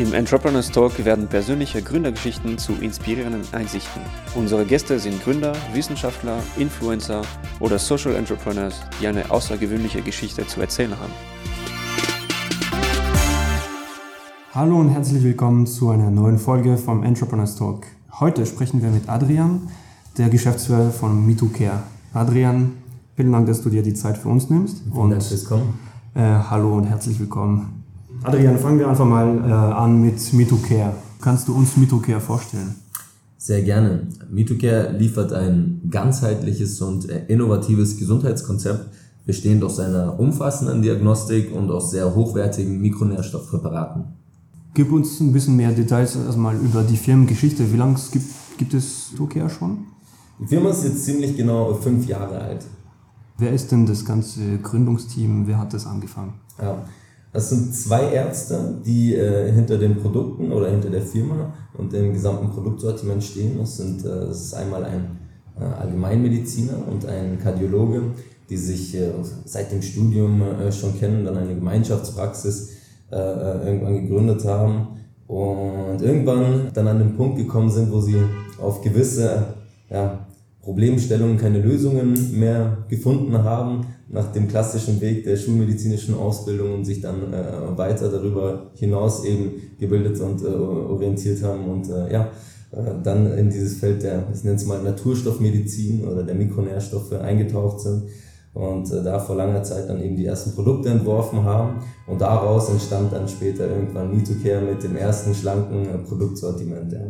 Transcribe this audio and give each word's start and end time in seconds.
Im 0.00 0.14
Entrepreneurs 0.14 0.70
Talk 0.70 1.04
werden 1.04 1.26
persönliche 1.26 1.82
Gründergeschichten 1.82 2.56
zu 2.56 2.72
inspirierenden 2.72 3.42
Einsichten. 3.52 4.00
Unsere 4.34 4.64
Gäste 4.64 4.98
sind 4.98 5.22
Gründer, 5.22 5.52
Wissenschaftler, 5.74 6.38
Influencer 6.56 7.20
oder 7.60 7.78
Social 7.78 8.14
Entrepreneurs, 8.14 8.80
die 8.98 9.08
eine 9.08 9.30
außergewöhnliche 9.30 10.00
Geschichte 10.00 10.46
zu 10.46 10.62
erzählen 10.62 10.92
haben. 10.92 11.12
Hallo 14.54 14.80
und 14.80 14.88
herzlich 14.88 15.22
willkommen 15.22 15.66
zu 15.66 15.90
einer 15.90 16.10
neuen 16.10 16.38
Folge 16.38 16.78
vom 16.78 17.02
Entrepreneurs 17.02 17.56
Talk. 17.56 17.84
Heute 18.20 18.46
sprechen 18.46 18.80
wir 18.80 18.88
mit 18.88 19.06
Adrian, 19.06 19.68
der 20.16 20.30
Geschäftsführer 20.30 20.92
von 20.92 21.26
MeToCare. 21.26 21.82
Adrian, 22.14 22.72
vielen 23.16 23.32
Dank, 23.32 23.48
dass 23.48 23.60
du 23.60 23.68
dir 23.68 23.82
die 23.82 23.92
Zeit 23.92 24.16
für 24.16 24.30
uns 24.30 24.48
nimmst. 24.48 24.82
Vielen 24.90 25.10
Dank 25.10 25.22
fürs 25.22 25.44
Kommen. 25.44 25.78
Äh, 26.14 26.20
hallo 26.22 26.78
und 26.78 26.84
herzlich 26.84 27.20
willkommen. 27.20 27.79
Adrian, 28.22 28.58
fangen 28.58 28.78
wir 28.78 28.88
einfach 28.88 29.06
mal 29.06 29.38
äh, 29.38 29.50
an 29.50 30.02
mit 30.02 30.32
MeToCare. 30.32 30.94
Kannst 31.22 31.48
du 31.48 31.54
uns 31.54 31.76
MeToCare 31.78 32.20
vorstellen? 32.20 32.74
Sehr 33.38 33.62
gerne. 33.62 34.08
MeToCare 34.30 34.92
liefert 34.98 35.32
ein 35.32 35.80
ganzheitliches 35.90 36.82
und 36.82 37.08
äh, 37.08 37.24
innovatives 37.28 37.96
Gesundheitskonzept, 37.96 38.86
bestehend 39.24 39.64
aus 39.64 39.80
einer 39.80 40.20
umfassenden 40.20 40.82
Diagnostik 40.82 41.54
und 41.54 41.70
aus 41.70 41.90
sehr 41.92 42.14
hochwertigen 42.14 42.78
Mikronährstoffpräparaten. 42.80 44.04
Gib 44.74 44.92
uns 44.92 45.18
ein 45.20 45.32
bisschen 45.32 45.56
mehr 45.56 45.72
Details 45.72 46.14
erstmal 46.14 46.56
über 46.56 46.82
die 46.82 46.98
Firmengeschichte. 46.98 47.72
Wie 47.72 47.78
lange 47.78 47.96
gibt, 48.12 48.26
gibt 48.58 48.74
es 48.74 49.12
MeToCare 49.12 49.48
schon? 49.48 49.78
Die 50.40 50.46
Firma 50.46 50.70
ist 50.70 50.84
jetzt 50.84 51.04
ziemlich 51.06 51.36
genau 51.36 51.72
fünf 51.72 52.06
Jahre 52.06 52.38
alt. 52.38 52.66
Wer 53.38 53.52
ist 53.52 53.72
denn 53.72 53.86
das 53.86 54.04
ganze 54.04 54.58
Gründungsteam? 54.58 55.46
Wer 55.46 55.58
hat 55.58 55.72
das 55.72 55.86
angefangen? 55.86 56.34
Ja. 56.60 56.82
Das 57.32 57.50
sind 57.50 57.74
zwei 57.74 58.12
Ärzte, 58.12 58.80
die 58.84 59.14
äh, 59.14 59.52
hinter 59.52 59.78
den 59.78 59.96
Produkten 59.96 60.50
oder 60.50 60.68
hinter 60.68 60.90
der 60.90 61.02
Firma 61.02 61.52
und 61.78 61.92
dem 61.92 62.12
gesamten 62.12 62.50
Produktsortiment 62.50 63.22
stehen. 63.22 63.58
Das, 63.58 63.76
sind, 63.76 64.04
äh, 64.04 64.08
das 64.08 64.40
ist 64.42 64.54
einmal 64.54 64.84
ein 64.84 65.18
äh, 65.58 65.64
Allgemeinmediziner 65.64 66.88
und 66.90 67.06
ein 67.06 67.38
Kardiologe, 67.38 68.02
die 68.48 68.56
sich 68.56 68.96
äh, 68.96 69.12
seit 69.44 69.70
dem 69.70 69.80
Studium 69.80 70.42
äh, 70.42 70.72
schon 70.72 70.98
kennen, 70.98 71.24
dann 71.24 71.36
eine 71.36 71.54
Gemeinschaftspraxis 71.54 72.70
äh, 73.12 73.16
irgendwann 73.16 74.02
gegründet 74.02 74.44
haben 74.44 74.88
und 75.28 76.02
irgendwann 76.02 76.70
dann 76.74 76.88
an 76.88 76.98
den 76.98 77.16
Punkt 77.16 77.38
gekommen 77.38 77.70
sind, 77.70 77.92
wo 77.92 78.00
sie 78.00 78.16
auf 78.60 78.82
gewisse 78.82 79.54
ja, 79.88 80.26
Problemstellungen 80.70 81.36
keine 81.36 81.58
Lösungen 81.58 82.38
mehr 82.38 82.84
gefunden 82.88 83.42
haben 83.42 83.86
nach 84.08 84.30
dem 84.30 84.46
klassischen 84.46 85.00
Weg 85.00 85.24
der 85.24 85.36
schulmedizinischen 85.36 86.14
Ausbildung 86.14 86.74
und 86.74 86.84
sich 86.84 87.00
dann 87.00 87.32
äh, 87.32 87.76
weiter 87.76 88.08
darüber 88.08 88.70
hinaus 88.76 89.24
eben 89.24 89.50
gebildet 89.80 90.20
und 90.20 90.44
äh, 90.44 90.46
orientiert 90.46 91.42
haben 91.42 91.64
und 91.64 91.90
äh, 91.90 92.12
ja, 92.12 92.30
äh, 92.70 93.02
dann 93.02 93.36
in 93.36 93.50
dieses 93.50 93.78
Feld 93.80 94.04
der, 94.04 94.28
ich 94.32 94.44
nenne 94.44 94.54
es 94.54 94.64
mal 94.64 94.80
Naturstoffmedizin 94.80 96.04
oder 96.04 96.22
der 96.22 96.36
Mikronährstoffe 96.36 97.14
eingetaucht 97.14 97.80
sind 97.80 98.04
und 98.54 98.92
äh, 98.92 99.02
da 99.02 99.18
vor 99.18 99.34
langer 99.34 99.64
Zeit 99.64 99.88
dann 99.88 100.00
eben 100.00 100.14
die 100.14 100.26
ersten 100.26 100.54
Produkte 100.54 100.88
entworfen 100.90 101.42
haben 101.42 101.80
und 102.06 102.20
daraus 102.20 102.68
entstand 102.68 103.12
dann 103.12 103.26
später 103.26 103.66
irgendwann 103.68 104.16
Me2Care 104.16 104.60
mit 104.60 104.84
dem 104.84 104.94
ersten 104.94 105.34
schlanken 105.34 105.86
äh, 105.86 105.98
Produktsortiment. 105.98 106.92
Ja. 106.92 107.00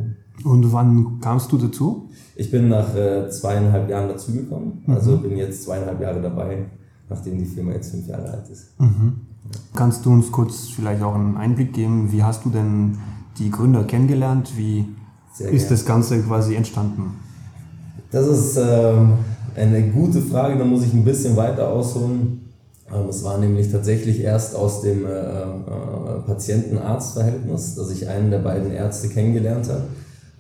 Und 0.45 0.73
wann 0.73 1.21
kamst 1.21 1.53
du 1.53 1.59
dazu? 1.59 2.09
Ich 2.37 2.51
bin 2.51 2.69
nach 2.69 2.95
äh, 2.95 3.29
zweieinhalb 3.29 3.89
Jahren 3.91 4.09
dazugekommen, 4.09 4.85
also 4.87 5.17
mhm. 5.17 5.23
bin 5.23 5.37
jetzt 5.37 5.65
zweieinhalb 5.65 6.01
Jahre 6.01 6.23
dabei 6.23 6.67
nachdem 7.11 7.39
die 7.39 7.45
Firma 7.45 7.73
jetzt 7.73 7.91
fünf 7.91 8.07
Jahre 8.07 8.31
alt 8.31 8.49
ist. 8.49 8.69
Mhm. 8.79 9.21
Kannst 9.75 10.07
du 10.07 10.13
uns 10.13 10.31
kurz 10.31 10.69
vielleicht 10.69 11.03
auch 11.03 11.15
einen 11.15 11.37
Einblick 11.37 11.73
geben, 11.73 12.11
wie 12.13 12.23
hast 12.23 12.45
du 12.45 12.51
denn 12.51 12.99
die 13.39 13.51
Gründer 13.51 13.85
kennengelernt? 13.85 14.53
Wie 14.57 14.87
Sehr 15.35 15.51
ist 15.51 15.63
gern. 15.63 15.71
das 15.71 15.85
Ganze 15.85 16.23
quasi 16.23 16.55
entstanden? 16.55 17.17
Das 18.13 18.27
ist 18.27 18.57
ähm, 18.57 19.13
eine 19.57 19.91
gute 19.91 20.21
Frage, 20.23 20.57
da 20.57 20.65
muss 20.65 20.85
ich 20.85 20.95
ein 20.95 21.05
bisschen 21.05 21.37
weiter 21.37 21.69
ausholen. 21.69 22.41
Ähm, 22.93 23.09
es 23.09 23.25
war 23.25 23.39
nämlich 23.39 23.71
tatsächlich 23.71 24.21
erst 24.21 24.55
aus 24.55 24.83
dem 24.83 25.05
äh, 25.05 25.09
äh, 25.09 26.21
Patienten-Arzt-Verhältnis, 26.27 27.75
dass 27.75 27.91
ich 27.91 28.09
einen 28.09 28.31
der 28.31 28.39
beiden 28.39 28.71
Ärzte 28.73 29.09
kennengelernt 29.09 29.69
habe. 29.69 29.85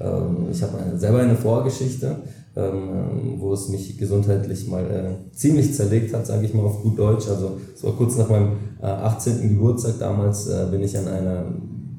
Ähm, 0.00 0.48
ich 0.50 0.62
habe 0.62 0.78
selber 0.96 1.20
eine 1.20 1.36
Vorgeschichte 1.36 2.16
ähm, 2.56 3.36
wo 3.38 3.52
es 3.52 3.68
mich 3.68 3.96
gesundheitlich 3.96 4.66
mal 4.66 4.84
äh, 4.84 5.34
ziemlich 5.36 5.72
zerlegt 5.72 6.12
hat, 6.12 6.26
sage 6.26 6.46
ich 6.46 6.54
mal 6.54 6.64
auf 6.64 6.82
gut 6.82 6.98
Deutsch. 6.98 7.28
Also 7.28 7.58
es 7.74 7.84
war 7.84 7.92
kurz 7.92 8.16
nach 8.16 8.28
meinem 8.28 8.52
äh, 8.82 8.86
18. 8.86 9.48
Geburtstag 9.50 9.98
damals, 10.00 10.48
äh, 10.48 10.66
bin 10.70 10.82
ich 10.82 10.96
an 10.98 11.06
einer 11.06 11.44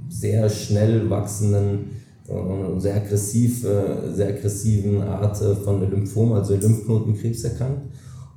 sehr 0.09 0.49
schnell 0.49 1.09
wachsenden 1.09 2.01
sehr 2.77 2.95
aggressiv, 2.95 3.65
äh, 3.65 4.13
sehr 4.13 4.29
aggressiven 4.29 5.01
Art 5.01 5.41
äh, 5.41 5.53
von 5.53 5.81
Lymphom, 5.81 6.31
also 6.31 6.55
Lymphknotenkrebs 6.55 7.43
erkrankt 7.43 7.81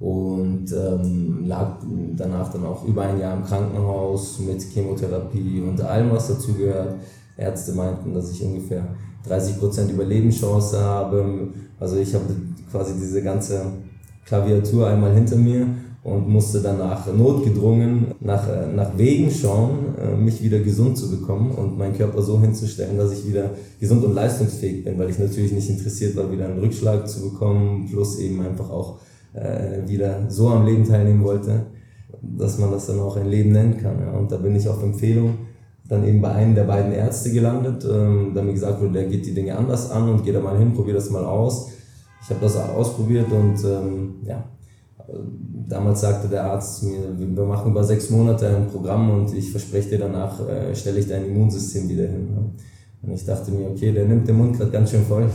und 0.00 0.64
ähm, 0.72 1.44
lag 1.46 1.76
danach 2.16 2.50
dann 2.50 2.64
auch 2.64 2.84
über 2.84 3.02
ein 3.02 3.20
Jahr 3.20 3.36
im 3.36 3.44
Krankenhaus 3.44 4.40
mit 4.40 4.60
Chemotherapie 4.62 5.60
und 5.60 5.80
allem, 5.80 6.10
was 6.10 6.26
dazugehört. 6.26 6.96
Ärzte 7.36 7.72
meinten, 7.72 8.12
dass 8.14 8.32
ich 8.32 8.42
ungefähr 8.42 8.84
30% 9.28 9.90
Überlebenschance 9.90 10.80
habe. 10.80 11.48
Also 11.80 11.96
ich 11.96 12.14
habe 12.14 12.24
quasi 12.70 12.94
diese 13.00 13.22
ganze 13.22 13.62
Klaviatur 14.24 14.88
einmal 14.88 15.14
hinter 15.14 15.36
mir 15.36 15.66
und 16.02 16.28
musste 16.28 16.60
danach 16.60 17.10
notgedrungen 17.12 18.08
nach, 18.20 18.46
nach 18.74 18.96
Wegen 18.98 19.30
schauen, 19.30 19.94
äh, 19.98 20.14
mich 20.14 20.42
wieder 20.42 20.58
gesund 20.58 20.98
zu 20.98 21.10
bekommen 21.10 21.50
und 21.52 21.78
meinen 21.78 21.96
Körper 21.96 22.20
so 22.20 22.38
hinzustellen, 22.40 22.98
dass 22.98 23.12
ich 23.12 23.26
wieder 23.26 23.50
gesund 23.80 24.04
und 24.04 24.14
leistungsfähig 24.14 24.84
bin, 24.84 24.98
weil 24.98 25.08
ich 25.08 25.18
natürlich 25.18 25.52
nicht 25.52 25.70
interessiert 25.70 26.14
war, 26.14 26.30
wieder 26.30 26.44
einen 26.44 26.60
Rückschlag 26.60 27.08
zu 27.08 27.30
bekommen, 27.30 27.88
plus 27.90 28.18
eben 28.18 28.42
einfach 28.42 28.68
auch 28.68 28.98
äh, 29.32 29.88
wieder 29.88 30.26
so 30.28 30.48
am 30.48 30.66
Leben 30.66 30.86
teilnehmen 30.86 31.24
wollte, 31.24 31.66
dass 32.20 32.58
man 32.58 32.70
das 32.70 32.86
dann 32.86 33.00
auch 33.00 33.16
ein 33.16 33.30
Leben 33.30 33.52
nennen 33.52 33.78
kann. 33.78 33.98
Ja. 34.00 34.12
Und 34.12 34.30
da 34.30 34.36
bin 34.36 34.54
ich 34.54 34.68
auf 34.68 34.82
Empfehlung 34.82 35.34
dann 35.88 36.04
eben 36.04 36.20
bei 36.20 36.32
einem 36.32 36.54
der 36.54 36.64
beiden 36.64 36.92
Ärzte 36.92 37.30
gelandet, 37.30 37.84
ähm, 37.84 38.32
dann 38.34 38.46
mir 38.46 38.54
gesagt 38.54 38.80
wurde, 38.80 38.92
der 38.92 39.04
geht 39.04 39.26
die 39.26 39.34
Dinge 39.34 39.56
anders 39.56 39.90
an 39.90 40.08
und 40.08 40.24
geh 40.24 40.32
da 40.32 40.40
mal 40.40 40.58
hin, 40.58 40.72
probier 40.72 40.94
das 40.94 41.10
mal 41.10 41.24
aus. 41.24 41.70
Ich 42.22 42.30
habe 42.30 42.40
das 42.40 42.56
ausprobiert 42.56 43.30
und 43.30 43.62
ähm, 43.64 44.14
ja, 44.24 44.44
damals 45.68 46.00
sagte 46.00 46.28
der 46.28 46.44
Arzt 46.44 46.82
mir, 46.82 47.00
wir 47.18 47.44
machen 47.44 47.70
über 47.70 47.84
sechs 47.84 48.10
Monate 48.10 48.48
ein 48.48 48.66
Programm 48.66 49.10
und 49.10 49.34
ich 49.34 49.50
verspreche 49.50 49.90
dir 49.90 49.98
danach, 49.98 50.40
äh, 50.48 50.74
stelle 50.74 51.00
ich 51.00 51.08
dein 51.08 51.26
Immunsystem 51.26 51.88
wieder 51.88 52.04
hin. 52.04 52.28
Und 53.02 53.12
ich 53.12 53.24
dachte 53.24 53.50
mir, 53.50 53.68
okay, 53.68 53.92
der 53.92 54.06
nimmt 54.06 54.26
den 54.26 54.38
Mund 54.38 54.56
gerade 54.56 54.70
ganz 54.70 54.90
schön 54.90 55.04
voll, 55.04 55.28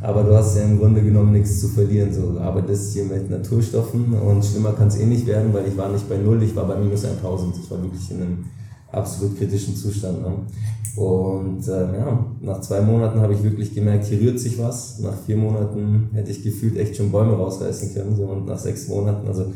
aber 0.00 0.24
du 0.24 0.34
hast 0.34 0.56
ja 0.56 0.64
im 0.64 0.78
Grunde 0.78 1.02
genommen 1.02 1.32
nichts 1.32 1.60
zu 1.60 1.68
verlieren. 1.68 2.12
So, 2.12 2.32
du 2.32 2.40
arbeitest 2.40 2.92
hier 2.92 3.04
mit 3.04 3.30
Naturstoffen 3.30 4.12
und 4.12 4.44
schlimmer 4.44 4.72
kann 4.72 4.88
es 4.88 4.98
eh 4.98 5.06
nicht 5.06 5.26
werden, 5.26 5.52
weil 5.52 5.68
ich 5.68 5.76
war 5.76 5.90
nicht 5.90 6.08
bei 6.08 6.16
null, 6.16 6.42
ich 6.42 6.54
war 6.56 6.66
bei 6.66 6.76
minus 6.76 7.04
1000. 7.04 7.56
Ich 7.62 7.70
war 7.70 7.80
wirklich 7.80 8.10
in 8.10 8.16
einem 8.16 8.44
absolut 8.96 9.36
kritischen 9.36 9.76
Zustand. 9.76 10.22
Ne? 10.22 10.32
Und 10.96 11.66
äh, 11.66 11.96
ja, 11.98 12.26
nach 12.40 12.60
zwei 12.60 12.80
Monaten 12.80 13.20
habe 13.20 13.34
ich 13.34 13.42
wirklich 13.42 13.74
gemerkt, 13.74 14.04
hier 14.04 14.20
rührt 14.20 14.38
sich 14.38 14.58
was. 14.58 15.00
Nach 15.00 15.16
vier 15.26 15.36
Monaten 15.36 16.10
hätte 16.12 16.30
ich 16.30 16.42
gefühlt 16.42 16.76
echt 16.76 16.96
schon 16.96 17.10
Bäume 17.10 17.32
rausreißen 17.32 17.94
können. 17.94 18.14
So. 18.14 18.24
Und 18.24 18.46
nach 18.46 18.58
sechs 18.58 18.86
Monaten, 18.88 19.26
also 19.26 19.52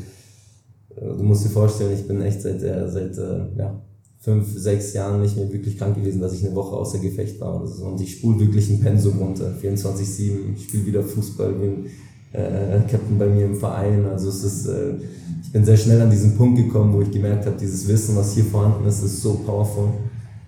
äh, 0.96 1.16
du 1.16 1.22
musst 1.22 1.44
dir 1.44 1.50
vorstellen, 1.50 1.94
ich 1.94 2.08
bin 2.08 2.20
echt 2.22 2.42
seit, 2.42 2.62
äh, 2.62 2.88
seit 2.88 3.16
äh, 3.18 3.56
ja, 3.56 3.80
fünf, 4.18 4.52
sechs 4.52 4.92
Jahren 4.94 5.22
nicht 5.22 5.36
mehr 5.36 5.52
wirklich 5.52 5.78
krank 5.78 5.94
gewesen, 5.94 6.20
dass 6.20 6.32
ich 6.32 6.44
eine 6.44 6.56
Woche 6.56 6.76
außer 6.76 6.98
Gefecht 6.98 7.40
war. 7.40 7.64
So. 7.66 7.84
Und 7.84 8.00
ich 8.00 8.18
spule 8.18 8.40
wirklich 8.40 8.68
ein 8.70 8.80
Pensum 8.80 9.18
runter. 9.18 9.52
24-7, 9.62 10.54
ich 10.56 10.64
spiele 10.64 10.86
wieder 10.86 11.02
Fußball, 11.04 11.52
bin 11.52 11.86
äh, 12.32 12.80
Captain 12.90 13.18
bei 13.18 13.26
mir 13.26 13.46
im 13.46 13.56
Verein. 13.56 14.04
Also 14.06 14.28
es 14.28 14.44
ist, 14.44 14.66
äh, 14.66 14.94
ich 15.42 15.52
bin 15.52 15.64
sehr 15.64 15.76
schnell 15.76 16.00
an 16.00 16.10
diesen 16.10 16.36
Punkt 16.36 16.58
gekommen, 16.58 16.92
wo 16.92 17.00
ich 17.00 17.10
gemerkt 17.10 17.46
habe, 17.46 17.56
dieses 17.58 17.86
Wissen, 17.88 18.16
was 18.16 18.34
hier 18.34 18.44
vorhanden 18.44 18.86
ist, 18.86 19.02
ist 19.02 19.22
so 19.22 19.34
powerful. 19.34 19.88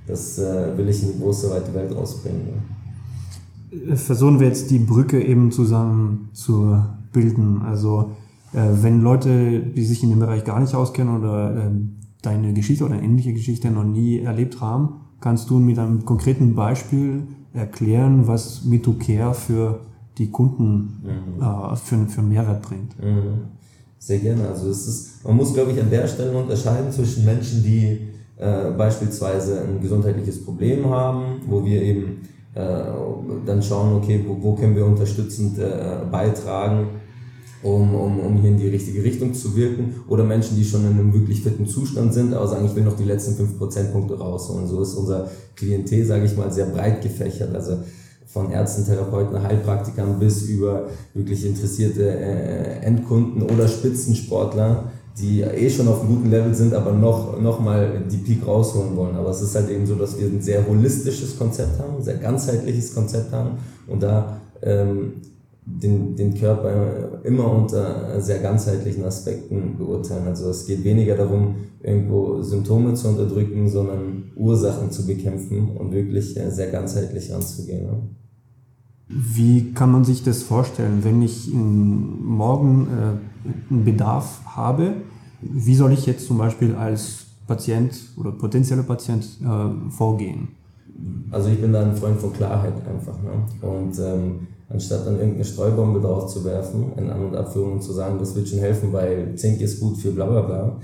Das 0.06 0.38
äh, 0.38 0.76
will 0.76 0.88
ich 0.88 1.02
in 1.02 1.12
die 1.12 1.18
große, 1.20 1.50
weite 1.50 1.72
Welt 1.74 1.94
rausbringen. 1.94 2.40
Ja. 3.70 3.96
Versuchen 3.96 4.40
wir 4.40 4.48
jetzt 4.48 4.70
die 4.70 4.80
Brücke 4.80 5.22
eben 5.22 5.52
zusammen 5.52 6.30
zu 6.32 6.76
bilden. 7.12 7.62
Also 7.62 8.12
äh, 8.52 8.66
wenn 8.82 9.00
Leute, 9.00 9.60
die 9.60 9.84
sich 9.84 10.02
in 10.02 10.10
dem 10.10 10.18
Bereich 10.18 10.44
gar 10.44 10.60
nicht 10.60 10.74
auskennen 10.74 11.16
oder 11.16 11.56
äh, 11.56 11.70
deine 12.22 12.52
Geschichte 12.52 12.84
oder 12.84 13.00
ähnliche 13.00 13.32
Geschichte 13.32 13.70
noch 13.70 13.84
nie 13.84 14.20
erlebt 14.20 14.60
haben, 14.60 15.00
kannst 15.20 15.50
du 15.50 15.58
mit 15.58 15.78
einem 15.78 16.04
konkreten 16.04 16.54
Beispiel 16.54 17.22
erklären, 17.52 18.26
was 18.26 18.64
MitoCare 18.64 19.34
für 19.34 19.80
die 20.20 20.30
Kunden 20.30 21.02
mhm. 21.02 21.42
äh, 21.42 21.76
für, 21.76 22.06
für 22.06 22.22
Mehrwert 22.22 22.62
bringt. 22.62 22.96
Mhm. 23.02 23.48
Sehr 23.98 24.18
gerne. 24.18 24.48
Also 24.48 24.68
es 24.68 24.86
ist, 24.86 25.24
man 25.24 25.36
muss, 25.36 25.52
glaube 25.52 25.72
ich, 25.72 25.80
an 25.80 25.90
der 25.90 26.06
Stelle 26.06 26.36
unterscheiden 26.36 26.92
zwischen 26.92 27.24
Menschen, 27.24 27.64
die 27.64 28.08
äh, 28.36 28.70
beispielsweise 28.70 29.62
ein 29.62 29.80
gesundheitliches 29.80 30.44
Problem 30.44 30.88
haben, 30.88 31.40
wo 31.48 31.64
wir 31.64 31.82
eben 31.82 32.28
äh, 32.54 32.82
dann 33.46 33.62
schauen, 33.62 33.96
okay, 33.96 34.24
wo, 34.26 34.42
wo 34.42 34.54
können 34.54 34.76
wir 34.76 34.86
unterstützend 34.86 35.58
äh, 35.58 36.04
beitragen 36.10 36.88
um, 37.62 37.94
um, 37.94 38.20
um 38.20 38.36
hier 38.38 38.50
in 38.50 38.58
die 38.58 38.68
richtige 38.68 39.04
Richtung 39.04 39.34
zu 39.34 39.54
wirken. 39.54 39.96
Oder 40.08 40.24
Menschen, 40.24 40.56
die 40.56 40.64
schon 40.64 40.82
in 40.82 40.98
einem 40.98 41.12
wirklich 41.12 41.42
fitten 41.42 41.66
Zustand 41.66 42.14
sind, 42.14 42.32
aber 42.32 42.46
sagen, 42.48 42.64
ich 42.64 42.74
will 42.74 42.84
noch 42.84 42.96
die 42.96 43.04
letzten 43.04 43.34
fünf 43.34 43.58
Prozentpunkte 43.58 44.18
rausholen. 44.18 44.66
So 44.66 44.80
ist 44.80 44.94
unser 44.94 45.30
Klientel, 45.56 46.06
sage 46.06 46.24
ich 46.24 46.36
mal, 46.36 46.50
sehr 46.50 46.66
breit 46.66 47.02
gefächert. 47.02 47.54
Also 47.54 47.78
von 48.32 48.52
Ärzten, 48.52 48.84
Therapeuten, 48.84 49.42
Heilpraktikern 49.42 50.18
bis 50.18 50.42
über 50.42 50.86
wirklich 51.14 51.44
interessierte 51.44 52.08
äh, 52.08 52.80
Endkunden 52.84 53.42
oder 53.42 53.66
Spitzensportler, 53.66 54.84
die 55.18 55.42
eh 55.42 55.68
schon 55.68 55.88
auf 55.88 56.00
einem 56.00 56.16
guten 56.16 56.30
Level 56.30 56.54
sind, 56.54 56.72
aber 56.72 56.92
noch, 56.92 57.40
noch 57.40 57.60
mal 57.60 58.02
die 58.10 58.18
Peak 58.18 58.46
rausholen 58.46 58.96
wollen. 58.96 59.16
Aber 59.16 59.30
es 59.30 59.42
ist 59.42 59.54
halt 59.54 59.68
eben 59.68 59.84
so, 59.84 59.96
dass 59.96 60.18
wir 60.18 60.26
ein 60.26 60.40
sehr 60.40 60.66
holistisches 60.66 61.36
Konzept 61.36 61.78
haben, 61.80 61.96
ein 61.96 62.02
sehr 62.02 62.18
ganzheitliches 62.18 62.94
Konzept 62.94 63.32
haben 63.32 63.58
und 63.88 64.02
da 64.02 64.40
ähm, 64.62 65.14
den, 65.66 66.16
den 66.16 66.34
Körper 66.34 67.20
immer 67.24 67.52
unter 67.52 68.20
sehr 68.20 68.38
ganzheitlichen 68.38 69.04
Aspekten 69.04 69.76
beurteilen. 69.76 70.26
Also 70.26 70.50
es 70.50 70.66
geht 70.66 70.84
weniger 70.84 71.16
darum, 71.16 71.56
irgendwo 71.82 72.42
Symptome 72.42 72.94
zu 72.94 73.08
unterdrücken, 73.08 73.68
sondern 73.68 74.32
Ursachen 74.36 74.90
zu 74.90 75.06
bekämpfen 75.06 75.76
und 75.76 75.92
wirklich 75.92 76.36
äh, 76.36 76.50
sehr 76.50 76.70
ganzheitlich 76.70 77.32
anzugehen. 77.32 78.16
Wie 79.12 79.72
kann 79.72 79.90
man 79.90 80.04
sich 80.04 80.22
das 80.22 80.42
vorstellen, 80.42 81.02
wenn 81.02 81.20
ich 81.20 81.52
morgen 81.52 82.86
äh, 82.86 83.72
einen 83.72 83.84
Bedarf 83.84 84.40
habe? 84.46 84.92
Wie 85.40 85.74
soll 85.74 85.92
ich 85.92 86.06
jetzt 86.06 86.26
zum 86.26 86.38
Beispiel 86.38 86.76
als 86.76 87.26
Patient 87.48 87.92
oder 88.16 88.30
potenzieller 88.30 88.84
Patient 88.84 89.26
äh, 89.42 89.90
vorgehen? 89.90 90.48
Also 91.32 91.48
ich 91.48 91.60
bin 91.60 91.72
da 91.72 91.82
ein 91.82 91.96
Freund 91.96 92.20
von 92.20 92.32
Klarheit 92.32 92.74
einfach. 92.86 93.16
Ne? 93.22 93.68
Und 93.68 93.98
ähm, 93.98 94.46
anstatt 94.68 95.06
dann 95.06 95.16
irgendeine 95.16 95.44
Streubombe 95.44 96.00
drauf 96.00 96.28
zu 96.28 96.44
werfen, 96.44 96.92
in 96.96 97.10
An- 97.10 97.24
und 97.24 97.34
Abführungen 97.34 97.80
zu 97.80 97.92
sagen, 97.92 98.16
das 98.20 98.36
wird 98.36 98.48
schon 98.48 98.60
helfen, 98.60 98.92
weil 98.92 99.34
Zink 99.34 99.60
ist 99.60 99.80
gut 99.80 99.96
für 99.96 100.12
bla 100.12 100.26
bla 100.26 100.42
bla, 100.42 100.76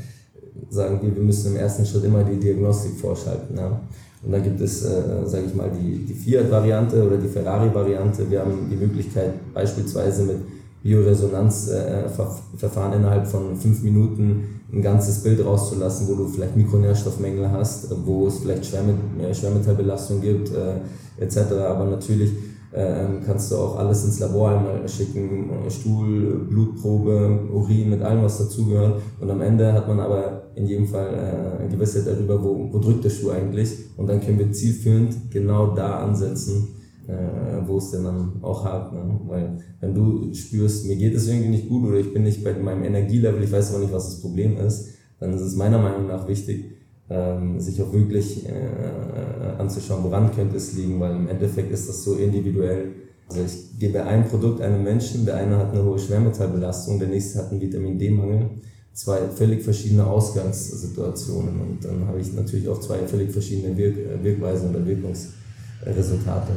sagen 0.69 0.99
wir, 1.00 1.14
wir 1.14 1.22
müssen 1.22 1.52
im 1.52 1.61
ersten 1.61 1.87
Schritt 1.87 2.02
immer 2.02 2.25
die 2.25 2.40
Diagnostik 2.40 2.99
vorschalten. 2.99 3.56
Ja? 3.56 3.81
Und 4.26 4.32
dann 4.32 4.43
gibt 4.43 4.61
es, 4.61 4.84
äh, 4.84 5.25
sage 5.25 5.44
ich 5.46 5.55
mal, 5.55 5.70
die, 5.70 6.05
die 6.05 6.12
Fiat-Variante 6.12 7.06
oder 7.06 7.17
die 7.17 7.28
Ferrari-Variante. 7.28 8.28
Wir 8.28 8.40
haben 8.40 8.69
die 8.69 8.75
Möglichkeit, 8.75 9.34
beispielsweise 9.55 10.25
mit 10.25 10.38
Bioresonanzverfahren 10.82 12.93
äh, 12.93 12.96
innerhalb 12.96 13.28
von 13.28 13.56
fünf 13.56 13.84
Minuten 13.84 14.62
ein 14.73 14.82
ganzes 14.82 15.23
Bild 15.23 15.44
rauszulassen, 15.44 16.08
wo 16.08 16.14
du 16.14 16.26
vielleicht 16.26 16.56
Mikronährstoffmängel 16.56 17.52
hast, 17.52 17.88
wo 18.05 18.26
es 18.26 18.40
vielleicht 18.40 18.67
Schwermet 18.67 18.96
äh, 19.20 19.32
Schwermetallbelastung 19.32 20.20
gibt, 20.20 20.50
äh, 20.50 20.81
etc. 21.22 21.52
Aber 21.69 21.84
natürlich 21.84 22.32
ähm, 22.75 23.20
kannst 23.25 23.52
du 23.52 23.56
auch 23.56 23.79
alles 23.79 24.05
ins 24.05 24.19
Labor 24.19 24.50
einmal 24.50 24.88
schicken, 24.88 25.50
Stuhl, 25.69 26.46
Blutprobe, 26.49 27.38
Urin, 27.52 27.90
mit 27.90 28.02
allem, 28.02 28.25
was 28.25 28.38
dazugehört. 28.38 29.00
Und 29.20 29.31
am 29.31 29.40
Ende 29.40 29.72
hat 29.72 29.87
man 29.87 30.00
aber 30.00 30.45
in 30.56 30.67
jedem 30.67 30.87
Fall 30.87 31.61
äh, 31.62 31.69
Gewissheit 31.69 32.06
darüber, 32.06 32.43
wo, 32.43 32.73
wo 32.73 32.79
drückt 32.79 33.05
der 33.05 33.11
Schuh 33.11 33.31
eigentlich. 33.31 33.70
Und 33.97 34.08
dann 34.08 34.20
können 34.20 34.38
wir 34.38 34.50
zielführend 34.50 35.31
genau 35.31 35.75
da 35.75 36.00
ansetzen, 36.00 36.69
äh, 37.06 37.67
wo 37.67 37.76
es 37.76 37.91
denn 37.91 38.05
dann 38.05 38.32
auch 38.43 38.64
hakt. 38.64 38.94
Ne? 38.94 39.20
Weil 39.26 39.58
wenn 39.81 39.94
du 39.94 40.32
spürst, 40.32 40.87
mir 40.87 40.97
geht 40.97 41.14
es 41.14 41.29
irgendwie 41.29 41.50
nicht 41.50 41.69
gut 41.69 41.87
oder 41.87 41.99
ich 41.99 42.12
bin 42.12 42.23
nicht 42.23 42.43
bei 42.43 42.55
meinem 42.55 42.85
Energielevel, 42.85 43.43
ich 43.43 43.53
weiß 43.53 43.75
aber 43.75 43.82
nicht, 43.82 43.93
was 43.93 44.06
das 44.06 44.20
Problem 44.23 44.56
ist, 44.56 44.88
dann 45.20 45.35
ist 45.35 45.43
es 45.43 45.56
meiner 45.56 45.79
Meinung 45.79 46.08
nach 46.08 46.26
wichtig, 46.26 46.73
ähm, 47.11 47.61
sich 47.61 47.81
auch 47.82 47.93
wirklich 47.93 48.47
äh, 48.49 49.58
anzuschauen, 49.58 50.05
woran 50.05 50.35
könnte 50.35 50.56
es 50.56 50.73
liegen, 50.75 50.99
weil 50.99 51.14
im 51.17 51.29
Endeffekt 51.29 51.70
ist 51.70 51.88
das 51.88 52.03
so 52.03 52.14
individuell. 52.14 52.93
Also 53.29 53.43
ich 53.43 53.79
gebe 53.79 54.03
ein 54.05 54.26
Produkt 54.26 54.61
einem 54.62 54.82
Menschen, 54.82 55.26
der 55.26 55.37
eine 55.37 55.58
hat 55.58 55.73
eine 55.73 55.85
hohe 55.85 55.99
Schwermetallbelastung, 55.99 56.99
der 56.99 57.08
nächste 57.08 57.41
hat 57.41 57.50
einen 57.50 57.61
Vitamin 57.61 57.99
D-Mangel, 57.99 58.50
zwei 58.96 59.28
völlig 59.28 59.62
verschiedene 59.62 60.06
Ausgangssituationen 60.06 61.60
und 61.60 61.84
dann 61.84 62.08
habe 62.08 62.19
ich 62.19 62.32
natürlich 62.32 62.66
auch 62.69 62.81
zwei 62.81 63.06
völlig 63.06 63.31
verschiedene 63.31 63.76
Wirk 63.76 63.96
Wirkweisen 64.22 64.70
oder 64.70 64.84
Wirkungsresultate. 64.84 66.52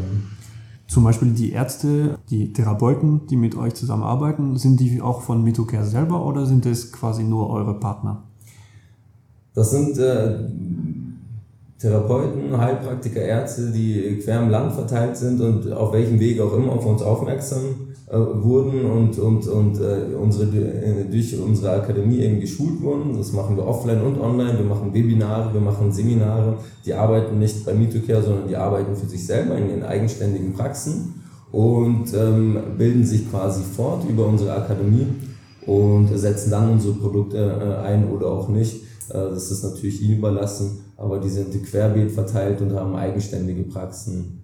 Zum 0.87 1.03
Beispiel 1.03 1.31
die 1.33 1.51
Ärzte, 1.51 2.17
die 2.29 2.53
Therapeuten, 2.53 3.27
die 3.27 3.35
mit 3.35 3.55
euch 3.55 3.75
zusammenarbeiten, 3.75 4.57
sind 4.57 4.79
die 4.79 5.01
auch 5.01 5.21
von 5.21 5.43
Mitocare 5.43 5.85
selber 5.85 6.25
oder 6.25 6.45
sind 6.45 6.65
es 6.65 6.91
quasi 6.91 7.23
nur 7.23 7.49
eure 7.49 7.77
Partner? 7.77 8.23
Das 9.53 9.71
sind 9.71 9.97
äh, 9.97 10.39
Therapeuten, 11.77 12.57
Heilpraktiker, 12.57 13.21
Ärzte, 13.21 13.69
die 13.71 14.17
quer 14.23 14.41
im 14.41 14.49
Land 14.49 14.73
verteilt 14.73 15.17
sind 15.17 15.41
und 15.41 15.71
auf 15.73 15.91
welchem 15.91 16.19
Weg 16.19 16.39
auch 16.39 16.53
immer 16.53 16.71
auf 16.71 16.85
uns 16.85 17.01
aufmerksam 17.01 17.88
äh, 18.09 18.17
wurden 18.17 18.85
und, 18.85 19.19
und, 19.19 19.47
und 19.47 19.79
äh, 19.79 20.15
unsere, 20.15 20.45
äh, 20.57 21.05
durch 21.09 21.39
unsere 21.39 21.71
Akademie 21.73 22.19
eben 22.19 22.39
geschult 22.39 22.81
wurden. 22.81 23.17
Das 23.17 23.31
machen 23.33 23.55
wir 23.55 23.65
offline 23.65 24.01
und 24.01 24.19
online. 24.19 24.57
Wir 24.57 24.65
machen 24.65 24.93
Webinare, 24.93 25.53
wir 25.53 25.61
machen 25.61 25.91
Seminare. 25.91 26.57
Die 26.85 26.93
arbeiten 26.93 27.39
nicht 27.39 27.65
bei 27.65 27.73
MeToCare, 27.73 28.23
sondern 28.23 28.47
die 28.47 28.55
arbeiten 28.55 28.95
für 28.95 29.07
sich 29.07 29.25
selber 29.25 29.57
in 29.57 29.69
ihren 29.69 29.83
eigenständigen 29.83 30.53
Praxen 30.53 31.21
und 31.51 32.13
ähm, 32.13 32.57
bilden 32.77 33.05
sich 33.05 33.29
quasi 33.29 33.63
fort 33.63 34.03
über 34.09 34.25
unsere 34.27 34.53
Akademie 34.53 35.07
und 35.65 36.07
setzen 36.15 36.51
dann 36.51 36.71
unsere 36.71 36.93
Produkte 36.93 37.37
äh, 37.37 37.85
ein 37.85 38.09
oder 38.09 38.27
auch 38.27 38.49
nicht 38.49 38.89
äh, 39.09 39.29
das 39.29 39.51
ist 39.51 39.63
natürlich 39.63 40.01
ihnen 40.01 40.17
überlassen, 40.17 40.79
aber 40.97 41.19
die 41.19 41.29
sind 41.29 41.51
querbeet 41.63 42.11
verteilt 42.11 42.61
und 42.61 42.73
haben 42.73 42.95
eigenständige 42.95 43.63
Praxen. 43.63 44.41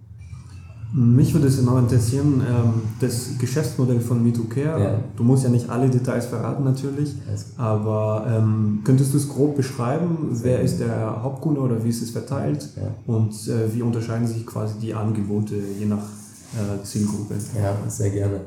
Mich 0.92 1.34
würde 1.34 1.48
es 1.48 1.60
noch 1.60 1.78
interessieren, 1.78 2.42
ähm, 2.48 2.82
das 3.00 3.38
Geschäftsmodell 3.38 4.00
von 4.00 4.24
Me2Care. 4.24 4.78
Ja. 4.78 5.00
Du 5.16 5.24
musst 5.24 5.44
ja 5.44 5.50
nicht 5.50 5.68
alle 5.68 5.90
Details 5.90 6.26
verraten 6.26 6.64
natürlich, 6.64 7.14
aber 7.56 8.26
ähm, 8.28 8.80
könntest 8.84 9.12
du 9.12 9.18
es 9.18 9.28
grob 9.28 9.56
beschreiben? 9.56 10.28
Wer 10.30 10.60
ist 10.60 10.78
der 10.80 11.22
Hauptkunde 11.22 11.60
oder 11.60 11.82
wie 11.84 11.88
ist 11.88 12.02
es 12.02 12.10
verteilt? 12.10 12.68
Ja. 12.76 12.94
Und 13.12 13.32
äh, 13.48 13.74
wie 13.74 13.82
unterscheiden 13.82 14.26
sich 14.26 14.46
quasi 14.46 14.78
die 14.80 14.94
Angebote 14.94 15.56
je 15.78 15.86
nach 15.86 15.98
äh, 15.98 16.82
Zielgruppe? 16.84 17.34
Ja, 17.60 17.76
sehr 17.88 18.10
gerne. 18.10 18.40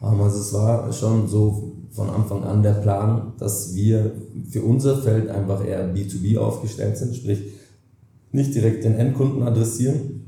Also 0.00 0.40
es 0.40 0.52
war 0.54 0.92
schon 0.92 1.28
so 1.28 1.72
von 1.92 2.08
Anfang 2.08 2.44
an 2.44 2.62
der 2.62 2.74
Plan, 2.74 3.32
dass 3.38 3.74
wir 3.74 4.12
für 4.48 4.62
unser 4.62 4.96
Feld 4.96 5.28
einfach 5.28 5.64
eher 5.64 5.94
B2B 5.94 6.38
aufgestellt 6.38 6.96
sind, 6.96 7.14
sprich 7.16 7.42
nicht 8.32 8.54
direkt 8.54 8.84
den 8.84 8.94
Endkunden 8.94 9.42
adressieren, 9.42 10.19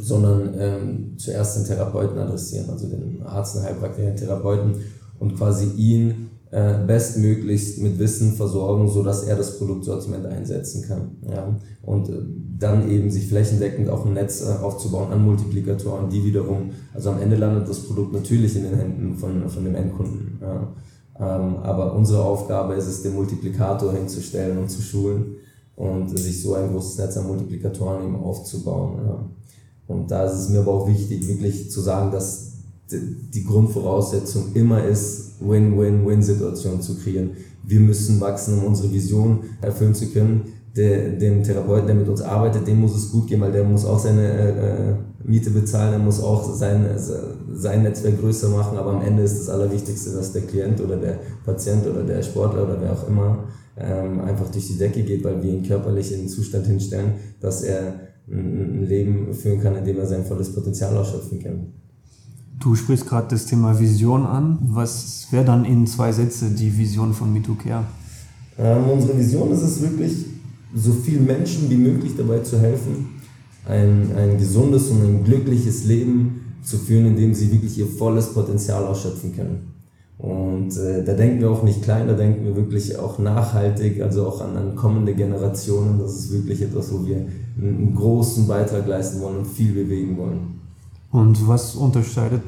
sondern 0.00 0.54
ähm, 0.58 1.14
zuerst 1.18 1.56
den 1.56 1.64
Therapeuten 1.64 2.18
adressieren, 2.18 2.70
also 2.70 2.88
den 2.88 3.22
Arzt, 3.22 3.56
den 3.56 3.62
Heilpraktiker, 3.62 4.08
den 4.08 4.16
Therapeuten 4.16 4.74
und 5.18 5.36
quasi 5.36 5.66
ihn 5.76 6.30
äh, 6.52 6.84
bestmöglichst 6.86 7.80
mit 7.80 7.98
Wissen 7.98 8.34
versorgen, 8.34 8.88
so 8.88 9.02
dass 9.02 9.24
er 9.24 9.36
das 9.36 9.58
Produktsortiment 9.58 10.26
einsetzen 10.26 10.82
kann. 10.82 11.16
Ja? 11.26 11.58
Und 11.82 12.08
äh, 12.08 12.22
dann 12.58 12.90
eben 12.90 13.10
sich 13.10 13.28
flächendeckend 13.28 13.88
auch 13.88 14.04
ein 14.04 14.12
Netz 14.12 14.42
äh, 14.42 14.62
aufzubauen 14.62 15.12
an 15.12 15.24
Multiplikatoren, 15.24 16.10
die 16.10 16.24
wiederum, 16.24 16.70
also 16.92 17.10
am 17.10 17.22
Ende 17.22 17.36
landet 17.36 17.68
das 17.68 17.80
Produkt 17.80 18.12
natürlich 18.12 18.54
in 18.54 18.64
den 18.64 18.76
Händen 18.76 19.16
von, 19.16 19.48
von 19.48 19.64
dem 19.64 19.74
Endkunden. 19.74 20.38
Ja? 20.42 20.72
Ähm, 21.18 21.56
aber 21.56 21.94
unsere 21.94 22.22
Aufgabe 22.22 22.74
ist 22.74 22.86
es, 22.86 23.02
den 23.02 23.14
Multiplikator 23.14 23.92
hinzustellen 23.92 24.58
und 24.58 24.70
zu 24.70 24.82
schulen 24.82 25.36
und 25.74 26.18
sich 26.18 26.42
so 26.42 26.54
ein 26.54 26.70
großes 26.70 26.98
Netz 26.98 27.16
an 27.16 27.28
Multiplikatoren 27.28 28.04
eben 28.04 28.16
aufzubauen. 28.16 28.98
Ja? 29.06 29.24
Und 29.86 30.10
da 30.10 30.24
ist 30.24 30.38
es 30.38 30.48
mir 30.48 30.60
aber 30.60 30.72
auch 30.72 30.88
wichtig, 30.88 31.26
wirklich 31.26 31.70
zu 31.70 31.80
sagen, 31.80 32.12
dass 32.12 32.52
die 32.90 33.44
Grundvoraussetzung 33.44 34.52
immer 34.54 34.84
ist, 34.84 35.40
Win-Win-Win-Situation 35.40 36.80
zu 36.82 36.98
kreieren. 36.98 37.30
Wir 37.64 37.80
müssen 37.80 38.20
wachsen, 38.20 38.58
um 38.58 38.66
unsere 38.66 38.92
Vision 38.92 39.40
erfüllen 39.60 39.94
zu 39.94 40.08
können. 40.08 40.52
Der, 40.76 41.10
dem 41.10 41.42
Therapeuten, 41.42 41.86
der 41.86 41.96
mit 41.96 42.08
uns 42.08 42.22
arbeitet, 42.22 42.66
dem 42.66 42.80
muss 42.80 42.96
es 42.96 43.10
gut 43.10 43.26
gehen, 43.26 43.42
weil 43.42 43.52
der 43.52 43.64
muss 43.64 43.84
auch 43.84 43.98
seine 43.98 44.26
äh, 44.26 44.94
Miete 45.22 45.50
bezahlen, 45.50 45.92
er 45.92 45.98
muss 45.98 46.22
auch 46.22 46.54
sein, 46.54 46.86
sein 47.52 47.82
Netzwerk 47.82 48.18
größer 48.18 48.48
machen, 48.48 48.78
aber 48.78 48.92
am 48.92 49.02
Ende 49.02 49.22
ist 49.22 49.38
das 49.38 49.50
Allerwichtigste, 49.50 50.12
dass 50.12 50.32
der 50.32 50.42
Klient 50.42 50.80
oder 50.80 50.96
der 50.96 51.18
Patient 51.44 51.86
oder 51.86 52.02
der 52.02 52.22
Sportler 52.22 52.64
oder 52.64 52.78
wer 52.80 52.92
auch 52.92 53.06
immer 53.06 53.44
ähm, 53.76 54.20
einfach 54.22 54.50
durch 54.50 54.68
die 54.68 54.78
Decke 54.78 55.02
geht, 55.02 55.22
weil 55.24 55.42
wir 55.42 55.52
ihn 55.52 55.62
körperlich 55.62 56.10
in 56.12 56.20
den 56.20 56.28
Zustand 56.28 56.66
hinstellen, 56.66 57.12
dass 57.40 57.62
er 57.62 58.11
ein 58.28 58.86
Leben 58.86 59.32
führen 59.34 59.60
kann, 59.60 59.76
in 59.76 59.84
dem 59.84 59.98
er 59.98 60.06
sein 60.06 60.24
volles 60.24 60.54
Potenzial 60.54 60.96
ausschöpfen 60.96 61.42
kann. 61.42 61.66
Du 62.60 62.76
sprichst 62.76 63.06
gerade 63.08 63.26
das 63.28 63.46
Thema 63.46 63.78
Vision 63.78 64.24
an. 64.24 64.58
Was 64.62 65.26
wäre 65.30 65.44
dann 65.44 65.64
in 65.64 65.86
zwei 65.86 66.12
Sätze 66.12 66.50
die 66.50 66.76
Vision 66.76 67.12
von 67.12 67.32
MeTooCare? 67.32 67.84
Ähm, 68.58 68.90
unsere 68.90 69.18
Vision 69.18 69.50
ist 69.50 69.62
es 69.62 69.82
wirklich, 69.82 70.26
so 70.74 70.92
vielen 70.92 71.26
Menschen 71.26 71.68
wie 71.68 71.76
möglich 71.76 72.12
dabei 72.16 72.38
zu 72.38 72.58
helfen, 72.58 73.20
ein, 73.66 74.14
ein 74.16 74.38
gesundes 74.38 74.88
und 74.88 75.02
ein 75.02 75.24
glückliches 75.24 75.84
Leben 75.84 76.56
zu 76.62 76.78
führen, 76.78 77.06
in 77.06 77.16
dem 77.16 77.34
sie 77.34 77.50
wirklich 77.50 77.76
ihr 77.78 77.86
volles 77.86 78.32
Potenzial 78.32 78.84
ausschöpfen 78.84 79.34
können. 79.34 79.72
Und 80.22 80.76
äh, 80.76 81.02
da 81.02 81.14
denken 81.14 81.40
wir 81.40 81.50
auch 81.50 81.64
nicht 81.64 81.82
klein, 81.82 82.06
da 82.06 82.12
denken 82.12 82.44
wir 82.44 82.54
wirklich 82.54 82.96
auch 82.96 83.18
nachhaltig, 83.18 84.00
also 84.00 84.28
auch 84.28 84.40
an, 84.40 84.56
an 84.56 84.76
kommende 84.76 85.14
Generationen. 85.14 85.98
Das 85.98 86.14
ist 86.14 86.32
wirklich 86.32 86.62
etwas, 86.62 86.92
wo 86.92 87.04
wir 87.04 87.26
einen, 87.60 87.92
großen 87.96 88.46
Beitrag 88.46 88.86
leisten 88.86 89.20
wollen 89.20 89.38
und 89.38 89.46
viel 89.48 89.72
bewegen 89.72 90.16
wollen. 90.16 90.60
Und 91.10 91.48
was 91.48 91.74
unterscheidet 91.74 92.44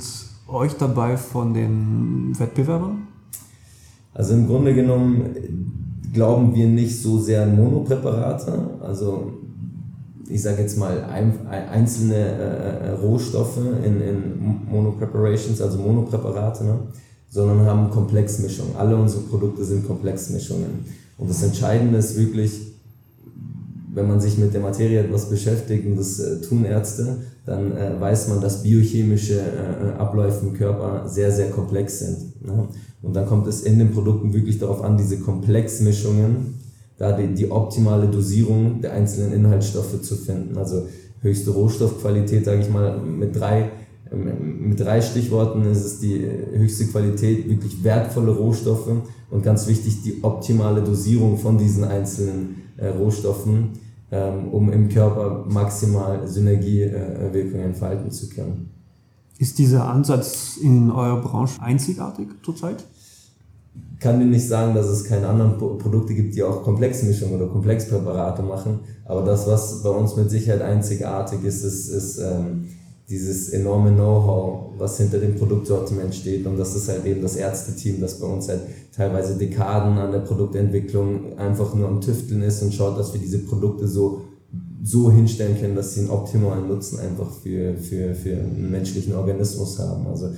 euch 0.47 0.77
dabei 0.77 1.17
von 1.17 1.53
den 1.53 2.33
Wettbewerbern? 2.39 3.09
Also 4.15 4.35
im 4.35 4.47
Grunde 4.47 4.73
genommen 4.73 5.35
glauben 6.13 6.55
wir 6.55 6.69
nicht 6.69 7.03
so 7.03 7.19
sehr 7.19 7.43
an 7.43 7.57
Monopräparate. 7.57 8.53
Also 8.83 9.33
ich 10.29 10.41
sage 10.41 10.63
jetzt 10.63 10.79
mal 10.79 11.03
einzelne 11.73 12.15
äh, 12.15 12.87
äh, 12.87 12.91
Rohstoffe 12.91 13.59
in, 13.85 14.01
in 14.01 14.61
Monopreparations, 14.71 15.61
also 15.61 15.79
Monopräparate, 15.79 16.65
ne? 16.65 16.79
Sondern 17.35 17.67
haben 17.67 17.91
Komplexmischungen. 17.91 18.77
Alle 18.77 18.97
unsere 18.97 19.23
Produkte 19.23 19.65
sind 19.65 19.85
Komplexmischungen. 19.85 20.85
Und 21.19 21.29
das 21.29 21.43
Entscheidende 21.43 21.99
ist 21.99 22.17
wirklich, 22.17 22.61
wenn 23.93 24.07
man 24.07 24.21
sich 24.21 24.39
mit 24.39 24.55
der 24.55 24.61
Materie 24.61 25.01
etwas 25.01 25.29
beschäftigt, 25.29 25.85
und 25.85 25.97
das 25.97 26.21
äh, 26.21 26.41
tun 26.41 26.65
Ärzte, 26.65 27.17
dann 27.45 27.77
äh, 27.77 28.01
weiß 28.01 28.29
man, 28.29 28.41
dass 28.41 28.63
biochemische 28.63 29.41
äh, 29.41 29.99
Abläufe 29.99 30.47
im 30.47 30.55
Körper 30.55 31.09
sehr, 31.09 31.33
sehr 31.33 31.51
komplex 31.51 31.99
sind. 31.99 32.47
Ne? 32.47 32.69
Und 33.03 33.17
dann 33.17 33.27
kommt 33.27 33.49
es 33.49 33.63
in 33.63 33.81
den 33.81 33.91
Produkten 33.91 34.33
wirklich 34.33 34.61
darauf 34.61 34.85
an, 34.85 34.97
diese 34.97 35.19
Komplexmischungen, 35.19 36.55
da 36.99 37.17
die, 37.17 37.35
die 37.35 37.51
optimale 37.51 38.07
Dosierung 38.07 38.81
der 38.81 38.93
einzelnen 38.93 39.33
Inhaltsstoffe 39.33 40.01
zu 40.03 40.15
finden. 40.15 40.57
Also 40.57 40.87
höchste 41.21 41.51
Rohstoffqualität, 41.51 42.45
sage 42.45 42.61
ich 42.61 42.71
mal, 42.71 42.97
mit 42.99 43.35
drei, 43.35 43.73
mit 44.15 44.81
drei 44.81 45.01
Stichworten 45.01 45.65
ist 45.65 45.85
es 45.85 46.01
die 46.01 46.21
höchste 46.53 46.87
Qualität, 46.87 47.49
wirklich 47.49 47.83
wertvolle 47.83 48.33
Rohstoffe 48.33 48.91
und 49.31 49.43
ganz 49.43 49.67
wichtig 49.67 50.03
die 50.03 50.23
optimale 50.23 50.83
Dosierung 50.83 51.39
von 51.39 51.59
diesen 51.59 51.85
einzelnen 51.85 52.63
äh, 52.77 52.89
Rohstoffen 52.89 53.71
ähm, 54.11 54.49
um 54.53 54.71
im 54.71 54.89
Körper 54.89 55.45
maximal 55.49 56.27
Synergiewirkungen 56.27 57.67
entfalten 57.67 58.11
zu 58.11 58.29
können. 58.29 58.71
Ist 59.39 59.59
dieser 59.59 59.89
Ansatz 59.89 60.57
in 60.63 60.91
eurer 60.91 61.21
Branche 61.21 61.61
einzigartig 61.61 62.29
zurzeit? 62.43 62.85
kann 64.05 64.21
dir 64.21 64.27
nicht 64.27 64.47
sagen, 64.47 64.75
dass 64.75 64.87
es 64.87 65.05
keine 65.05 65.27
anderen 65.27 65.57
Produkte 65.57 66.15
gibt, 66.15 66.35
die 66.37 66.43
auch 66.43 66.63
Komplexmischungen 66.63 67.37
oder 67.37 67.51
Komplexpräparate 67.51 68.43
machen. 68.43 68.81
Aber 69.07 69.23
das, 69.23 69.47
was 69.47 69.83
bei 69.83 69.89
uns 69.89 70.15
mit 70.15 70.31
Sicherheit 70.31 70.61
einzigartig 70.61 71.43
ist, 71.43 71.65
ist, 71.65 71.89
ist 71.89 72.19
ähm, 72.19 72.67
dieses 73.09 73.51
enorme 73.51 73.91
Know-how, 73.93 74.79
was 74.79 74.97
hinter 74.97 75.19
dem 75.19 75.37
Produktsortiment 75.37 76.15
steht. 76.15 76.47
Und 76.47 76.57
das 76.57 76.75
ist 76.75 76.89
halt 76.89 77.05
eben 77.05 77.21
das 77.21 77.37
Ärzteteam, 77.37 78.01
das 78.01 78.19
bei 78.19 78.27
uns 78.27 78.47
seit 78.47 78.61
teilweise 78.93 79.37
Dekaden 79.37 79.99
an 79.99 80.11
der 80.11 80.21
Produktentwicklung 80.21 81.39
einfach 81.39 81.75
nur 81.75 81.89
am 81.89 82.01
Tüfteln 82.01 82.43
ist 82.43 82.63
und 82.63 82.73
schaut, 82.73 82.99
dass 82.99 83.13
wir 83.13 83.21
diese 83.21 83.41
Produkte 83.41 83.87
so, 83.87 84.23
so 84.83 85.11
hinstellen 85.11 85.61
können, 85.61 85.77
dass 85.77 85.95
sie 85.95 86.01
einen 86.01 86.11
optimalen 86.11 86.67
Nutzen 86.67 86.99
einfach 86.99 87.31
für, 87.31 87.75
für, 87.75 88.15
für 88.15 88.37
einen 88.37 88.71
menschlichen 88.71 89.15
Organismus 89.15 89.79
haben. 89.79 90.07
Also 90.07 90.31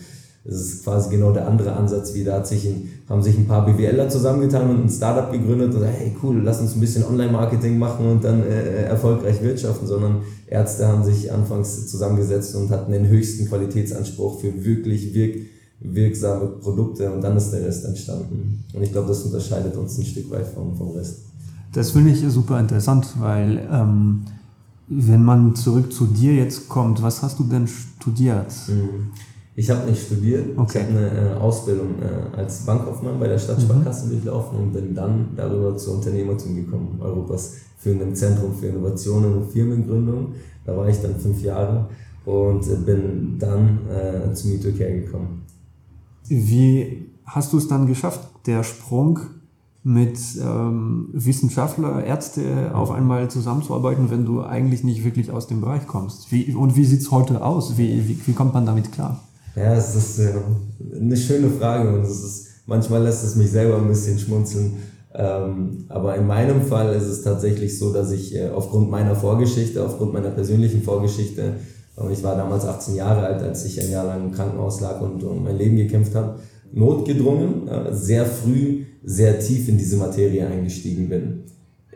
das 0.46 0.60
ist 0.60 0.84
quasi 0.84 1.10
genau 1.10 1.32
der 1.32 1.48
andere 1.48 1.72
Ansatz, 1.72 2.14
wie 2.14 2.22
da 2.22 2.34
hat 2.34 2.46
sich 2.46 2.66
ein, 2.66 2.88
haben 3.08 3.22
sich 3.22 3.36
ein 3.36 3.46
paar 3.46 3.66
BWLer 3.66 4.08
zusammengetan 4.08 4.70
und 4.70 4.84
ein 4.84 4.88
Startup 4.88 5.30
gegründet 5.32 5.74
und 5.74 5.80
gesagt, 5.80 5.98
hey 5.98 6.14
cool, 6.22 6.40
lass 6.44 6.60
uns 6.60 6.74
ein 6.74 6.80
bisschen 6.80 7.04
Online-Marketing 7.04 7.78
machen 7.78 8.06
und 8.06 8.22
dann 8.22 8.42
äh, 8.44 8.84
erfolgreich 8.84 9.42
wirtschaften, 9.42 9.88
sondern 9.88 10.22
Ärzte 10.46 10.86
haben 10.86 11.02
sich 11.02 11.32
anfangs 11.32 11.88
zusammengesetzt 11.88 12.54
und 12.54 12.70
hatten 12.70 12.92
den 12.92 13.08
höchsten 13.08 13.48
Qualitätsanspruch 13.48 14.40
für 14.40 14.64
wirklich 14.64 15.14
wirk 15.14 15.36
wirksame 15.78 16.46
Produkte 16.46 17.12
und 17.12 17.20
dann 17.20 17.36
ist 17.36 17.50
der 17.50 17.62
Rest 17.66 17.84
entstanden. 17.84 18.64
Und 18.72 18.82
ich 18.82 18.92
glaube, 18.92 19.08
das 19.08 19.22
unterscheidet 19.24 19.76
uns 19.76 19.98
ein 19.98 20.06
Stück 20.06 20.30
weit 20.30 20.46
vom, 20.46 20.74
vom 20.74 20.92
Rest. 20.92 21.18
Das 21.72 21.90
finde 21.90 22.12
ich 22.12 22.24
super 22.32 22.58
interessant, 22.58 23.08
weil 23.18 23.68
ähm, 23.70 24.22
wenn 24.88 25.22
man 25.22 25.54
zurück 25.54 25.92
zu 25.92 26.06
dir 26.06 26.34
jetzt 26.34 26.68
kommt, 26.68 27.02
was 27.02 27.22
hast 27.22 27.38
du 27.38 27.44
denn 27.44 27.68
studiert? 27.68 28.52
Mhm. 28.68 29.10
Ich 29.58 29.70
habe 29.70 29.88
nicht 29.88 30.02
studiert. 30.02 30.56
Okay. 30.56 30.80
Ich 30.80 30.84
habe 30.84 30.98
eine 30.98 31.30
äh, 31.30 31.34
Ausbildung 31.34 31.94
äh, 32.02 32.36
als 32.36 32.66
Bankkaufmann 32.66 33.18
bei 33.18 33.26
der 33.26 33.38
Stadtsparkasse 33.38 34.06
mhm. 34.06 34.10
durchlaufen 34.10 34.58
und 34.58 34.72
bin 34.74 34.94
dann 34.94 35.30
darüber 35.34 35.74
zur 35.78 35.94
Unternehmertum 35.94 36.54
gekommen. 36.54 36.98
Europas 37.00 37.54
führendem 37.78 38.14
Zentrum 38.14 38.54
für 38.54 38.66
Innovationen 38.66 39.32
und 39.32 39.50
Firmengründung. 39.50 40.34
Da 40.66 40.76
war 40.76 40.86
ich 40.88 41.00
dann 41.00 41.16
fünf 41.16 41.40
Jahre 41.42 41.88
und 42.26 42.84
bin 42.84 43.38
dann 43.38 43.78
äh, 43.88 44.34
zu 44.34 44.48
MeToCare 44.48 45.00
gekommen. 45.00 45.42
Wie 46.28 47.06
hast 47.24 47.52
du 47.52 47.58
es 47.58 47.66
dann 47.66 47.86
geschafft, 47.86 48.28
der 48.46 48.62
Sprung 48.62 49.20
mit 49.84 50.18
ähm, 50.42 51.08
Wissenschaftler, 51.12 52.04
Ärzte 52.04 52.74
auf 52.74 52.90
einmal 52.90 53.30
zusammenzuarbeiten, 53.30 54.10
wenn 54.10 54.26
du 54.26 54.42
eigentlich 54.42 54.84
nicht 54.84 55.04
wirklich 55.04 55.30
aus 55.30 55.46
dem 55.46 55.62
Bereich 55.62 55.86
kommst? 55.86 56.30
Wie, 56.30 56.52
und 56.54 56.76
wie 56.76 56.84
sieht 56.84 57.00
es 57.00 57.10
heute 57.10 57.42
aus? 57.42 57.78
Wie, 57.78 58.06
wie, 58.06 58.18
wie 58.26 58.32
kommt 58.32 58.52
man 58.52 58.66
damit 58.66 58.92
klar? 58.92 59.22
Ja, 59.56 59.74
es 59.74 59.94
ist 59.94 60.18
äh, 60.18 60.34
eine 61.00 61.16
schöne 61.16 61.48
Frage 61.48 61.88
und 61.88 62.04
es 62.04 62.22
ist, 62.22 62.46
manchmal 62.66 63.02
lässt 63.02 63.24
es 63.24 63.36
mich 63.36 63.50
selber 63.50 63.78
ein 63.78 63.88
bisschen 63.88 64.18
schmunzeln. 64.18 64.74
Ähm, 65.14 65.86
aber 65.88 66.14
in 66.16 66.26
meinem 66.26 66.60
Fall 66.62 66.94
ist 66.94 67.06
es 67.06 67.22
tatsächlich 67.22 67.78
so, 67.78 67.90
dass 67.90 68.12
ich 68.12 68.34
äh, 68.34 68.50
aufgrund 68.50 68.90
meiner 68.90 69.16
Vorgeschichte, 69.16 69.82
aufgrund 69.82 70.12
meiner 70.12 70.30
persönlichen 70.30 70.82
Vorgeschichte, 70.82 71.54
und 71.96 72.12
ich 72.12 72.22
war 72.22 72.36
damals 72.36 72.66
18 72.66 72.96
Jahre 72.96 73.26
alt, 73.26 73.42
als 73.42 73.64
ich 73.64 73.80
ein 73.82 73.90
Jahr 73.90 74.04
lang 74.04 74.26
im 74.26 74.32
Krankenhaus 74.32 74.82
lag 74.82 75.00
und 75.00 75.24
um 75.24 75.42
mein 75.42 75.56
Leben 75.56 75.76
gekämpft 75.76 76.14
habe, 76.14 76.38
notgedrungen, 76.72 77.66
äh, 77.66 77.94
sehr 77.94 78.26
früh, 78.26 78.84
sehr 79.02 79.40
tief 79.40 79.70
in 79.70 79.78
diese 79.78 79.96
Materie 79.96 80.46
eingestiegen 80.46 81.08
bin. 81.08 81.44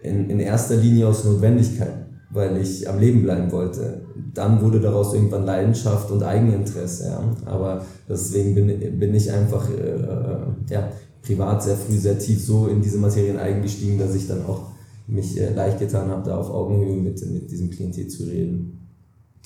In, 0.03 0.31
in 0.31 0.41
erster 0.41 0.77
Linie 0.77 1.09
aus 1.09 1.27
Notwendigkeit 1.27 2.00
weil 2.31 2.57
ich 2.59 2.89
am 2.89 2.99
Leben 3.01 3.23
bleiben 3.23 3.51
wollte. 3.51 4.03
Dann 4.35 4.63
wurde 4.63 4.81
daraus 4.81 5.15
irgendwann 5.15 5.45
Leidenschaft 5.45 6.11
und 6.11 6.23
Eigeninteresse. 6.23 7.09
Ja. 7.09 7.37
Aber 7.47 7.85
deswegen 8.09 8.55
bin, 8.55 8.99
bin 8.99 9.15
ich 9.15 9.31
einfach 9.33 9.69
äh, 9.69 9.97
äh, 9.97 10.39
ja, 10.71 10.89
privat 11.23 11.63
sehr 11.63 11.77
früh, 11.77 11.97
sehr 11.97 12.19
tief 12.19 12.45
so 12.45 12.69
in 12.69 12.81
diese 12.81 12.99
Materien 12.99 13.37
eingestiegen, 13.37 13.99
dass 13.99 14.15
ich 14.15 14.29
dann 14.29 14.45
auch 14.47 14.71
mich 15.09 15.41
äh, 15.41 15.53
leicht 15.53 15.81
getan 15.81 16.09
habe, 16.09 16.23
da 16.25 16.37
auf 16.37 16.51
Augenhöhe 16.51 16.97
mit, 16.97 17.21
mit 17.33 17.51
diesem 17.51 17.71
Klientel 17.71 18.07
zu 18.07 18.25
reden. 18.25 18.79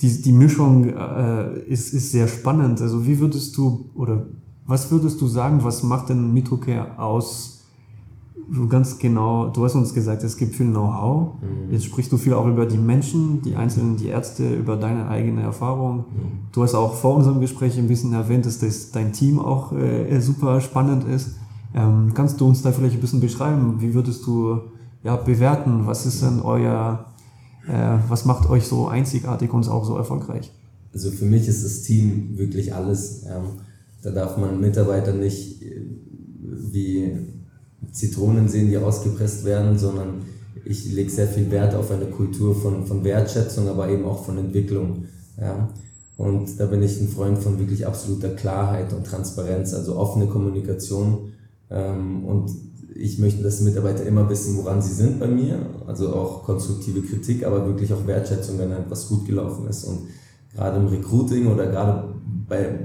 Die, 0.01 0.21
die 0.21 0.31
Mischung 0.31 0.89
äh, 0.89 1.59
ist, 1.67 1.93
ist 1.93 2.11
sehr 2.11 2.27
spannend. 2.27 2.81
Also 2.81 3.07
wie 3.07 3.19
würdest 3.19 3.57
du 3.57 3.89
oder 3.95 4.27
was 4.67 4.91
würdest 4.91 5.21
du 5.21 5.27
sagen, 5.27 5.63
was 5.63 5.83
macht 5.83 6.09
denn 6.09 6.33
Mitrocare 6.33 6.99
aus 6.99 7.54
ganz 8.69 8.99
genau, 8.99 9.49
du 9.49 9.65
hast 9.65 9.75
uns 9.75 9.93
gesagt, 9.93 10.23
es 10.23 10.37
gibt 10.37 10.55
viel 10.55 10.67
Know-how. 10.67 11.33
Mhm. 11.41 11.71
Jetzt 11.71 11.85
sprichst 11.85 12.11
du 12.11 12.17
viel 12.17 12.33
auch 12.33 12.47
über 12.47 12.65
die 12.65 12.77
Menschen, 12.77 13.41
die 13.41 13.55
Einzelnen, 13.55 13.97
die 13.97 14.07
Ärzte, 14.07 14.55
über 14.55 14.75
deine 14.75 15.07
eigene 15.07 15.41
Erfahrung. 15.41 15.97
Mhm. 15.97 16.03
Du 16.51 16.63
hast 16.63 16.75
auch 16.75 16.93
vor 16.95 17.15
unserem 17.15 17.39
Gespräch 17.41 17.77
ein 17.77 17.87
bisschen 17.87 18.13
erwähnt, 18.13 18.45
dass 18.45 18.59
das 18.59 18.91
dein 18.91 19.13
Team 19.13 19.39
auch 19.39 19.73
äh, 19.73 20.19
super 20.19 20.61
spannend 20.61 21.05
ist. 21.07 21.35
Ähm, 21.73 22.11
kannst 22.13 22.39
du 22.39 22.47
uns 22.47 22.61
da 22.61 22.71
vielleicht 22.71 22.95
ein 22.95 23.01
bisschen 23.01 23.19
beschreiben? 23.19 23.75
Wie 23.79 23.93
würdest 23.93 24.25
du 24.25 24.61
ja, 25.03 25.15
bewerten? 25.15 25.87
Was 25.87 26.05
ist 26.05 26.21
denn 26.21 26.39
euer, 26.41 27.05
äh, 27.67 27.97
was 28.07 28.25
macht 28.25 28.49
euch 28.49 28.65
so 28.65 28.87
einzigartig 28.87 29.51
und 29.53 29.67
auch 29.67 29.85
so 29.85 29.97
erfolgreich? 29.97 30.51
Also 30.93 31.11
für 31.11 31.25
mich 31.25 31.47
ist 31.47 31.65
das 31.65 31.81
Team 31.81 32.37
wirklich 32.37 32.73
alles. 32.73 33.23
Ähm, 33.25 33.59
da 34.01 34.11
darf 34.11 34.37
man 34.37 34.61
Mitarbeiter 34.61 35.13
nicht 35.13 35.61
äh, 35.63 35.81
wie 36.71 37.11
Zitronen 37.91 38.47
sehen, 38.47 38.69
die 38.69 38.77
ausgepresst 38.77 39.45
werden, 39.45 39.77
sondern 39.77 40.21
ich 40.65 40.91
lege 40.91 41.09
sehr 41.09 41.27
viel 41.27 41.49
Wert 41.51 41.75
auf 41.75 41.91
eine 41.91 42.05
Kultur 42.05 42.55
von, 42.55 42.85
von 42.85 43.03
Wertschätzung, 43.03 43.67
aber 43.67 43.89
eben 43.89 44.05
auch 44.05 44.25
von 44.25 44.37
Entwicklung. 44.37 45.05
Ja. 45.39 45.69
Und 46.17 46.59
da 46.59 46.65
bin 46.65 46.81
ich 46.81 46.99
ein 46.99 47.09
Freund 47.09 47.37
von 47.37 47.59
wirklich 47.59 47.85
absoluter 47.85 48.29
Klarheit 48.29 48.93
und 48.93 49.05
Transparenz, 49.05 49.73
also 49.73 49.97
offene 49.97 50.27
Kommunikation. 50.27 51.33
Ähm, 51.69 52.25
und 52.25 52.51
ich 52.95 53.19
möchte, 53.19 53.43
dass 53.43 53.61
Mitarbeiter 53.61 54.05
immer 54.05 54.29
wissen, 54.29 54.57
woran 54.57 54.81
sie 54.81 54.93
sind 54.93 55.19
bei 55.19 55.27
mir, 55.27 55.59
also 55.85 56.15
auch 56.15 56.43
konstruktive 56.43 57.01
Kritik, 57.01 57.45
aber 57.45 57.65
wirklich 57.67 57.93
auch 57.93 58.07
Wertschätzung, 58.07 58.57
wenn 58.57 58.71
etwas 58.71 59.09
gut 59.09 59.25
gelaufen 59.25 59.67
ist. 59.67 59.83
Und 59.83 60.07
gerade 60.55 60.77
im 60.77 60.87
Recruiting 60.87 61.47
oder 61.47 61.67
gerade 61.67 62.15
bei, 62.47 62.79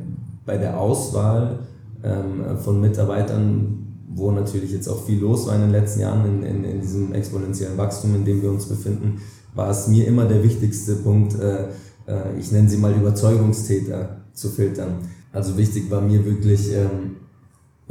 bei 0.45 0.59
der 0.59 0.79
Auswahl 0.79 1.61
ähm, 2.03 2.59
von 2.59 2.81
Mitarbeitern 2.81 3.80
wo 4.13 4.31
natürlich 4.33 4.73
jetzt 4.73 4.89
auch 4.89 5.05
viel 5.05 5.21
los 5.21 5.47
war 5.47 5.55
in 5.55 5.63
den 5.63 5.71
letzten 5.71 6.01
Jahren, 6.01 6.27
in, 6.27 6.43
in, 6.43 6.65
in 6.65 6.81
diesem 6.81 7.13
exponentiellen 7.13 7.79
Wachstum, 7.79 8.15
in 8.15 8.25
dem 8.25 8.43
wir 8.43 8.51
uns 8.51 8.67
befinden, 8.67 9.21
war 9.55 9.71
es 9.71 9.89
mir 9.89 10.07
immer 10.07 10.27
der 10.27 10.43
wichtigste 10.43 10.97
Punkt, 10.97 11.39
äh, 11.39 11.69
äh, 12.07 12.39
ich 12.39 12.51
nenne 12.53 12.69
sie 12.69 12.77
mal 12.77 12.93
Überzeugungstäter 12.93 14.21
zu 14.33 14.49
filtern. 14.49 14.99
Also 15.33 15.57
wichtig 15.57 15.91
war 15.91 16.01
mir 16.01 16.25
wirklich 16.25 16.73
ähm, 16.73 17.17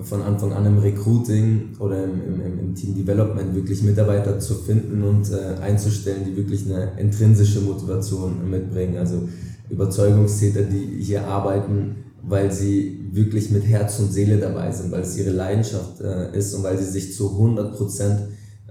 von 0.03 0.21
Anfang 0.21 0.53
an 0.53 0.65
im 0.65 0.77
Recruiting 0.77 1.75
oder 1.79 2.03
im, 2.03 2.21
im, 2.21 2.59
im 2.59 2.75
Team 2.75 2.95
Development 2.95 3.55
wirklich 3.55 3.83
Mitarbeiter 3.83 4.39
zu 4.39 4.55
finden 4.55 5.03
und 5.03 5.31
äh, 5.31 5.61
einzustellen, 5.61 6.23
die 6.25 6.35
wirklich 6.35 6.65
eine 6.65 6.99
intrinsische 6.99 7.61
Motivation 7.61 8.49
mitbringen. 8.49 8.97
Also 8.97 9.27
Überzeugungstäter, 9.69 10.63
die 10.63 11.01
hier 11.01 11.27
arbeiten, 11.27 11.95
weil 12.23 12.51
sie 12.51 13.09
wirklich 13.11 13.49
mit 13.51 13.65
Herz 13.65 13.99
und 13.99 14.11
Seele 14.11 14.37
dabei 14.37 14.71
sind, 14.71 14.91
weil 14.91 15.01
es 15.01 15.17
ihre 15.17 15.31
Leidenschaft 15.31 16.01
äh, 16.01 16.37
ist 16.37 16.53
und 16.53 16.63
weil 16.63 16.77
sie 16.77 16.89
sich 16.89 17.15
zu 17.15 17.31
100 17.31 17.75
Prozent 17.75 18.21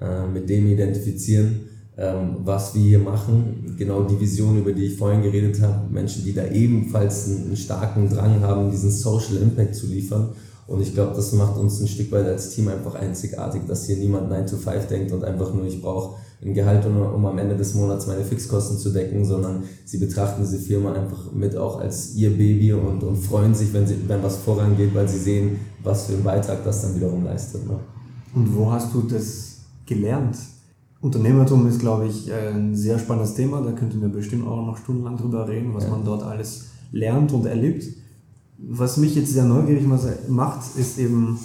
äh, 0.01 0.27
mit 0.27 0.49
dem 0.49 0.67
identifizieren, 0.69 1.61
ähm, 1.97 2.37
was 2.45 2.75
wir 2.75 2.83
hier 2.83 2.99
machen. 2.99 3.75
Genau 3.79 4.05
die 4.05 4.21
Vision, 4.21 4.59
über 4.59 4.73
die 4.73 4.85
ich 4.85 4.97
vorhin 4.97 5.23
geredet 5.23 5.61
habe, 5.61 5.93
Menschen, 5.93 6.25
die 6.25 6.33
da 6.33 6.47
ebenfalls 6.47 7.27
einen, 7.27 7.47
einen 7.47 7.57
starken 7.57 8.09
Drang 8.09 8.41
haben, 8.41 8.71
diesen 8.71 8.91
Social 8.91 9.37
Impact 9.39 9.75
zu 9.75 9.87
liefern 9.87 10.31
Und 10.69 10.83
ich 10.83 10.95
glaube, 10.95 11.17
das 11.17 11.33
macht 11.33 11.57
uns 11.57 11.81
ein 11.81 11.89
Stück 11.89 12.13
weit 12.13 12.27
als 12.27 12.51
Team 12.51 12.69
einfach 12.69 12.95
einzigartig, 12.95 13.63
dass 13.67 13.87
hier 13.87 13.97
niemand 13.97 14.29
9 14.29 14.47
to 14.47 14.57
5 14.57 14.87
denkt 14.87 15.13
und 15.13 15.25
einfach 15.25 15.53
nur, 15.55 15.65
ich 15.65 15.81
brauche 15.81 16.17
ein 16.43 16.55
Gehalt, 16.55 16.87
um, 16.87 16.97
um 16.97 17.27
am 17.27 17.39
Ende 17.39 17.57
des 17.57 17.75
Monats 17.75 18.07
meine 18.07 18.25
Fixkosten 18.25 18.79
zu 18.79 18.91
decken, 18.91 19.25
sondern 19.25 19.65
sie 19.85 19.99
betrachten 19.99 20.43
diese 20.43 20.59
Firma 20.59 20.93
einfach 20.93 21.33
mit 21.33 21.57
auch 21.57 21.81
als 21.81 22.15
ihr 22.15 22.31
Baby 22.31 22.73
und, 22.73 23.03
und 23.03 23.17
freuen 23.17 23.55
sich, 23.55 23.73
wenn, 23.73 23.87
sie, 23.87 23.97
wenn 24.07 24.23
was 24.23 24.37
vorangeht, 24.37 24.95
weil 24.95 25.09
sie 25.09 25.19
sehen, 25.19 25.59
was 25.83 26.07
für 26.07 26.15
einen 26.15 26.25
Beitrag 26.25 26.63
das 26.65 26.83
dann 26.83 26.95
wiederum 26.95 27.25
leistet. 27.25 27.67
Ne? 27.67 27.79
Und 28.35 28.55
wo 28.57 28.71
hast 28.71 28.95
du 28.95 29.03
das 29.03 29.59
gelernt? 29.85 30.37
Unternehmertum 31.01 31.67
ist, 31.69 31.81
glaube 31.81 32.07
ich, 32.07 32.33
ein 32.33 32.75
sehr 32.75 32.99
spannendes 32.99 33.35
Thema. 33.35 33.61
Da 33.61 33.73
könnten 33.73 34.01
wir 34.01 34.09
bestimmt 34.09 34.47
auch 34.47 34.65
noch 34.65 34.77
stundenlang 34.77 35.17
drüber 35.17 35.49
reden, 35.49 35.75
was 35.75 35.85
ja. 35.85 35.91
man 35.91 36.05
dort 36.05 36.23
alles 36.23 36.67
lernt 36.93 37.33
und 37.33 37.47
erlebt. 37.47 37.85
Was 38.59 38.97
mich 38.97 39.15
jetzt 39.15 39.33
sehr 39.33 39.45
neugierig 39.45 39.87
macht, 40.29 40.77
ist 40.77 40.99
eben, 40.99 41.39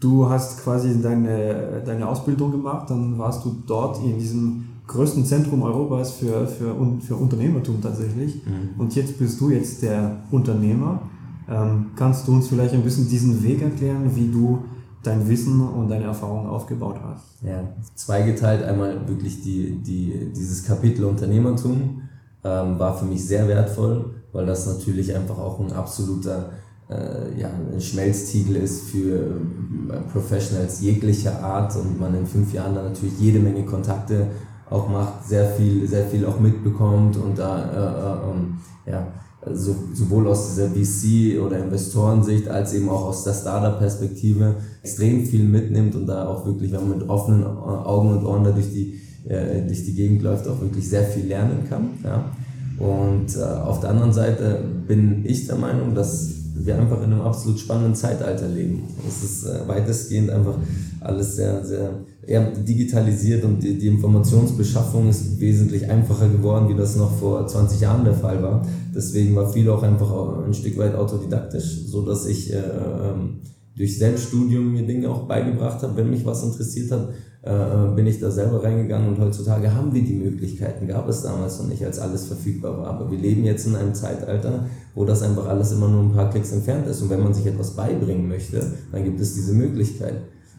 du 0.00 0.28
hast 0.28 0.62
quasi 0.62 1.00
deine, 1.02 1.82
deine 1.84 2.08
Ausbildung 2.08 2.50
gemacht, 2.50 2.90
dann 2.90 3.18
warst 3.18 3.44
du 3.44 3.56
dort 3.66 4.02
in 4.02 4.18
diesem 4.18 4.64
größten 4.86 5.24
Zentrum 5.24 5.62
Europas 5.62 6.12
für, 6.12 6.46
für, 6.46 6.74
für 7.00 7.16
Unternehmertum 7.16 7.80
tatsächlich. 7.80 8.46
Mhm. 8.46 8.80
Und 8.80 8.94
jetzt 8.94 9.18
bist 9.18 9.40
du 9.40 9.50
jetzt 9.50 9.82
der 9.82 10.16
Unternehmer. 10.30 11.02
Ähm, 11.48 11.86
kannst 11.96 12.26
du 12.26 12.32
uns 12.32 12.48
vielleicht 12.48 12.74
ein 12.74 12.82
bisschen 12.82 13.08
diesen 13.08 13.42
Weg 13.42 13.62
erklären, 13.62 14.10
wie 14.14 14.28
du 14.28 14.64
dein 15.02 15.28
Wissen 15.28 15.60
und 15.60 15.88
deine 15.88 16.04
Erfahrungen 16.04 16.46
aufgebaut 16.46 16.96
hast? 17.02 17.42
Ja, 17.42 17.62
zweigeteilt. 17.94 18.62
Einmal 18.64 19.08
wirklich 19.08 19.42
die, 19.42 19.82
die, 19.82 20.32
dieses 20.34 20.64
Kapitel 20.64 21.04
Unternehmertum 21.04 22.02
ähm, 22.44 22.78
war 22.78 22.96
für 22.96 23.04
mich 23.04 23.24
sehr 23.24 23.46
wertvoll, 23.48 24.14
weil 24.32 24.46
das 24.46 24.66
natürlich 24.66 25.14
einfach 25.14 25.38
auch 25.38 25.60
ein 25.60 25.72
absoluter 25.72 26.50
äh, 26.90 27.38
ja, 27.40 27.48
ein 27.48 27.80
Schmelztiegel 27.80 28.56
ist 28.56 28.88
für 28.88 29.16
äh, 29.18 30.00
Professionals 30.12 30.80
jeglicher 30.80 31.42
Art 31.42 31.76
und 31.76 32.00
man 32.00 32.14
in 32.14 32.26
fünf 32.26 32.52
Jahren 32.52 32.74
dann 32.74 32.86
natürlich 32.86 33.18
jede 33.18 33.38
Menge 33.38 33.64
Kontakte 33.64 34.28
auch 34.70 34.88
macht, 34.88 35.26
sehr 35.26 35.46
viel, 35.50 35.86
sehr 35.86 36.06
viel 36.06 36.26
auch 36.26 36.40
mitbekommt 36.40 37.16
und 37.16 37.38
da 37.38 38.20
äh, 38.86 38.90
äh, 38.90 38.92
ja, 38.92 39.06
so, 39.52 39.74
sowohl 39.94 40.28
aus 40.28 40.48
dieser 40.54 40.68
VC- 40.68 41.40
oder 41.40 41.58
Investorensicht 41.58 42.48
als 42.48 42.74
eben 42.74 42.88
auch 42.88 43.06
aus 43.06 43.24
der 43.24 43.34
Startup-Perspektive 43.34 44.56
extrem 44.82 45.24
viel 45.24 45.44
mitnimmt 45.44 45.94
und 45.94 46.06
da 46.06 46.26
auch 46.26 46.44
wirklich, 46.44 46.72
wenn 46.72 46.88
man 46.88 46.98
mit 46.98 47.08
offenen 47.08 47.44
Augen 47.44 48.16
und 48.16 48.26
Ohren 48.26 48.44
da 48.44 48.50
durch 48.50 48.72
die, 48.72 49.00
äh, 49.28 49.66
durch 49.66 49.84
die 49.84 49.94
Gegend 49.94 50.22
läuft, 50.22 50.48
auch 50.48 50.60
wirklich 50.60 50.88
sehr 50.88 51.04
viel 51.04 51.26
lernen 51.26 51.66
kann. 51.68 51.90
Ja. 52.02 52.24
Und 52.78 53.36
äh, 53.36 53.42
auf 53.42 53.80
der 53.80 53.90
anderen 53.90 54.12
Seite 54.12 54.60
bin 54.86 55.24
ich 55.24 55.46
der 55.46 55.56
Meinung, 55.56 55.94
dass 55.94 56.37
wir 56.64 56.78
einfach 56.78 56.98
in 56.98 57.12
einem 57.12 57.22
absolut 57.22 57.58
spannenden 57.58 57.94
Zeitalter 57.94 58.48
leben. 58.48 58.84
Es 59.06 59.22
ist 59.22 59.44
äh, 59.46 59.66
weitestgehend 59.66 60.30
einfach 60.30 60.56
alles 61.00 61.36
sehr, 61.36 61.64
sehr 61.64 61.90
eher 62.26 62.50
digitalisiert 62.50 63.44
und 63.44 63.62
die, 63.62 63.78
die, 63.78 63.86
Informationsbeschaffung 63.86 65.08
ist 65.08 65.40
wesentlich 65.40 65.88
einfacher 65.88 66.28
geworden, 66.28 66.68
wie 66.68 66.76
das 66.76 66.96
noch 66.96 67.18
vor 67.18 67.46
20 67.46 67.80
Jahren 67.80 68.04
der 68.04 68.14
Fall 68.14 68.42
war. 68.42 68.66
Deswegen 68.94 69.34
war 69.34 69.50
viel 69.50 69.68
auch 69.70 69.82
einfach 69.82 70.44
ein 70.44 70.52
Stück 70.52 70.76
weit 70.76 70.94
autodidaktisch, 70.94 71.86
so 71.86 72.04
dass 72.04 72.26
ich 72.26 72.52
äh, 72.52 72.58
ähm, 72.58 73.40
durch 73.76 73.98
Selbststudium 73.98 74.72
mir 74.72 74.86
Dinge 74.86 75.08
auch 75.08 75.26
beigebracht 75.26 75.82
habe, 75.82 75.96
wenn 75.96 76.10
mich 76.10 76.26
was 76.26 76.42
interessiert 76.42 76.90
hat, 76.90 77.08
äh, 77.48 77.94
bin 77.96 78.06
ich 78.06 78.20
da 78.20 78.30
selber 78.30 78.62
reingegangen 78.62 79.08
und 79.08 79.18
heutzutage 79.18 79.74
haben 79.74 79.94
wir 79.94 80.02
die 80.02 80.16
Möglichkeiten, 80.16 80.86
gab 80.86 81.08
es 81.08 81.22
damals 81.22 81.58
noch 81.58 81.66
nicht, 81.66 81.82
als 81.82 81.98
alles 81.98 82.26
verfügbar 82.26 82.76
war. 82.76 82.86
Aber 82.88 83.10
wir 83.10 83.18
leben 83.18 83.44
jetzt 83.44 83.66
in 83.66 83.74
einem 83.74 83.94
Zeitalter, 83.94 84.66
wo 84.94 85.06
das 85.06 85.22
einfach 85.22 85.46
alles 85.46 85.72
immer 85.72 85.88
nur 85.88 86.02
ein 86.02 86.12
paar 86.12 86.28
Klicks 86.28 86.52
entfernt 86.52 86.86
ist 86.86 87.00
und 87.00 87.08
wenn 87.08 87.22
man 87.22 87.32
sich 87.32 87.46
etwas 87.46 87.70
beibringen 87.70 88.28
möchte, 88.28 88.60
dann 88.92 89.02
gibt 89.02 89.18
es 89.18 89.34
diese 89.34 89.54
Möglichkeit. 89.54 90.16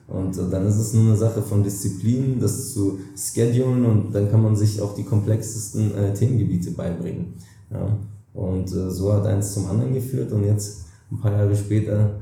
Und 0.07 0.35
äh, 0.35 0.49
dann 0.49 0.65
ist 0.65 0.77
es 0.77 0.93
nur 0.95 1.03
eine 1.03 1.15
Sache 1.15 1.43
von 1.43 1.63
Disziplin, 1.63 2.39
das 2.39 2.73
zu 2.73 2.99
schedulen 3.15 3.85
und 3.85 4.15
dann 4.15 4.31
kann 4.31 4.41
man 4.41 4.55
sich 4.55 4.81
auch 4.81 4.95
die 4.95 5.03
komplexesten 5.03 5.95
äh, 5.95 6.13
Themengebiete 6.15 6.71
beibringen. 6.71 7.35
Ja. 7.71 7.97
Und 8.33 8.71
äh, 8.71 8.89
so 8.89 9.13
hat 9.13 9.27
eins 9.27 9.53
zum 9.53 9.67
anderen 9.67 9.93
geführt 9.93 10.31
und 10.31 10.43
jetzt 10.43 10.85
ein 11.11 11.19
paar 11.19 11.33
Jahre 11.33 11.55
später 11.55 12.19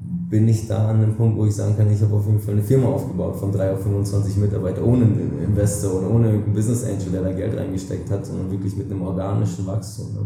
bin 0.00 0.48
ich 0.48 0.66
da 0.66 0.88
an 0.88 0.96
einem 0.96 1.14
Punkt, 1.14 1.36
wo 1.36 1.44
ich 1.44 1.54
sagen 1.54 1.76
kann, 1.76 1.92
ich 1.92 2.00
habe 2.00 2.14
auf 2.14 2.26
jeden 2.26 2.40
Fall 2.40 2.54
eine 2.54 2.62
Firma 2.62 2.88
aufgebaut 2.88 3.36
von 3.36 3.52
3 3.52 3.72
auf 3.72 3.82
25 3.82 4.36
Mitarbeiter, 4.36 4.84
ohne 4.84 5.04
einen 5.04 5.38
Investor 5.44 5.98
oder 5.98 6.10
ohne 6.10 6.28
einen 6.28 6.54
Business 6.54 6.84
Angel, 6.84 7.10
der 7.12 7.22
da 7.22 7.32
Geld 7.32 7.56
reingesteckt 7.56 8.10
hat, 8.10 8.24
sondern 8.24 8.50
wirklich 8.50 8.76
mit 8.76 8.90
einem 8.90 9.02
organischen 9.02 9.66
Wachstum. 9.66 10.14
Ne? 10.14 10.20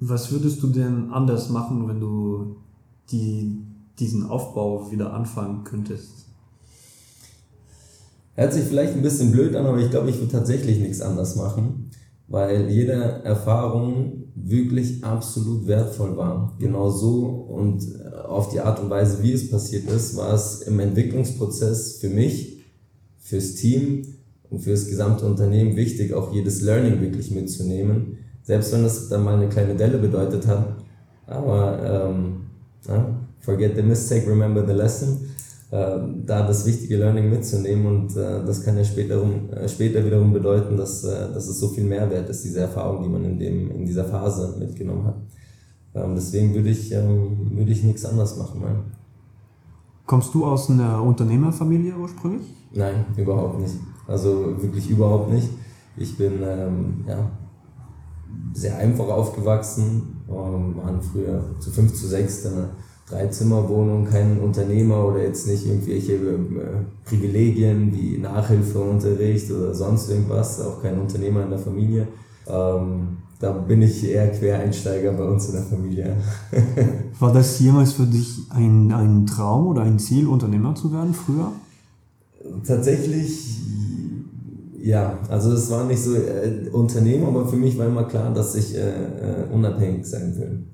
Was 0.00 0.30
würdest 0.32 0.62
du 0.62 0.68
denn 0.68 1.10
anders 1.10 1.50
machen, 1.50 1.86
wenn 1.88 2.00
du 2.00 2.56
die, 3.10 3.58
diesen 3.98 4.24
Aufbau 4.26 4.90
wieder 4.90 5.12
anfangen 5.12 5.64
könntest? 5.64 6.26
Hört 8.36 8.52
sich 8.52 8.64
vielleicht 8.64 8.94
ein 8.94 9.02
bisschen 9.02 9.32
blöd 9.32 9.54
an, 9.54 9.66
aber 9.66 9.78
ich 9.78 9.90
glaube, 9.90 10.10
ich 10.10 10.18
würde 10.18 10.32
tatsächlich 10.32 10.80
nichts 10.80 11.00
anders 11.00 11.36
machen, 11.36 11.90
weil 12.28 12.70
jede 12.70 12.92
Erfahrung 13.24 14.24
wirklich 14.34 15.04
absolut 15.04 15.66
wertvoll 15.66 16.16
war. 16.16 16.56
Genau 16.58 16.90
so 16.90 17.26
und 17.26 17.84
auf 18.26 18.50
die 18.50 18.60
Art 18.60 18.80
und 18.80 18.90
Weise, 18.90 19.22
wie 19.22 19.32
es 19.32 19.50
passiert 19.50 19.88
ist, 19.90 20.16
war 20.16 20.34
es 20.34 20.62
im 20.62 20.80
Entwicklungsprozess 20.80 21.98
für 21.98 22.08
mich, 22.08 22.64
fürs 23.18 23.54
Team 23.54 24.02
und 24.50 24.60
für 24.60 24.70
das 24.70 24.86
gesamte 24.86 25.26
Unternehmen 25.26 25.76
wichtig, 25.76 26.12
auch 26.12 26.32
jedes 26.32 26.62
Learning 26.62 27.00
wirklich 27.00 27.30
mitzunehmen. 27.30 28.18
Selbst 28.42 28.72
wenn 28.72 28.82
das 28.82 29.08
dann 29.08 29.24
mal 29.24 29.34
eine 29.34 29.48
kleine 29.48 29.74
Delle 29.74 29.98
bedeutet 29.98 30.46
hat. 30.46 30.76
Aber 31.26 32.10
ähm, 32.12 33.06
forget 33.40 33.76
the 33.76 33.82
mistake, 33.82 34.28
remember 34.28 34.66
the 34.66 34.74
lesson. 34.74 35.18
Äh, 35.74 35.98
da 36.24 36.46
das 36.46 36.64
wichtige 36.66 36.98
Learning 36.98 37.28
mitzunehmen 37.28 37.86
und 37.86 38.16
äh, 38.16 38.44
das 38.44 38.62
kann 38.62 38.76
ja 38.76 38.84
später, 38.84 39.20
äh, 39.50 39.68
später 39.68 40.04
wiederum 40.04 40.32
bedeuten, 40.32 40.76
dass, 40.76 41.02
äh, 41.02 41.32
dass 41.32 41.48
es 41.48 41.58
so 41.58 41.66
viel 41.66 41.82
Mehrwert 41.82 42.28
ist, 42.28 42.44
diese 42.44 42.60
Erfahrung, 42.60 43.02
die 43.02 43.08
man 43.08 43.24
in, 43.24 43.40
dem, 43.40 43.72
in 43.72 43.84
dieser 43.84 44.04
Phase 44.04 44.54
mitgenommen 44.56 45.04
hat. 45.04 45.16
Ähm, 45.96 46.14
deswegen 46.14 46.54
würde 46.54 46.68
ich, 46.68 46.92
ähm, 46.92 47.50
würde 47.56 47.72
ich 47.72 47.82
nichts 47.82 48.04
anders 48.04 48.36
machen. 48.36 48.60
Nein. 48.62 48.84
Kommst 50.06 50.32
du 50.32 50.44
aus 50.44 50.70
einer 50.70 51.02
Unternehmerfamilie 51.02 51.96
ursprünglich? 51.96 52.46
Nein, 52.72 53.06
überhaupt 53.16 53.58
nicht. 53.58 53.74
Also 54.06 54.62
wirklich 54.62 54.88
überhaupt 54.88 55.32
nicht. 55.32 55.48
Ich 55.96 56.16
bin 56.16 56.34
ähm, 56.40 57.04
ja, 57.08 57.32
sehr 58.52 58.78
einfach 58.78 59.08
aufgewachsen, 59.08 60.22
ähm, 60.28 60.76
waren 60.76 61.02
früher 61.02 61.42
zu 61.58 61.72
fünf, 61.72 61.94
zu 61.94 62.06
sechs, 62.06 62.46
eine 62.46 62.68
Dreizimmerwohnung, 63.08 64.06
kein 64.06 64.40
Unternehmer 64.40 65.06
oder 65.06 65.22
jetzt 65.22 65.46
nicht 65.46 65.66
irgendwelche 65.66 66.14
äh, 66.14 66.38
Privilegien 67.04 67.92
wie 67.92 68.18
Nachhilfeunterricht 68.18 69.50
oder 69.50 69.74
sonst 69.74 70.08
irgendwas, 70.10 70.60
auch 70.60 70.80
kein 70.80 70.98
Unternehmer 70.98 71.44
in 71.44 71.50
der 71.50 71.58
Familie. 71.58 72.08
Ähm, 72.46 73.18
da 73.40 73.52
bin 73.52 73.82
ich 73.82 74.08
eher 74.08 74.30
Quereinsteiger 74.30 75.12
bei 75.12 75.24
uns 75.24 75.48
in 75.48 75.52
der 75.54 75.64
Familie. 75.64 76.16
War 77.18 77.32
das 77.32 77.58
jemals 77.58 77.92
für 77.92 78.06
dich 78.06 78.38
ein, 78.48 78.90
ein 78.90 79.26
Traum 79.26 79.66
oder 79.66 79.82
ein 79.82 79.98
Ziel, 79.98 80.26
Unternehmer 80.26 80.74
zu 80.74 80.90
werden 80.90 81.12
früher? 81.12 81.52
Tatsächlich, 82.66 83.60
ja. 84.80 85.18
Also 85.28 85.52
es 85.52 85.70
war 85.70 85.84
nicht 85.84 86.02
so 86.02 86.14
äh, 86.14 86.70
Unternehmer, 86.72 87.28
aber 87.28 87.46
für 87.46 87.56
mich 87.56 87.76
war 87.76 87.86
immer 87.86 88.04
klar, 88.04 88.32
dass 88.32 88.54
ich 88.54 88.74
äh, 88.74 88.78
äh 88.78 89.52
unabhängig 89.52 90.06
sein 90.06 90.34
will. 90.38 90.64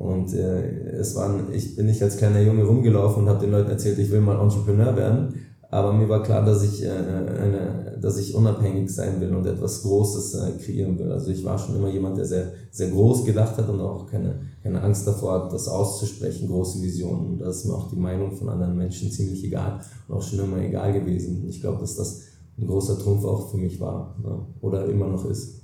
Und 0.00 0.32
äh, 0.32 0.96
es 0.98 1.14
waren, 1.14 1.52
ich 1.52 1.76
bin 1.76 1.84
nicht 1.84 2.02
als 2.02 2.16
kleiner 2.16 2.40
Junge 2.40 2.64
rumgelaufen 2.64 3.22
und 3.22 3.28
habe 3.28 3.40
den 3.40 3.50
Leuten 3.50 3.68
erzählt, 3.68 3.98
ich 3.98 4.10
will 4.10 4.22
mal 4.22 4.40
Entrepreneur 4.40 4.96
werden. 4.96 5.34
Aber 5.70 5.92
mir 5.92 6.08
war 6.08 6.22
klar, 6.22 6.42
dass 6.42 6.62
ich, 6.62 6.82
äh, 6.82 6.88
eine, 6.88 7.98
dass 8.00 8.16
ich 8.16 8.34
unabhängig 8.34 8.90
sein 8.90 9.20
will 9.20 9.34
und 9.34 9.44
etwas 9.44 9.82
Großes 9.82 10.34
äh, 10.36 10.52
kreieren 10.52 10.98
will. 10.98 11.12
Also 11.12 11.30
ich 11.30 11.44
war 11.44 11.58
schon 11.58 11.76
immer 11.76 11.90
jemand, 11.90 12.16
der 12.16 12.24
sehr, 12.24 12.50
sehr 12.70 12.88
groß 12.88 13.26
gedacht 13.26 13.58
hat 13.58 13.68
und 13.68 13.78
auch 13.78 14.06
keine, 14.06 14.40
keine 14.62 14.80
Angst 14.80 15.06
davor 15.06 15.34
hat, 15.34 15.52
das 15.52 15.68
auszusprechen, 15.68 16.48
große 16.48 16.80
Visionen. 16.80 17.32
Und 17.32 17.38
da 17.42 17.50
ist 17.50 17.66
mir 17.66 17.74
auch 17.74 17.90
die 17.90 18.00
Meinung 18.00 18.32
von 18.32 18.48
anderen 18.48 18.78
Menschen 18.78 19.10
ziemlich 19.10 19.44
egal 19.44 19.80
und 20.08 20.16
auch 20.16 20.22
schon 20.22 20.38
immer 20.38 20.62
egal 20.62 20.94
gewesen. 20.94 21.44
Ich 21.46 21.60
glaube, 21.60 21.78
dass 21.78 21.96
das 21.96 22.22
ein 22.58 22.66
großer 22.66 22.98
Trumpf 22.98 23.26
auch 23.26 23.50
für 23.50 23.58
mich 23.58 23.78
war 23.78 24.16
ne? 24.22 24.46
oder 24.62 24.86
immer 24.86 25.08
noch 25.08 25.28
ist. 25.28 25.60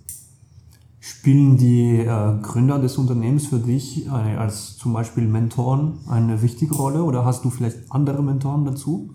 Spielen 1.09 1.57
die 1.57 2.01
äh, 2.01 2.43
Gründer 2.43 2.81
des 2.81 2.99
Unternehmens 2.99 3.47
für 3.47 3.61
dich 3.61 4.07
äh, 4.07 4.11
als 4.11 4.77
zum 4.77 4.93
Beispiel 4.93 5.25
Mentoren 5.29 5.99
eine 6.09 6.43
wichtige 6.43 6.75
Rolle 6.75 7.05
oder 7.05 7.25
hast 7.25 7.45
du 7.45 7.51
vielleicht 7.51 7.79
andere 7.91 8.25
Mentoren 8.25 8.65
dazu? 8.65 9.11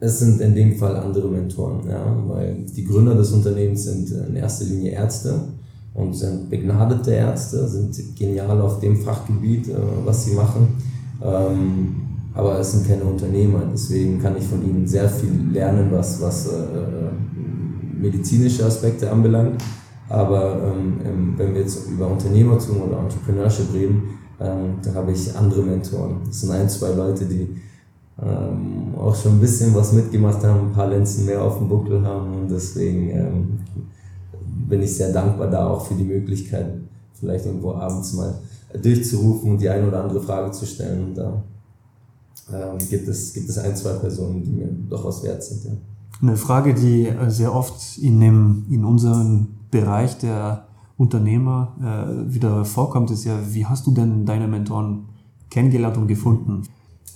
Es 0.00 0.18
sind 0.18 0.38
in 0.42 0.54
dem 0.54 0.76
Fall 0.76 0.96
andere 0.96 1.28
Mentoren, 1.28 1.88
ja, 1.88 2.14
weil 2.26 2.66
die 2.76 2.84
Gründer 2.84 3.14
des 3.14 3.32
Unternehmens 3.32 3.84
sind 3.84 4.10
in 4.10 4.36
erster 4.36 4.66
Linie 4.66 4.90
Ärzte 4.90 5.48
und 5.94 6.12
sind 6.14 6.50
begnadete 6.50 7.12
Ärzte, 7.12 7.66
sind 7.66 8.14
genial 8.14 8.60
auf 8.60 8.78
dem 8.80 8.94
Fachgebiet, 8.94 9.68
äh, 9.68 9.76
was 10.04 10.26
sie 10.26 10.34
machen. 10.34 10.76
Ähm, 11.24 11.96
aber 12.34 12.58
es 12.58 12.72
sind 12.72 12.86
keine 12.86 13.04
Unternehmer, 13.04 13.62
deswegen 13.72 14.20
kann 14.20 14.36
ich 14.36 14.44
von 14.44 14.62
ihnen 14.62 14.86
sehr 14.86 15.08
viel 15.08 15.32
lernen, 15.52 15.88
was, 15.90 16.20
was 16.20 16.48
äh, 16.48 16.50
äh 16.50 17.10
medizinische 17.98 18.64
Aspekte 18.66 19.10
anbelangt. 19.10 19.60
Aber 20.08 20.62
ähm, 20.64 21.34
wenn 21.36 21.54
wir 21.54 21.60
jetzt 21.60 21.88
über 21.88 22.06
Unternehmertum 22.06 22.82
oder 22.82 23.00
Entrepreneurship 23.00 23.72
reden, 23.74 24.18
ähm, 24.40 24.78
da 24.82 24.94
habe 24.94 25.12
ich 25.12 25.36
andere 25.36 25.62
Mentoren. 25.62 26.20
Das 26.26 26.40
sind 26.40 26.50
ein, 26.50 26.68
zwei 26.68 26.92
Leute, 26.92 27.26
die 27.26 27.56
ähm, 28.22 28.94
auch 28.96 29.14
schon 29.14 29.32
ein 29.32 29.40
bisschen 29.40 29.74
was 29.74 29.92
mitgemacht 29.92 30.42
haben, 30.44 30.68
ein 30.68 30.72
paar 30.72 30.88
Lenzen 30.88 31.26
mehr 31.26 31.42
auf 31.42 31.58
dem 31.58 31.68
Buckel 31.68 32.02
haben 32.04 32.34
und 32.34 32.50
deswegen 32.50 33.10
ähm, 33.10 33.58
bin 34.68 34.82
ich 34.82 34.96
sehr 34.96 35.12
dankbar 35.12 35.48
da 35.48 35.68
auch 35.68 35.86
für 35.86 35.94
die 35.94 36.04
Möglichkeit, 36.04 36.66
vielleicht 37.14 37.46
irgendwo 37.46 37.72
abends 37.72 38.14
mal 38.14 38.34
durchzurufen 38.82 39.52
und 39.52 39.60
die 39.60 39.68
eine 39.68 39.88
oder 39.88 40.02
andere 40.02 40.20
Frage 40.20 40.50
zu 40.50 40.66
stellen. 40.66 41.06
Und 41.06 41.14
da 41.14 41.42
ähm, 42.52 42.78
gibt, 42.90 43.08
es, 43.08 43.32
gibt 43.32 43.48
es 43.48 43.58
ein, 43.58 43.74
zwei 43.76 43.92
Personen, 43.94 44.42
die 44.42 44.50
mir 44.50 44.68
doch 44.88 45.04
was 45.04 45.22
wert 45.22 45.42
sind. 45.42 45.64
Ja. 45.64 45.70
Eine 46.20 46.36
Frage, 46.36 46.74
die 46.74 47.06
äh, 47.06 47.30
sehr 47.30 47.54
oft 47.54 47.98
in, 47.98 48.20
dem, 48.20 48.66
in 48.68 48.84
unserem 48.84 49.48
Bereich 49.70 50.18
der 50.18 50.66
Unternehmer 50.96 51.76
äh, 51.80 52.34
wieder 52.34 52.64
vorkommt, 52.64 53.10
ist 53.10 53.24
ja, 53.24 53.38
wie 53.50 53.66
hast 53.66 53.86
du 53.86 53.92
denn 53.92 54.26
deine 54.26 54.48
Mentoren 54.48 55.06
kennengelernt 55.48 55.96
und 55.96 56.08
gefunden? 56.08 56.62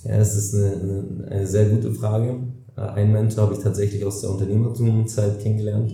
Ja, 0.03 0.11
es 0.11 0.35
ist 0.35 0.55
eine, 0.55 1.27
eine, 1.29 1.47
sehr 1.47 1.65
gute 1.65 1.91
Frage. 1.93 2.37
Äh, 2.77 2.81
einen 2.81 3.11
Mentor 3.11 3.45
habe 3.45 3.55
ich 3.55 3.59
tatsächlich 3.59 4.05
aus 4.05 4.21
der 4.21 4.31
Unternehmertumzeit 4.31 5.39
kennengelernt. 5.41 5.93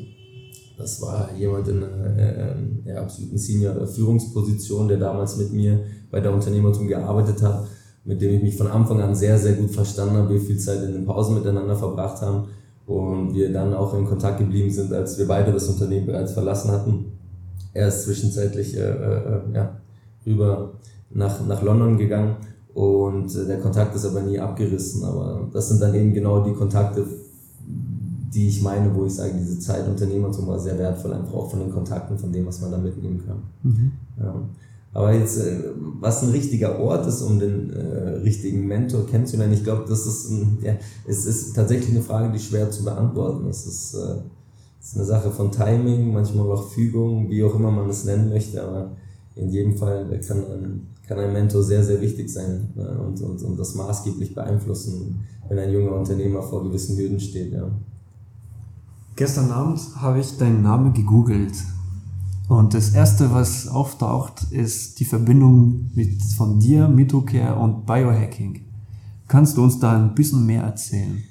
Das 0.78 1.02
war 1.02 1.30
jemand 1.38 1.68
in 1.68 1.84
einer 1.84 2.18
äh, 2.18 2.56
äh, 2.86 2.96
absoluten 2.96 3.38
Senior-Führungsposition, 3.38 4.88
der 4.88 4.98
damals 4.98 5.38
mit 5.38 5.52
mir 5.52 5.82
bei 6.12 6.20
der 6.20 6.34
Unternehmertum 6.34 6.88
gearbeitet 6.88 7.42
hat, 7.42 7.68
mit 8.06 8.22
dem 8.22 8.36
ich 8.36 8.44
mich 8.44 8.56
von 8.56 8.68
Anfang 8.68 9.02
an 9.02 9.16
sehr, 9.16 9.38
sehr 9.38 9.54
gut 9.54 9.72
verstanden 9.72 10.16
habe, 10.16 10.34
wir 10.34 10.42
viel 10.42 10.60
Zeit 10.60 10.84
in 10.84 10.94
den 10.94 11.06
Pausen 11.06 11.36
miteinander 11.36 11.76
verbracht 11.76 12.22
haben 12.22 12.46
und 12.90 13.36
wir 13.36 13.54
dann 13.54 13.76
auch 13.76 13.94
in 13.94 14.06
Kontakt 14.06 14.40
geblieben 14.40 14.72
sind, 14.72 14.92
als 14.92 15.20
wir 15.20 15.28
beide 15.28 15.54
das 15.54 15.68
Unternehmen 15.70 16.08
bereits 16.08 16.32
verlassen 16.32 16.72
hatten. 16.72 17.06
Er 17.72 17.88
ist 17.88 18.04
zwischenzeitlich 18.04 18.76
äh, 18.76 18.80
äh, 18.80 19.42
ja, 19.54 19.78
rüber 20.26 20.72
nach, 21.12 21.46
nach 21.46 21.62
London 21.62 22.00
gegangen 22.00 22.38
und 22.74 23.34
äh, 23.36 23.46
der 23.46 23.60
Kontakt 23.60 23.96
ist 23.96 24.06
aber 24.06 24.22
nie 24.22 24.40
abgerissen. 24.40 25.04
Aber 25.04 25.48
das 25.54 25.70
sind 25.70 25.80
dann 25.80 25.94
eben 25.94 26.16
genau 26.16 26.44
die 26.44 26.54
Kontakte, 26.54 27.06
die 28.34 28.48
ich 28.48 28.64
meine, 28.64 28.94
wo 28.96 29.06
ich 29.06 29.14
sage, 29.14 29.34
diese 29.38 29.60
Zeit 29.60 29.88
Unternehmertum 29.88 30.48
war 30.48 30.58
sehr 30.58 30.80
wertvoll, 30.80 31.14
einfach 31.14 31.36
auch 31.36 31.52
von 31.52 31.60
den 31.60 31.72
Kontakten, 31.72 32.18
von 32.18 32.32
dem, 32.32 32.48
was 32.48 32.60
man 32.60 32.72
da 32.72 32.80
mitnehmen 32.80 33.24
kann. 33.24 33.38
Mhm. 33.62 33.92
Ja. 34.20 34.34
Aber 34.94 35.14
jetzt, 35.14 35.38
äh, 35.38 35.64
was 36.00 36.24
ein 36.24 36.30
richtiger 36.30 36.80
Ort 36.80 37.06
ist, 37.06 37.22
um 37.22 37.40
den 37.40 37.72
äh, 37.72 38.10
richtigen 38.24 38.68
Mentor 38.68 39.06
kennenzulernen, 39.06 39.54
ich 39.54 39.64
glaube, 39.64 39.86
das 39.88 40.06
ist, 40.06 40.32
ein, 40.32 40.58
ja, 40.62 40.74
es 41.08 41.26
ist 41.26 41.56
tatsächlich 41.56 41.92
eine 41.92 42.02
Frage, 42.02 42.32
die 42.34 42.40
schwer 42.40 42.72
zu 42.72 42.84
beantworten. 42.84 43.48
Es 43.48 43.66
ist, 43.68 43.94
äh, 43.94 44.16
es 44.82 44.88
ist 44.88 44.96
eine 44.96 45.06
Sache 45.06 45.32
von 45.32 45.52
Timing, 45.52 46.12
manchmal 46.12 46.50
auch 46.52 46.70
Fügung, 46.70 47.30
wie 47.30 47.44
auch 47.44 47.54
immer 47.54 47.70
man 47.70 47.90
es 47.90 48.06
nennen 48.06 48.30
möchte, 48.30 48.64
aber 48.64 48.92
in 49.36 49.50
jedem 49.50 49.78
Fall 49.78 50.06
kann 50.26 50.38
ein, 50.40 50.88
kann 51.08 51.20
ein 51.20 51.34
Mentor 51.34 51.64
sehr, 51.64 51.84
sehr 51.84 52.02
wichtig 52.02 52.30
sein 52.30 52.70
äh, 52.76 52.82
und, 52.82 53.22
und, 53.22 53.42
und 53.44 53.60
das 53.60 53.76
maßgeblich 53.76 54.34
beeinflussen, 54.34 55.20
wenn 55.48 55.60
ein 55.60 55.72
junger 55.72 55.96
Unternehmer 55.96 56.42
vor 56.42 56.64
gewissen 56.64 56.98
Hürden 56.98 57.20
steht. 57.20 57.54
Ja. 57.54 57.70
Gestern 59.16 59.52
Abend 59.52 59.80
habe 59.98 60.20
ich 60.20 60.38
deinen 60.38 60.64
Namen 60.64 60.94
gegoogelt. 60.94 61.54
Und 62.50 62.74
das 62.74 62.96
erste, 62.96 63.32
was 63.32 63.68
auftaucht, 63.68 64.52
ist 64.52 65.00
die 65.00 65.06
Verbindung 65.06 65.92
mit, 65.94 66.20
von 66.36 66.60
dir, 66.60 66.88
Mitocare 66.88 67.60
und 67.60 67.86
Biohacking. 67.86 68.62
Kannst 69.28 69.56
du 69.56 69.64
uns 69.64 69.80
da 69.80 69.96
ein 69.96 70.16
bisschen 70.16 70.48
mehr 70.48 70.64
erzählen? 70.64 71.24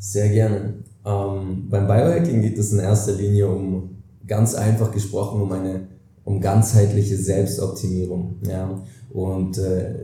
Sehr 0.00 0.28
gerne. 0.30 0.74
Ähm, 1.06 1.68
beim 1.70 1.86
Biohacking 1.86 2.42
geht 2.42 2.58
es 2.58 2.72
in 2.72 2.80
erster 2.80 3.12
Linie 3.12 3.48
um, 3.48 3.90
ganz 4.26 4.56
einfach 4.56 4.90
gesprochen, 4.90 5.42
um 5.42 5.52
eine 5.52 5.86
um 6.24 6.40
ganzheitliche 6.40 7.18
Selbstoptimierung. 7.18 8.40
Ja? 8.44 8.82
Und 9.10 9.56
äh, 9.58 9.94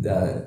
da 0.00 0.44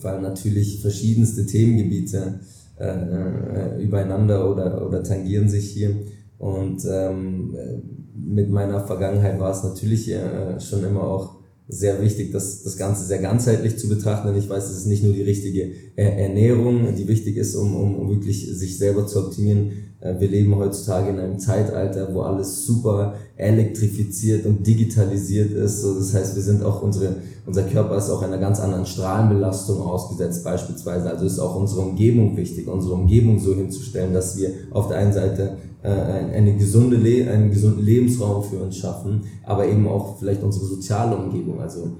fallen 0.00 0.22
natürlich 0.22 0.82
verschiedenste 0.82 1.46
Themengebiete 1.46 2.40
äh, 2.78 2.84
äh, 2.84 3.82
übereinander 3.82 4.50
oder, 4.50 4.86
oder 4.86 5.02
tangieren 5.02 5.48
sich 5.48 5.70
hier. 5.70 5.94
Und 6.38 6.84
ähm, 6.90 7.56
mit 8.14 8.50
meiner 8.50 8.86
Vergangenheit 8.86 9.38
war 9.40 9.52
es 9.52 9.62
natürlich 9.62 10.10
äh, 10.10 10.60
schon 10.60 10.84
immer 10.84 11.04
auch 11.04 11.36
sehr 11.68 12.00
wichtig, 12.00 12.30
das, 12.30 12.62
das 12.62 12.76
Ganze 12.76 13.04
sehr 13.04 13.18
ganzheitlich 13.18 13.76
zu 13.76 13.88
betrachten. 13.88 14.28
Denn 14.28 14.36
ich 14.36 14.48
weiß, 14.48 14.70
es 14.70 14.78
ist 14.78 14.86
nicht 14.86 15.02
nur 15.02 15.12
die 15.12 15.22
richtige 15.22 15.72
Ernährung, 15.96 16.94
die 16.96 17.08
wichtig 17.08 17.36
ist, 17.36 17.56
um, 17.56 17.74
um, 17.74 17.96
um 17.96 18.10
wirklich 18.10 18.46
sich 18.56 18.78
selber 18.78 19.06
zu 19.06 19.18
optimieren. 19.18 19.72
Äh, 20.00 20.20
wir 20.20 20.28
leben 20.28 20.54
heutzutage 20.56 21.10
in 21.10 21.18
einem 21.18 21.38
Zeitalter, 21.38 22.14
wo 22.14 22.20
alles 22.20 22.64
super 22.64 23.14
elektrifiziert 23.36 24.46
und 24.46 24.66
digitalisiert 24.66 25.52
ist. 25.52 25.82
Das 25.82 26.14
heißt, 26.14 26.36
wir 26.36 26.42
sind 26.42 26.62
auch 26.62 26.82
unsere, 26.82 27.16
unser 27.46 27.64
Körper 27.64 27.96
ist 27.96 28.10
auch 28.10 28.22
einer 28.22 28.38
ganz 28.38 28.60
anderen 28.60 28.86
Strahlenbelastung 28.86 29.80
ausgesetzt 29.80 30.44
beispielsweise. 30.44 31.10
Also 31.10 31.26
ist 31.26 31.40
auch 31.40 31.56
unsere 31.56 31.80
Umgebung 31.80 32.36
wichtig, 32.36 32.68
unsere 32.68 32.94
Umgebung 32.94 33.40
so 33.40 33.54
hinzustellen, 33.54 34.12
dass 34.12 34.36
wir 34.38 34.50
auf 34.70 34.86
der 34.88 34.98
einen 34.98 35.12
Seite 35.12 35.56
äh, 35.75 35.75
eine 35.88 36.56
gesunde 36.56 36.96
Le 36.96 37.30
einen 37.30 37.50
gesunden 37.50 37.84
Lebensraum 37.84 38.42
für 38.42 38.58
uns 38.58 38.76
schaffen, 38.76 39.22
aber 39.44 39.68
eben 39.68 39.86
auch 39.86 40.18
vielleicht 40.18 40.42
unsere 40.42 40.66
soziale 40.66 41.16
Umgebung, 41.16 41.60
also 41.60 41.92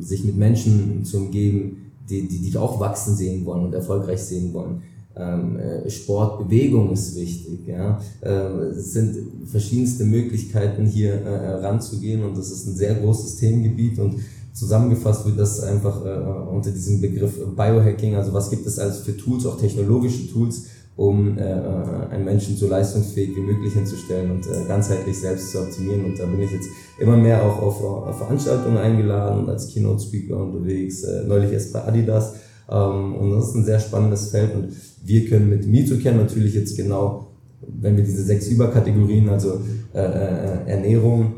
sich 0.00 0.24
mit 0.24 0.36
Menschen 0.36 1.04
zu 1.04 1.18
umgeben, 1.18 1.92
die, 2.08 2.26
die 2.26 2.38
dich 2.40 2.56
auch 2.56 2.80
wachsen 2.80 3.14
sehen 3.14 3.44
wollen 3.44 3.64
und 3.66 3.74
erfolgreich 3.74 4.20
sehen 4.20 4.52
wollen. 4.52 4.82
Ähm, 5.16 5.58
äh, 5.58 5.90
Sport, 5.90 6.38
Bewegung 6.38 6.92
ist 6.92 7.16
wichtig. 7.16 7.66
Ja? 7.66 8.00
Äh, 8.20 8.30
es 8.70 8.92
sind 8.92 9.16
verschiedenste 9.46 10.04
Möglichkeiten 10.04 10.86
hier 10.86 11.14
äh, 11.14 11.54
ranzugehen 11.64 12.22
und 12.24 12.36
das 12.36 12.50
ist 12.50 12.66
ein 12.66 12.76
sehr 12.76 12.94
großes 12.94 13.36
Themengebiit 13.36 13.98
und 13.98 14.16
zusammengefasst 14.52 15.26
wird 15.26 15.38
das 15.38 15.60
einfach 15.60 16.04
äh, 16.04 16.50
unter 16.50 16.70
diesem 16.70 17.00
Begriff 17.00 17.38
Biohacking. 17.56 18.14
Also 18.14 18.32
was 18.32 18.50
gibt 18.50 18.66
es 18.66 18.78
also 18.78 19.02
für 19.02 19.16
Tools, 19.16 19.46
auch 19.46 19.58
technologische 19.58 20.28
Tools, 20.30 20.66
um 20.96 21.38
äh, 21.38 21.42
einen 21.42 22.24
Menschen 22.24 22.56
so 22.56 22.68
leistungsfähig 22.68 23.34
wie 23.34 23.40
möglich 23.40 23.72
hinzustellen 23.72 24.30
und 24.32 24.46
äh, 24.46 24.66
ganzheitlich 24.68 25.18
selbst 25.18 25.50
zu 25.50 25.60
optimieren. 25.60 26.04
Und 26.04 26.18
da 26.18 26.26
bin 26.26 26.42
ich 26.42 26.52
jetzt 26.52 26.68
immer 26.98 27.16
mehr 27.16 27.42
auch 27.42 27.62
auf, 27.62 27.82
auf 27.82 28.18
Veranstaltungen 28.18 28.76
eingeladen 28.76 29.40
und 29.40 29.48
als 29.48 29.68
Keynote-Speaker 29.68 30.36
unterwegs, 30.36 31.02
äh, 31.04 31.24
neulich 31.26 31.52
erst 31.52 31.72
bei 31.72 31.84
Adidas. 31.84 32.34
Ähm, 32.70 33.14
und 33.14 33.30
das 33.30 33.48
ist 33.48 33.54
ein 33.54 33.64
sehr 33.64 33.80
spannendes 33.80 34.28
Feld 34.30 34.54
und 34.54 34.68
wir 35.04 35.26
können 35.26 35.48
mit 35.48 35.66
MeToCare 35.66 36.14
natürlich 36.14 36.54
jetzt 36.54 36.76
genau, 36.76 37.28
wenn 37.66 37.96
wir 37.96 38.04
diese 38.04 38.22
sechs 38.22 38.48
Überkategorien, 38.48 39.28
also 39.28 39.60
äh, 39.94 39.98
äh, 39.98 40.70
Ernährung, 40.70 41.34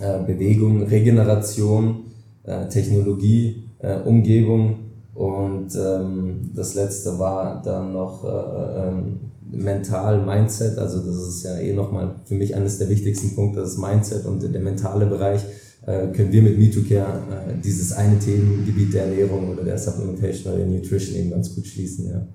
äh, 0.00 0.22
Bewegung, 0.24 0.82
Regeneration, 0.84 2.04
äh, 2.44 2.68
Technologie, 2.68 3.64
äh, 3.78 3.98
Umgebung 4.00 4.83
und 5.14 5.68
ähm, 5.76 6.50
das 6.54 6.74
letzte 6.74 7.18
war 7.18 7.62
dann 7.62 7.92
noch 7.92 8.24
äh, 8.24 8.88
ähm, 8.88 9.20
mental 9.50 10.24
Mindset, 10.24 10.78
also 10.78 10.98
das 10.98 11.16
ist 11.16 11.44
ja 11.44 11.56
eh 11.58 11.72
nochmal 11.72 12.16
für 12.24 12.34
mich 12.34 12.54
eines 12.56 12.78
der 12.78 12.88
wichtigsten 12.88 13.34
Punkte, 13.34 13.60
das 13.60 13.78
Mindset 13.78 14.26
und 14.26 14.42
der 14.42 14.60
mentale 14.60 15.06
Bereich 15.06 15.44
äh, 15.86 16.08
können 16.08 16.32
wir 16.32 16.42
mit 16.42 16.58
MeToCare 16.58 17.22
äh, 17.30 17.60
dieses 17.62 17.92
eine 17.92 18.18
Themengebiet 18.18 18.94
der 18.94 19.04
Ernährung 19.04 19.50
oder 19.50 19.62
der 19.62 19.78
Supplementation 19.78 20.52
oder 20.52 20.64
der 20.64 20.72
Nutrition 20.72 21.16
eben 21.16 21.30
ganz 21.30 21.54
gut 21.54 21.66
schließen, 21.66 22.10
ja. 22.10 22.26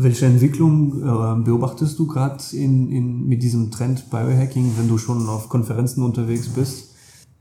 Welche 0.00 0.26
Entwicklung 0.26 1.02
äh, 1.02 1.44
beobachtest 1.44 1.98
du 1.98 2.06
gerade 2.06 2.38
in, 2.52 2.92
in, 2.92 3.26
mit 3.26 3.42
diesem 3.42 3.72
Trend 3.72 4.10
Biohacking, 4.10 4.74
wenn 4.78 4.88
du 4.88 4.96
schon 4.96 5.28
auf 5.28 5.48
Konferenzen 5.48 6.04
unterwegs 6.04 6.48
bist? 6.48 6.94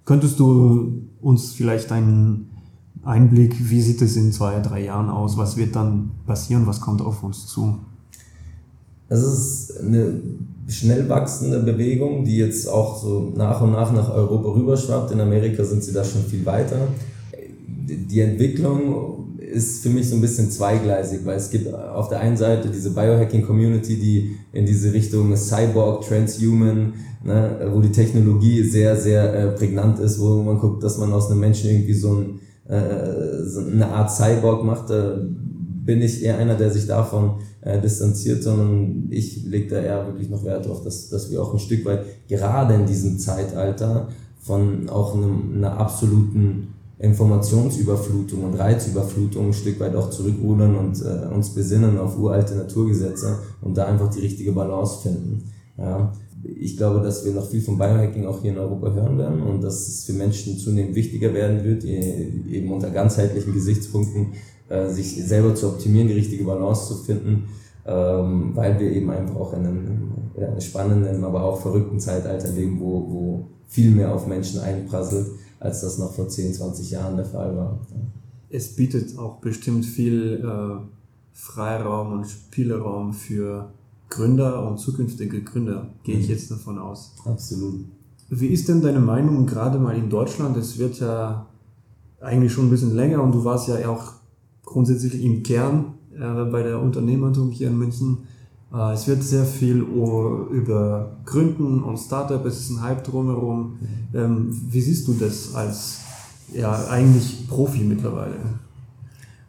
Könntest 0.05 0.39
du 0.39 1.03
uns 1.21 1.51
vielleicht 1.51 1.91
einen 1.91 2.56
Einblick, 3.03 3.55
wie 3.69 3.81
sieht 3.81 4.01
es 4.01 4.15
in 4.15 4.31
zwei, 4.31 4.59
drei 4.59 4.83
Jahren 4.83 5.09
aus? 5.09 5.37
Was 5.37 5.57
wird 5.57 5.75
dann 5.75 6.11
passieren? 6.25 6.67
Was 6.67 6.81
kommt 6.81 7.01
auf 7.01 7.23
uns 7.23 7.47
zu? 7.47 7.77
Es 9.09 9.23
ist 9.23 9.79
eine 9.79 10.19
schnell 10.67 11.07
wachsende 11.07 11.59
Bewegung, 11.59 12.25
die 12.25 12.37
jetzt 12.37 12.67
auch 12.67 13.01
so 13.01 13.31
nach 13.35 13.61
und 13.61 13.71
nach 13.71 13.93
nach 13.93 14.13
Europa 14.13 14.49
rüberschwappt. 14.49 15.11
In 15.11 15.21
Amerika 15.21 15.63
sind 15.63 15.83
sie 15.83 15.93
da 15.93 16.03
schon 16.03 16.23
viel 16.23 16.45
weiter. 16.45 16.87
Die 17.87 18.19
Entwicklung 18.19 19.17
ist 19.39 19.81
für 19.81 19.89
mich 19.89 20.09
so 20.09 20.15
ein 20.15 20.21
bisschen 20.21 20.51
zweigleisig, 20.51 21.21
weil 21.23 21.37
es 21.37 21.49
gibt 21.49 21.73
auf 21.73 22.09
der 22.09 22.19
einen 22.19 22.35
Seite 22.35 22.69
diese 22.69 22.91
Biohacking-Community, 22.91 23.95
die 23.95 24.35
in 24.51 24.65
diese 24.65 24.91
Richtung 24.91 25.35
Cyborg, 25.37 26.05
Transhuman, 26.05 26.93
ne, 27.23 27.71
wo 27.71 27.79
die 27.79 27.91
Technologie 27.91 28.63
sehr, 28.63 28.97
sehr 28.97 29.33
äh, 29.33 29.47
prägnant 29.51 29.99
ist, 29.99 30.19
wo 30.19 30.43
man 30.43 30.59
guckt, 30.59 30.83
dass 30.83 30.97
man 30.97 31.13
aus 31.13 31.31
einem 31.31 31.39
Menschen 31.39 31.69
irgendwie 31.69 31.93
so, 31.93 32.13
ein, 32.13 32.39
äh, 32.67 32.73
eine 32.73 33.87
Art 33.87 34.11
Cyborg 34.11 34.63
macht. 34.63 34.89
Da 34.89 35.19
bin 35.87 36.01
ich 36.01 36.23
eher 36.23 36.37
einer, 36.37 36.55
der 36.55 36.69
sich 36.69 36.85
davon 36.85 37.35
äh, 37.61 37.79
distanziert, 37.79 38.43
sondern 38.43 39.07
ich 39.09 39.45
lege 39.45 39.69
da 39.69 39.81
eher 39.81 40.05
wirklich 40.05 40.29
noch 40.29 40.43
Wert 40.43 40.65
darauf, 40.65 40.83
dass, 40.83 41.09
dass 41.09 41.31
wir 41.31 41.41
auch 41.41 41.53
ein 41.53 41.59
Stück 41.59 41.85
weit 41.85 42.05
gerade 42.27 42.73
in 42.75 42.85
diesem 42.85 43.17
Zeitalter 43.19 44.09
von 44.39 44.89
auch 44.89 45.15
einem, 45.15 45.53
einer 45.55 45.77
absoluten 45.77 46.73
Informationsüberflutung 46.99 48.43
und 48.43 48.55
Reizüberflutung 48.55 49.47
ein 49.47 49.53
Stück 49.53 49.79
weit 49.79 49.95
auch 49.95 50.09
zurückrudern 50.09 50.75
und 50.75 51.01
äh, 51.01 51.33
uns 51.33 51.53
besinnen 51.53 51.97
auf 51.97 52.17
uralte 52.17 52.55
Naturgesetze 52.55 53.37
und 53.61 53.77
da 53.77 53.85
einfach 53.85 54.09
die 54.09 54.21
richtige 54.21 54.51
Balance 54.51 55.03
finden. 55.03 55.43
Ja. 55.77 56.11
Ich 56.55 56.77
glaube, 56.77 57.01
dass 57.01 57.25
wir 57.25 57.33
noch 57.33 57.49
viel 57.49 57.61
vom 57.61 57.77
Biohacking 57.77 58.25
auch 58.25 58.41
hier 58.41 58.51
in 58.51 58.57
Europa 58.57 58.91
hören 58.93 59.17
werden 59.17 59.41
und 59.41 59.63
dass 59.63 59.87
es 59.87 60.05
für 60.05 60.13
Menschen 60.13 60.57
zunehmend 60.57 60.95
wichtiger 60.95 61.33
werden 61.33 61.63
wird, 61.63 61.83
eben 61.83 62.71
unter 62.71 62.89
ganzheitlichen 62.89 63.53
Gesichtspunkten 63.53 64.33
äh, 64.69 64.89
sich 64.89 65.25
selber 65.25 65.55
zu 65.55 65.67
optimieren, 65.67 66.07
die 66.07 66.13
richtige 66.13 66.43
Balance 66.43 66.87
zu 66.87 66.95
finden, 67.03 67.49
ähm, 67.85 68.51
weil 68.53 68.79
wir 68.79 68.91
eben 68.91 69.09
einfach 69.09 69.35
auch 69.35 69.53
in 69.53 69.65
einem, 69.65 70.11
einem 70.37 70.61
spannenden, 70.61 71.23
aber 71.23 71.43
auch 71.43 71.61
verrückten 71.61 71.99
Zeitalter 71.99 72.49
leben, 72.51 72.79
wo, 72.79 73.07
wo 73.09 73.47
viel 73.67 73.91
mehr 73.91 74.13
auf 74.13 74.27
Menschen 74.27 74.59
einprasselt, 74.59 75.27
als 75.59 75.81
das 75.81 75.97
noch 75.97 76.13
vor 76.13 76.27
10, 76.27 76.53
20 76.53 76.91
Jahren 76.91 77.15
der 77.15 77.25
Fall 77.25 77.55
war. 77.55 77.79
Es 78.49 78.75
bietet 78.75 79.17
auch 79.17 79.37
bestimmt 79.37 79.85
viel 79.85 80.43
äh, 80.43 80.81
Freiraum 81.33 82.13
und 82.13 82.25
Spielraum 82.25 83.13
für 83.13 83.69
Gründer 84.09 84.67
und 84.67 84.79
zukünftige 84.79 85.43
Gründer, 85.43 85.89
gehe 86.03 86.17
ich 86.17 86.27
mhm. 86.27 86.33
jetzt 86.33 86.51
davon 86.51 86.79
aus. 86.79 87.13
Absolut. 87.25 87.85
Wie 88.29 88.47
ist 88.47 88.67
denn 88.67 88.81
deine 88.81 88.99
Meinung 88.99 89.45
gerade 89.45 89.79
mal 89.79 89.95
in 89.95 90.09
Deutschland? 90.09 90.57
Es 90.57 90.77
wird 90.77 90.99
ja 90.99 91.47
eigentlich 92.19 92.51
schon 92.51 92.67
ein 92.67 92.69
bisschen 92.69 92.95
länger 92.95 93.23
und 93.23 93.33
du 93.33 93.43
warst 93.43 93.67
ja 93.67 93.87
auch 93.89 94.13
grundsätzlich 94.65 95.23
im 95.23 95.43
Kern 95.43 95.93
äh, 96.13 96.43
bei 96.45 96.63
der 96.63 96.81
Unternehmertum 96.81 97.51
hier 97.51 97.69
in 97.69 97.77
München. 97.77 98.19
Äh, 98.73 98.93
es 98.93 99.07
wird 99.07 99.23
sehr 99.23 99.45
viel 99.45 99.77
über 99.77 101.17
Gründen 101.25 101.83
und 101.83 101.97
Startup, 101.97 102.45
es 102.45 102.59
ist 102.59 102.69
ein 102.71 102.81
Hype 102.81 103.03
drumherum. 103.03 103.77
Mhm. 103.79 104.19
Ähm, 104.19 104.61
wie 104.69 104.81
siehst 104.81 105.07
du 105.07 105.13
das 105.13 105.55
als 105.55 105.99
ja, 106.53 106.87
eigentlich 106.89 107.47
Profi 107.47 107.83
mittlerweile? 107.83 108.35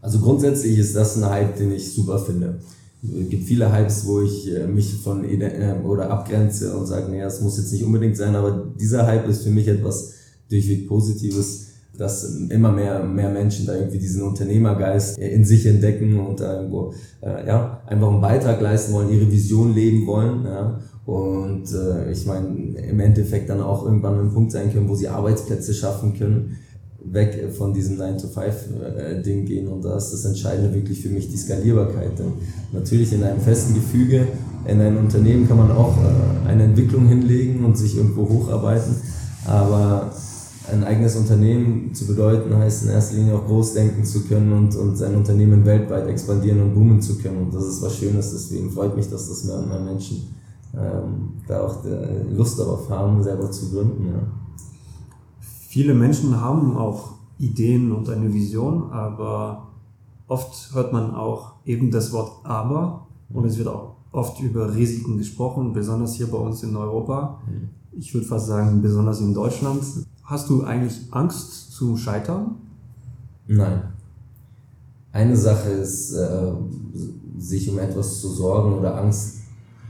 Also 0.01 0.21
grundsätzlich 0.21 0.79
ist 0.79 0.95
das 0.95 1.17
ein 1.17 1.29
Hype, 1.29 1.57
den 1.57 1.73
ich 1.73 1.93
super 1.93 2.19
finde. 2.19 2.61
Es 3.03 3.29
gibt 3.29 3.45
viele 3.45 3.73
Hypes, 3.73 4.07
wo 4.07 4.21
ich 4.21 4.53
äh, 4.53 4.67
mich 4.67 4.95
von 4.95 5.25
äh, 5.25 5.75
oder 5.85 6.11
abgrenze 6.11 6.77
und 6.77 6.87
sage, 6.87 7.11
naja, 7.11 7.27
es 7.27 7.41
muss 7.41 7.57
jetzt 7.57 7.73
nicht 7.73 7.85
unbedingt 7.85 8.17
sein, 8.17 8.35
aber 8.35 8.73
dieser 8.79 9.07
Hype 9.07 9.29
ist 9.29 9.45
für 9.45 9.51
mich 9.51 9.69
etwas 9.69 10.15
durchweg 10.51 10.89
Positives, 10.89 11.67
dass 11.97 12.25
immer 12.49 12.73
mehr, 12.73 13.05
mehr 13.05 13.31
Menschen 13.31 13.67
da 13.67 13.75
irgendwie 13.75 13.99
diesen 13.99 14.23
Unternehmergeist 14.23 15.19
in 15.19 15.45
sich 15.45 15.67
entdecken 15.67 16.19
und 16.19 16.41
da 16.41 16.57
irgendwo, 16.57 16.93
äh, 17.21 17.47
ja, 17.47 17.83
einfach 17.87 18.09
einen 18.09 18.21
Beitrag 18.21 18.61
leisten 18.61 18.93
wollen, 18.93 19.11
ihre 19.11 19.31
Vision 19.31 19.75
leben 19.75 20.07
wollen, 20.07 20.45
ja. 20.45 20.81
Und 21.07 21.73
äh, 21.73 22.13
ich 22.13 22.27
meine, 22.27 22.79
im 22.79 23.01
Endeffekt 23.01 23.49
dann 23.49 23.63
auch 23.63 23.85
irgendwann 23.85 24.15
an 24.15 24.21
einem 24.21 24.35
Punkt 24.35 24.53
sein 24.53 24.73
können, 24.73 24.89
wo 24.89 24.95
sie 24.95 25.09
Arbeitsplätze 25.09 25.73
schaffen 25.73 26.19
können 26.19 26.59
weg 27.05 27.53
von 27.57 27.73
diesem 27.73 27.97
9-to-5-Ding 27.97 29.45
gehen 29.45 29.69
und 29.69 29.85
da 29.85 29.97
ist 29.97 30.11
das 30.11 30.25
Entscheidende 30.25 30.75
wirklich 30.75 31.01
für 31.01 31.09
mich 31.09 31.29
die 31.29 31.37
Skalierbarkeit. 31.37 32.19
Denn 32.19 32.33
natürlich 32.73 33.13
in 33.13 33.23
einem 33.23 33.41
festen 33.41 33.75
Gefüge, 33.75 34.27
in 34.67 34.81
einem 34.81 34.99
Unternehmen 34.99 35.47
kann 35.47 35.59
man 35.59 35.71
auch 35.71 35.97
äh, 35.97 36.49
eine 36.49 36.65
Entwicklung 36.65 37.07
hinlegen 37.07 37.65
und 37.65 37.79
sich 37.79 37.97
irgendwo 37.97 38.29
hocharbeiten, 38.29 38.97
aber 39.47 40.11
ein 40.71 40.85
eigenes 40.85 41.17
Unternehmen 41.17 41.95
zu 41.95 42.07
bedeuten, 42.07 42.55
heißt 42.55 42.85
in 42.85 42.91
erster 42.91 43.17
Linie 43.17 43.37
auch 43.37 43.47
groß 43.47 43.75
denken 43.75 44.05
zu 44.05 44.25
können 44.25 44.53
und, 44.53 44.77
und 44.77 44.97
sein 44.97 45.15
Unternehmen 45.15 45.65
weltweit 45.65 46.07
expandieren 46.09 46.61
und 46.61 46.75
boomen 46.75 47.01
zu 47.01 47.17
können. 47.17 47.39
Und 47.39 47.55
das 47.55 47.65
ist 47.65 47.81
was 47.81 47.97
Schönes, 47.97 48.33
deswegen 48.33 48.71
freut 48.71 48.95
mich, 48.95 49.09
dass 49.09 49.29
das 49.29 49.45
mehr 49.45 49.59
und 49.59 49.69
mehr 49.69 49.81
Menschen 49.81 50.35
ähm, 50.75 51.31
da 51.47 51.63
auch 51.63 51.79
Lust 52.31 52.59
darauf 52.59 52.91
haben, 52.91 53.23
selber 53.23 53.51
zu 53.51 53.71
gründen. 53.71 54.09
Ja 54.09 54.48
viele 55.79 55.95
Menschen 55.95 56.41
haben 56.41 56.77
auch 56.77 57.13
Ideen 57.39 57.93
und 57.93 58.11
eine 58.11 58.35
Vision, 58.35 58.91
aber 58.91 59.69
oft 60.27 60.75
hört 60.75 60.93
man 60.93 61.15
auch 61.15 61.53
eben 61.65 61.93
das 61.93 62.13
Wort 62.13 62.45
aber 62.45 63.07
und 63.33 63.45
es 63.45 63.59
wird 63.59 63.69
auch 63.69 63.95
oft 64.11 64.41
über 64.41 64.75
Risiken 64.75 65.19
gesprochen, 65.19 65.73
besonders 65.73 66.15
hier 66.15 66.27
bei 66.27 66.39
uns 66.39 66.65
in 66.65 66.75
Europa. 66.75 67.39
Mhm. 67.47 67.69
Ich 67.93 68.13
würde 68.13 68.27
fast 68.27 68.49
sagen, 68.49 68.83
besonders 68.83 69.21
in 69.21 69.33
Deutschland. 69.33 69.85
Hast 70.25 70.51
du 70.51 70.65
eigentlich 70.65 70.97
Angst 71.13 71.71
zu 71.71 71.97
scheitern? 71.97 72.57
Nein. 73.47 73.83
Eine 75.13 75.37
Sache 75.37 75.69
ist, 75.69 76.13
äh, 76.13 76.55
sich 77.39 77.71
um 77.71 77.79
etwas 77.79 78.21
zu 78.21 78.31
sorgen 78.31 78.73
oder 78.75 78.99
Angst 79.01 79.37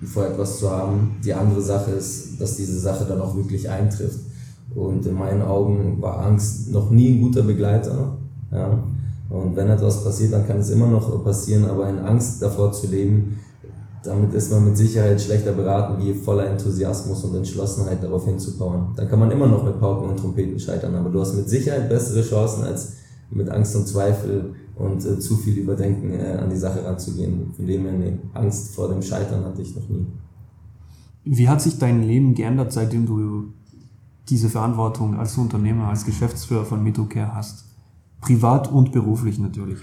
vor 0.04 0.26
etwas 0.26 0.58
zu 0.58 0.70
haben. 0.70 1.16
Die 1.24 1.32
andere 1.32 1.62
Sache 1.62 1.92
ist, 1.92 2.38
dass 2.38 2.56
diese 2.56 2.78
Sache 2.78 3.06
dann 3.06 3.22
auch 3.22 3.34
wirklich 3.34 3.70
eintrifft. 3.70 4.28
Und 4.74 5.06
in 5.06 5.14
meinen 5.14 5.42
Augen 5.42 6.00
war 6.00 6.24
Angst 6.24 6.70
noch 6.70 6.90
nie 6.90 7.14
ein 7.14 7.20
guter 7.20 7.42
Begleiter. 7.42 8.16
Ja. 8.52 8.78
Und 9.30 9.56
wenn 9.56 9.68
etwas 9.68 10.04
passiert, 10.04 10.32
dann 10.32 10.46
kann 10.46 10.58
es 10.58 10.70
immer 10.70 10.86
noch 10.86 11.22
passieren, 11.22 11.66
aber 11.66 11.88
in 11.88 11.98
Angst 11.98 12.40
davor 12.40 12.72
zu 12.72 12.86
leben, 12.86 13.38
damit 14.02 14.32
ist 14.32 14.50
man 14.50 14.64
mit 14.64 14.76
Sicherheit 14.76 15.20
schlechter 15.20 15.52
beraten, 15.52 16.02
wie 16.02 16.14
voller 16.14 16.46
Enthusiasmus 16.46 17.24
und 17.24 17.34
Entschlossenheit 17.36 18.02
darauf 18.02 18.24
hinzubauen. 18.24 18.88
Dann 18.96 19.08
kann 19.08 19.18
man 19.18 19.30
immer 19.30 19.46
noch 19.46 19.64
mit 19.64 19.78
Pauken 19.80 20.08
und 20.10 20.18
Trompeten 20.18 20.58
scheitern, 20.58 20.94
aber 20.94 21.10
du 21.10 21.20
hast 21.20 21.34
mit 21.34 21.48
Sicherheit 21.48 21.88
bessere 21.88 22.22
Chancen, 22.22 22.64
als 22.64 22.94
mit 23.30 23.50
Angst 23.50 23.76
und 23.76 23.86
Zweifel 23.86 24.54
und 24.76 25.04
äh, 25.04 25.18
zu 25.18 25.36
viel 25.36 25.58
Überdenken 25.58 26.12
äh, 26.12 26.38
an 26.40 26.48
die 26.48 26.56
Sache 26.56 26.84
ranzugehen. 26.84 27.52
Von 27.54 27.66
dem 27.66 27.82
her, 27.82 27.92
nee, 27.92 28.18
Angst 28.32 28.74
vor 28.74 28.88
dem 28.88 29.02
Scheitern 29.02 29.44
hatte 29.44 29.60
ich 29.60 29.74
noch 29.74 29.88
nie. 29.88 30.06
Wie 31.24 31.48
hat 31.48 31.60
sich 31.60 31.78
dein 31.78 32.02
Leben 32.02 32.34
geändert, 32.34 32.72
seitdem 32.72 33.04
du 33.04 33.52
diese 34.28 34.48
Verantwortung 34.48 35.16
als 35.18 35.36
Unternehmer, 35.38 35.88
als 35.88 36.04
Geschäftsführer 36.04 36.64
von 36.64 36.82
Mitocare 36.82 37.34
hast. 37.34 37.64
Privat 38.20 38.70
und 38.70 38.92
beruflich 38.92 39.38
natürlich. 39.38 39.78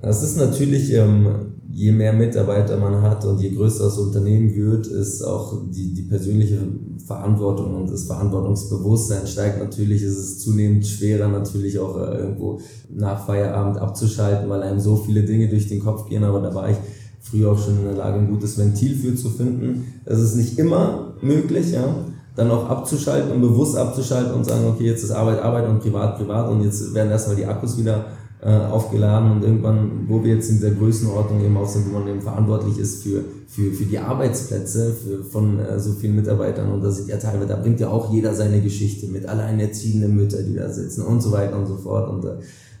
Es 0.00 0.22
ist 0.22 0.36
natürlich, 0.36 0.92
ähm, 0.92 1.26
je 1.72 1.90
mehr 1.90 2.12
Mitarbeiter 2.12 2.76
man 2.76 3.02
hat 3.02 3.24
und 3.24 3.40
je 3.40 3.50
größer 3.50 3.84
das 3.84 3.98
Unternehmen 3.98 4.54
wird, 4.54 4.86
ist 4.86 5.22
auch 5.22 5.60
die, 5.70 5.92
die 5.92 6.02
persönliche 6.02 6.58
Verantwortung 7.04 7.74
und 7.74 7.90
das 7.90 8.04
Verantwortungsbewusstsein 8.04 9.26
steigt 9.26 9.58
natürlich. 9.58 10.02
Ist 10.02 10.18
es 10.18 10.38
zunehmend 10.38 10.86
schwerer, 10.86 11.28
natürlich 11.28 11.78
auch 11.78 11.96
äh, 11.96 12.18
irgendwo 12.18 12.60
nach 12.94 13.26
Feierabend 13.26 13.78
abzuschalten, 13.78 14.48
weil 14.48 14.62
einem 14.62 14.78
so 14.78 14.96
viele 14.96 15.24
Dinge 15.24 15.48
durch 15.48 15.68
den 15.68 15.80
Kopf 15.80 16.06
gehen. 16.08 16.22
Aber 16.22 16.40
da 16.40 16.54
war 16.54 16.70
ich 16.70 16.76
früher 17.20 17.52
auch 17.52 17.58
schon 17.58 17.78
in 17.78 17.84
der 17.84 17.94
Lage, 17.94 18.18
ein 18.18 18.30
gutes 18.30 18.56
Ventil 18.56 18.94
für 18.94 19.16
zu 19.16 19.30
finden. 19.30 19.84
Es 20.04 20.20
ist 20.20 20.36
nicht 20.36 20.58
immer 20.58 21.14
möglich, 21.22 21.72
ja 21.72 21.92
dann 22.38 22.52
auch 22.52 22.70
abzuschalten 22.70 23.32
und 23.32 23.40
bewusst 23.40 23.76
abzuschalten 23.76 24.32
und 24.32 24.44
sagen, 24.44 24.64
okay, 24.68 24.84
jetzt 24.84 25.02
ist 25.02 25.10
Arbeit 25.10 25.42
Arbeit 25.42 25.68
und 25.68 25.80
Privat 25.80 26.16
Privat 26.16 26.48
und 26.48 26.62
jetzt 26.62 26.94
werden 26.94 27.10
erstmal 27.10 27.34
die 27.34 27.44
Akkus 27.44 27.76
wieder 27.76 28.04
äh, 28.40 28.48
aufgeladen 28.48 29.32
und 29.32 29.42
irgendwann, 29.42 30.04
wo 30.06 30.22
wir 30.22 30.36
jetzt 30.36 30.48
in 30.48 30.58
dieser 30.58 30.70
Größenordnung 30.70 31.44
eben 31.44 31.56
auch 31.56 31.66
sind, 31.66 31.92
wo 31.92 31.98
man 31.98 32.06
eben 32.06 32.22
verantwortlich 32.22 32.78
ist 32.78 33.02
für, 33.02 33.24
für, 33.48 33.72
für 33.72 33.84
die 33.84 33.98
Arbeitsplätze 33.98 34.92
für, 34.92 35.24
von 35.24 35.58
äh, 35.58 35.80
so 35.80 35.94
vielen 35.94 36.14
Mitarbeitern 36.14 36.70
und 36.70 36.80
da 36.80 36.92
sind 36.92 37.08
ja 37.08 37.16
teilweise, 37.16 37.48
da 37.48 37.56
bringt 37.56 37.80
ja 37.80 37.88
auch 37.88 38.12
jeder 38.12 38.32
seine 38.32 38.60
Geschichte 38.60 39.08
mit, 39.08 39.26
alleinerziehenden 39.26 40.14
Mütter, 40.14 40.40
die 40.44 40.54
da 40.54 40.70
sitzen 40.70 41.02
und 41.02 41.20
so 41.20 41.32
weiter 41.32 41.58
und 41.58 41.66
so 41.66 41.74
fort 41.74 42.08
und 42.08 42.24
äh, 42.24 42.36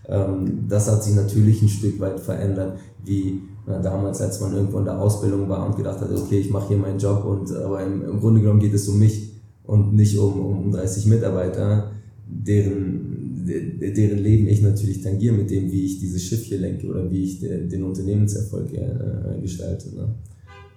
ähm, 0.08 0.66
das 0.68 0.88
hat 0.88 1.02
sich 1.02 1.16
natürlich 1.16 1.60
ein 1.62 1.68
Stück 1.68 1.98
weit 1.98 2.20
verändert, 2.20 2.78
wie 3.04 3.42
äh, 3.66 3.82
damals, 3.82 4.20
als 4.20 4.40
man 4.40 4.54
irgendwo 4.54 4.78
in 4.78 4.84
der 4.84 5.00
Ausbildung 5.00 5.48
war 5.48 5.66
und 5.66 5.76
gedacht 5.76 6.00
hat, 6.00 6.10
okay, 6.12 6.38
ich 6.38 6.50
mache 6.52 6.68
hier 6.68 6.76
meinen 6.76 7.00
Job 7.00 7.24
und 7.24 7.52
aber 7.56 7.82
im, 7.82 8.04
im 8.04 8.20
Grunde 8.20 8.40
genommen 8.40 8.60
geht 8.60 8.74
es 8.74 8.88
um 8.88 9.00
mich 9.00 9.27
und 9.68 9.92
nicht 9.92 10.18
um, 10.18 10.64
um 10.64 10.72
30 10.72 11.06
Mitarbeiter, 11.06 11.92
deren, 12.26 13.44
deren 13.46 14.18
Leben 14.18 14.48
ich 14.48 14.62
natürlich 14.62 15.02
tangiere 15.02 15.36
mit 15.36 15.50
dem, 15.50 15.70
wie 15.70 15.84
ich 15.84 16.00
dieses 16.00 16.22
Schiff 16.22 16.42
hier 16.44 16.58
lenke 16.58 16.86
oder 16.88 17.10
wie 17.10 17.22
ich 17.22 17.40
den 17.40 17.84
Unternehmenserfolg 17.84 18.72
äh, 18.72 19.40
gestalte. 19.42 19.94
Ne? 19.94 20.08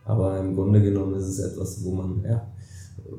Aber 0.03 0.37
im 0.41 0.55
Grunde 0.55 0.81
genommen 0.81 1.15
ist 1.15 1.27
es 1.27 1.39
etwas, 1.39 1.83
wo 1.85 1.93
man, 1.93 2.21
ja, 2.27 2.45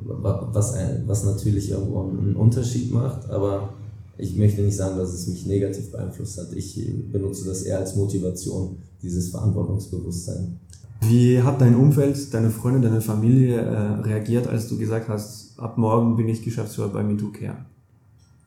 was, 0.03 0.75
was 1.07 1.25
natürlich 1.25 1.71
irgendwo 1.71 2.03
einen 2.03 2.37
Unterschied 2.37 2.93
macht, 2.93 3.31
aber 3.31 3.73
ich 4.19 4.37
möchte 4.37 4.61
nicht 4.61 4.77
sagen, 4.77 4.99
dass 4.99 5.15
es 5.15 5.27
mich 5.27 5.47
negativ 5.47 5.91
beeinflusst 5.91 6.39
hat. 6.39 6.53
Ich 6.55 6.79
benutze 7.11 7.47
das 7.47 7.63
eher 7.63 7.79
als 7.79 7.97
Motivation, 7.97 8.77
dieses 9.03 9.31
Verantwortungsbewusstsein. 9.31 10.59
Wie 11.01 11.41
hat 11.41 11.63
dein 11.63 11.75
Umfeld, 11.75 12.33
deine 12.35 12.51
Freunde, 12.51 12.89
deine 12.89 13.01
Familie 13.01 13.57
äh, 13.57 14.01
reagiert, 14.03 14.47
als 14.47 14.69
du 14.69 14.77
gesagt 14.77 15.09
hast, 15.09 15.42
ab 15.63 15.79
morgen 15.79 16.17
bin 16.17 16.29
ich 16.29 16.43
Geschäftsführer 16.43 16.89
bei 16.89 17.03
MeTooCare? 17.03 17.65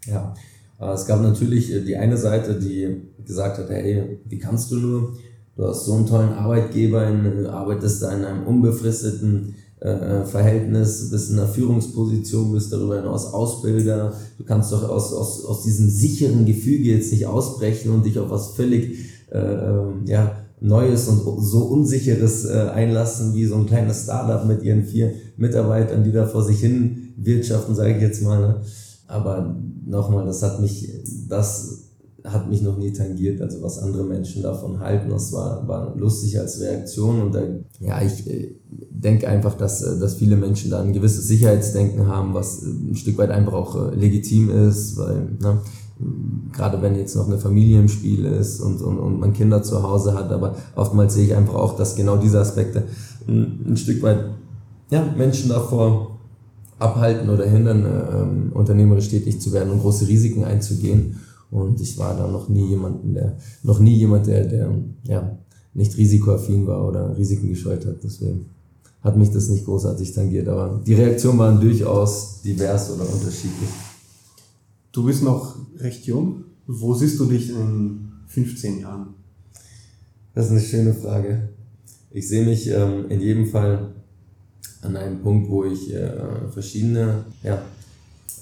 Ja, 0.06 0.34
äh, 0.80 0.93
es 0.93 1.06
gab 1.06 1.21
natürlich 1.21 1.73
äh, 1.73 1.82
die 1.82 1.95
eine 1.95 2.17
Seite, 2.17 2.60
die 2.60 3.01
gesagt 3.25 3.58
hat, 3.58 3.69
hey, 3.69 4.19
wie 4.25 4.38
kannst 4.38 4.71
du 4.71 4.75
nur? 4.75 5.13
Du 5.56 5.63
hast 5.63 5.86
so 5.86 5.93
einen 5.93 6.06
tollen 6.06 6.34
Arbeitgeber, 6.34 7.08
in, 7.08 7.45
arbeitest 7.45 8.04
da 8.04 8.12
in 8.12 8.25
einem 8.25 8.45
unbefristeten 8.45 9.56
äh, 9.80 10.23
Verhältnis, 10.25 11.10
bist 11.10 11.32
in 11.32 11.39
einer 11.39 11.47
Führungsposition, 11.47 12.51
bist 12.51 12.73
darüber 12.73 12.97
hinaus 12.97 13.34
Ausbilder. 13.34 14.13
Du 14.38 14.43
kannst 14.43 14.73
doch 14.73 14.89
aus, 14.89 15.13
aus, 15.13 15.45
aus 15.45 15.63
diesem 15.63 15.89
sicheren 15.89 16.45
Gefüge 16.45 16.89
jetzt 16.89 17.12
nicht 17.13 17.25
ausbrechen 17.25 17.91
und 17.91 18.06
dich 18.06 18.19
auf 18.19 18.30
was 18.30 18.49
völlig, 18.49 18.99
äh, 19.32 19.38
ähm, 19.38 20.01
ja, 20.06 20.36
Neues 20.60 21.08
und 21.08 21.21
so 21.41 21.60
Unsicheres 21.65 22.45
äh, 22.45 22.69
einlassen 22.73 23.34
wie 23.36 23.45
so 23.45 23.56
ein 23.56 23.65
kleines 23.65 24.04
Startup 24.04 24.45
mit 24.45 24.63
ihren 24.63 24.84
vier 24.84 25.13
Mitarbeitern, 25.38 26.04
die 26.04 26.12
da 26.12 26.25
vor 26.25 26.43
sich 26.43 26.60
hin 26.60 27.05
wirtschaften, 27.17 27.75
sage 27.75 27.95
ich 27.95 28.01
jetzt 28.01 28.21
mal. 28.21 28.39
Ne? 28.39 28.62
Aber 29.08 29.56
nochmal, 29.86 30.25
das 30.25 30.41
hat 30.41 30.60
mich, 30.62 30.89
das 31.30 31.86
hat 32.23 32.49
mich 32.49 32.62
noch 32.62 32.78
nie 32.78 32.91
tangiert, 32.91 33.41
also 33.41 33.62
was 33.62 33.80
andere 33.80 34.04
Menschen 34.04 34.41
davon 34.41 34.80
halten. 34.80 35.10
Das 35.10 35.32
war, 35.32 35.67
war 35.67 35.95
lustig 35.95 36.39
als 36.39 36.60
Reaktion 36.60 37.21
und 37.21 37.36
da, 37.36 37.41
ja, 37.80 38.01
ich 38.01 38.28
äh, 38.28 38.56
denke 38.89 39.28
einfach, 39.28 39.56
dass, 39.56 39.82
äh, 39.82 39.99
dass 39.99 40.15
viele 40.15 40.36
Menschen 40.36 40.71
da 40.71 40.82
ein 40.82 40.93
gewisses 40.93 41.28
Sicherheitsdenken 41.28 42.08
haben, 42.08 42.34
was 42.34 42.63
äh, 42.63 42.67
ein 42.67 42.95
Stück 42.95 43.17
weit 43.17 43.30
einfach 43.30 43.54
auch 43.54 43.93
legitim 43.93 44.49
ist, 44.49 44.97
weil, 44.97 45.38
ne, 45.39 45.60
gerade 46.51 46.82
wenn 46.82 46.95
jetzt 46.95 47.15
noch 47.15 47.28
eine 47.28 47.38
Familie 47.38 47.80
im 47.80 47.88
Spiel 47.88 48.25
ist 48.25 48.60
und, 48.60 48.82
und, 48.82 48.99
und 48.99 49.19
man 49.19 49.34
Kinder 49.34 49.63
zu 49.63 49.82
Hause 49.84 50.13
hat, 50.13 50.32
aber 50.32 50.56
oftmals 50.75 51.13
sehe 51.13 51.25
ich 51.25 51.36
einfach 51.36 51.56
auch, 51.56 51.75
dass 51.78 51.95
genau 51.95 52.17
diese 52.17 52.39
Aspekte 52.39 52.84
ein, 53.28 53.65
ein 53.67 53.78
Stück 53.78 54.01
weit 54.01 54.25
ja, 54.89 55.13
Menschen 55.15 55.49
davor 55.49 56.14
abhalten 56.79 57.29
oder 57.29 57.45
hindern, 57.45 57.85
äh, 57.85 58.55
unternehmerisch 58.55 59.09
tätig 59.09 59.39
zu 59.39 59.53
werden 59.53 59.71
und 59.71 59.81
große 59.81 60.07
Risiken 60.07 60.43
einzugehen. 60.43 61.19
Und 61.51 61.79
ich 61.79 61.97
war 61.97 62.17
da 62.17 62.27
noch 62.27 62.49
nie 62.49 62.67
jemanden, 62.67 63.13
der, 63.13 63.38
noch 63.63 63.79
nie 63.79 63.95
jemand, 63.95 64.27
der, 64.27 64.45
der 64.45 64.71
ja, 65.03 65.38
nicht 65.73 65.97
risikoaffin 65.97 66.67
war 66.67 66.88
oder 66.88 67.17
Risiken 67.17 67.49
gescheut 67.49 67.85
hat. 67.85 68.03
Deswegen 68.03 68.47
hat 69.01 69.17
mich 69.17 69.29
das 69.29 69.49
nicht 69.49 69.65
großartig 69.65 70.11
tangiert. 70.13 70.47
Aber 70.47 70.81
die 70.85 70.95
Reaktionen 70.95 71.39
waren 71.39 71.61
durchaus 71.61 72.41
divers 72.41 72.91
oder 72.91 73.07
unterschiedlich. 73.07 73.69
Du 74.91 75.05
bist 75.05 75.23
noch 75.23 75.55
recht 75.77 76.05
jung. 76.05 76.45
Wo 76.67 76.93
siehst 76.93 77.19
du 77.19 77.25
dich 77.25 77.51
in 77.51 78.09
15 78.27 78.79
Jahren? 78.79 79.07
Das 80.33 80.47
ist 80.47 80.51
eine 80.51 80.61
schöne 80.61 80.93
Frage. 80.93 81.49
Ich 82.11 82.27
sehe 82.27 82.45
mich 82.45 82.67
ähm, 82.67 83.05
in 83.09 83.21
jedem 83.21 83.45
Fall 83.45 83.94
an 84.86 84.95
einem 84.95 85.19
Punkt, 85.21 85.50
wo 85.50 85.65
ich 85.65 85.93
äh, 85.93 86.12
verschiedene 86.52 87.26
ja, 87.43 87.62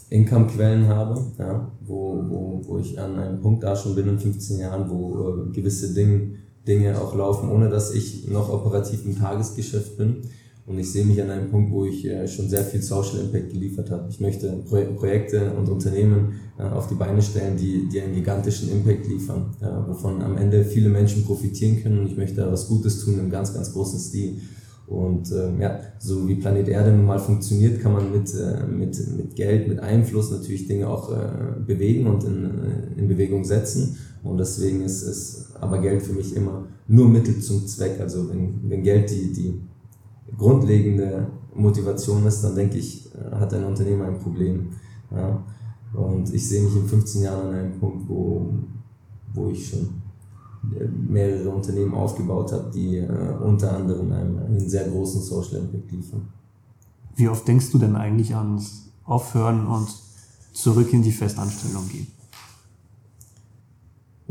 Income-Quellen 0.10 0.88
habe, 0.88 1.20
ja, 1.40 1.72
wo, 1.86 2.24
wo, 2.28 2.62
wo 2.66 2.78
ich 2.78 3.00
an 3.00 3.18
einem 3.18 3.42
Punkt 3.42 3.64
da 3.64 3.76
schon 3.76 3.96
bin 3.96 4.08
in 4.08 4.20
15 4.20 4.60
Jahren, 4.60 4.90
wo 4.90 5.48
äh, 5.50 5.52
gewisse 5.52 5.94
Ding, 5.94 6.36
Dinge 6.68 7.00
auch 7.02 7.16
laufen, 7.16 7.50
ohne 7.50 7.70
dass 7.70 7.94
ich 7.94 8.30
noch 8.30 8.52
operativ 8.52 9.06
im 9.06 9.18
Tagesgeschäft 9.18 9.98
bin. 9.98 10.18
Und 10.66 10.80
ich 10.80 10.90
sehe 10.92 11.04
mich 11.04 11.22
an 11.22 11.30
einem 11.30 11.50
Punkt, 11.50 11.72
wo 11.72 11.84
ich 11.84 12.06
äh, 12.06 12.26
schon 12.26 12.48
sehr 12.48 12.64
viel 12.64 12.82
Social 12.82 13.20
Impact 13.20 13.52
geliefert 13.52 13.92
habe. 13.92 14.08
Ich 14.10 14.22
möchte 14.22 14.50
Pro 14.70 14.82
Projekte 14.96 15.52
und 15.54 15.68
Unternehmen 15.68 16.40
äh, 16.58 16.64
auf 16.64 16.88
die 16.88 16.96
Beine 16.96 17.22
stellen, 17.22 17.58
die, 17.58 17.90
die 17.90 18.00
einen 18.00 18.14
gigantischen 18.14 18.72
Impact 18.72 19.08
liefern, 19.08 19.54
ja, 19.60 19.86
wovon 19.88 20.22
am 20.22 20.38
Ende 20.38 20.64
viele 20.64 20.88
Menschen 20.88 21.26
profitieren 21.26 21.84
können. 21.84 22.00
Und 22.00 22.08
ich 22.08 22.16
möchte 22.16 22.38
da 22.38 22.52
was 22.52 22.68
Gutes 22.70 23.04
tun 23.04 23.20
im 23.20 23.30
ganz, 23.30 23.54
ganz 23.54 23.74
großen 23.74 24.00
Stil. 24.00 24.40
Und 24.94 25.32
ähm, 25.32 25.60
ja, 25.60 25.80
so 25.98 26.28
wie 26.28 26.36
Planet 26.36 26.68
Erde 26.68 26.92
nun 26.92 27.08
mal 27.08 27.18
funktioniert, 27.18 27.82
kann 27.82 27.94
man 27.94 28.12
mit, 28.12 28.32
äh, 28.36 28.64
mit, 28.68 28.96
mit 29.18 29.36
Geld, 29.36 29.68
mit 29.68 29.80
Einfluss 29.80 30.30
natürlich 30.30 30.68
Dinge 30.68 30.88
auch 30.88 31.12
äh, 31.12 31.60
bewegen 31.66 32.06
und 32.06 32.24
in, 32.24 32.46
äh, 32.46 33.00
in 33.00 33.08
Bewegung 33.08 33.44
setzen. 33.44 33.98
Und 34.24 34.38
deswegen 34.38 34.82
ist, 34.82 35.02
ist 35.02 35.56
aber 35.60 35.80
Geld 35.80 36.04
für 36.04 36.14
mich 36.14 36.36
immer 36.36 36.68
nur 36.88 37.10
Mittel 37.10 37.40
zum 37.40 37.66
Zweck. 37.66 38.00
Also 38.00 38.30
wenn, 38.30 38.70
wenn 38.70 38.84
Geld 38.84 39.10
die, 39.10 39.34
die 39.34 39.60
grundlegende 40.38 41.26
Motivation 41.56 42.24
ist, 42.28 42.44
dann 42.44 42.56
denke 42.56 42.78
ich, 42.78 43.10
äh, 43.16 43.36
hat 43.36 43.52
ein 43.56 43.64
Unternehmer 43.64 44.06
ein 44.06 44.20
Problem. 44.20 44.68
Ja? 45.10 45.44
Und 45.96 46.32
ich 46.32 46.48
sehe 46.48 46.62
mich 46.62 46.76
in 46.76 46.86
15 46.86 47.24
Jahren 47.24 47.48
an 47.48 47.56
einem 47.56 47.80
Punkt, 47.80 48.08
wo, 48.08 48.48
wo 49.34 49.50
ich 49.50 49.70
schon 49.70 50.03
mehrere 51.08 51.50
Unternehmen 51.50 51.94
aufgebaut 51.94 52.52
habe, 52.52 52.72
die 52.74 52.98
äh, 52.98 53.08
unter 53.44 53.76
anderem 53.76 54.12
einen, 54.12 54.40
einen 54.40 54.70
sehr 54.70 54.88
großen 54.90 55.22
Social 55.22 55.58
Impact 55.58 55.92
liefern. 55.92 56.28
Wie 57.16 57.28
oft 57.28 57.48
denkst 57.48 57.72
du 57.72 57.78
denn 57.78 57.96
eigentlich 57.96 58.36
ans 58.36 58.90
Aufhören 59.04 59.68
und 59.68 59.88
zurück 60.54 60.92
in 60.94 61.04
die 61.04 61.12
Festanstellung 61.12 61.88
gehen? 61.90 62.08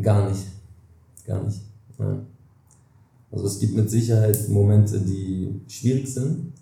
Gar 0.00 0.30
nicht. 0.30 0.46
Gar 1.26 1.44
nicht. 1.44 1.60
Nein. 1.98 2.26
Also 3.30 3.46
es 3.46 3.58
gibt 3.58 3.74
mit 3.74 3.88
Sicherheit 3.90 4.48
Momente, 4.48 5.00
die 5.00 5.60
schwierig 5.68 6.12
sind, 6.12 6.52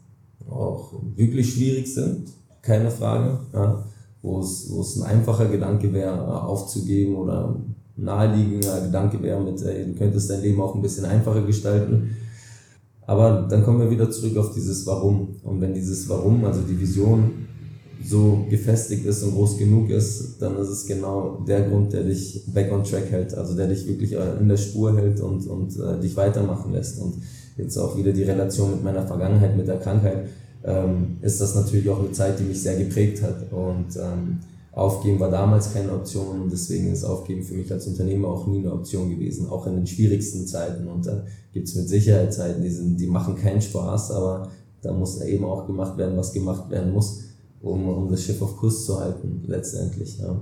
auch 0.49 0.93
wirklich 1.17 1.55
schwierig 1.55 1.93
sind, 1.93 2.29
keine 2.63 2.91
Frage, 2.91 3.41
ja, 3.53 3.85
wo, 4.23 4.41
es, 4.41 4.71
wo 4.71 4.81
es 4.83 4.97
ein 4.97 5.03
einfacher 5.05 5.49
Gedanke 5.49 5.93
wäre, 5.93 6.43
aufzugeben 6.43 7.17
oder 7.17 7.57
naheliegender 8.01 8.81
Gedanke 8.81 9.23
wäre 9.23 9.41
mit, 9.41 9.63
ey, 9.63 9.87
du 9.87 9.95
könntest 9.95 10.31
dein 10.31 10.43
Leben 10.43 10.61
auch 10.61 10.75
ein 10.75 10.83
bisschen 10.83 11.05
einfacher 11.05 11.43
gestalten. 11.43 12.17
Aber 13.07 13.47
dann 13.51 13.65
kommen 13.65 13.81
wir 13.81 13.91
wieder 13.91 14.11
zurück 14.11 14.37
auf 14.37 14.53
dieses 14.55 14.87
Warum. 14.87 15.37
Und 15.43 15.61
wenn 15.61 15.75
dieses 15.75 16.09
Warum, 16.09 16.45
also 16.45 16.61
die 16.63 16.79
Vision, 16.79 17.49
so 18.05 18.47
gefestigt 18.49 19.05
ist 19.05 19.23
und 19.23 19.35
groß 19.35 19.59
genug 19.59 19.91
ist, 19.91 20.41
dann 20.41 20.57
ist 20.57 20.69
es 20.69 20.87
genau 20.87 21.45
der 21.47 21.69
Grund, 21.69 21.93
der 21.93 22.05
dich 22.05 22.45
back 22.47 22.73
on 22.73 22.83
track 22.83 23.11
hält, 23.11 23.35
also 23.35 23.55
der 23.55 23.69
dich 23.69 23.87
wirklich 23.87 24.13
äh, 24.13 24.39
in 24.41 24.49
der 24.49 24.57
Spur 24.57 24.97
hält 24.97 25.21
und, 25.21 25.47
und 25.47 25.79
äh, 25.79 26.01
dich 26.01 26.17
weitermachen 26.17 26.73
lässt. 26.73 27.01
Und 27.01 27.17
jetzt 27.57 27.77
auch 27.77 27.97
wieder 27.97 28.13
die 28.13 28.23
Relation 28.23 28.71
mit 28.71 28.83
meiner 28.83 29.07
Vergangenheit, 29.07 29.57
mit 29.57 29.69
der 29.69 29.79
Krankheit, 29.79 30.29
ähm, 30.65 31.19
ist 31.21 31.41
das 31.41 31.55
natürlich 31.55 31.89
auch 31.91 31.99
eine 31.99 32.13
Zeit, 32.13 32.39
die 32.39 32.45
mich 32.45 32.63
sehr 32.63 32.77
geprägt 32.77 33.23
hat. 33.23 33.53
Und 33.53 33.97
ähm, 33.97 34.39
Aufgeben 34.73 35.19
war 35.19 35.31
damals 35.31 35.73
keine 35.73 35.93
Option 35.93 36.43
und 36.43 36.53
deswegen 36.53 36.93
ist 36.93 37.03
Aufgeben 37.03 37.43
für 37.43 37.55
mich 37.55 37.73
als 37.73 37.89
Unternehmer 37.89 38.29
auch 38.29 38.47
nie 38.47 38.61
eine 38.61 38.73
Option 38.73 39.11
gewesen, 39.11 39.49
auch 39.49 39.67
in 39.67 39.75
den 39.75 39.87
schwierigsten 39.87 40.47
Zeiten. 40.47 40.87
Und 40.87 41.07
da 41.07 41.25
gibt 41.53 41.69
es 41.69 41.75
mit 41.75 41.89
Sicherheit 41.89 42.33
Zeiten, 42.33 42.63
die, 42.63 42.71
sind, 42.71 43.01
die 43.01 43.09
machen 43.09 43.35
keinen 43.35 43.61
Spaß, 43.61 44.13
aber 44.13 44.49
da 44.83 44.93
muss 44.93 45.21
eben 45.23 45.45
auch 45.45 45.67
gemacht 45.67 45.99
werden, 45.99 46.17
was 46.17 46.33
gemacht 46.33 46.71
werden 46.71 46.93
muss, 46.93 47.21
um, 47.61 47.89
um 47.89 48.11
das 48.11 48.23
Schiff 48.23 48.41
auf 48.41 48.57
Kurs 48.57 48.87
zu 48.87 49.01
halten, 49.01 49.43
letztendlich. 49.47 50.19
Ja. 50.19 50.41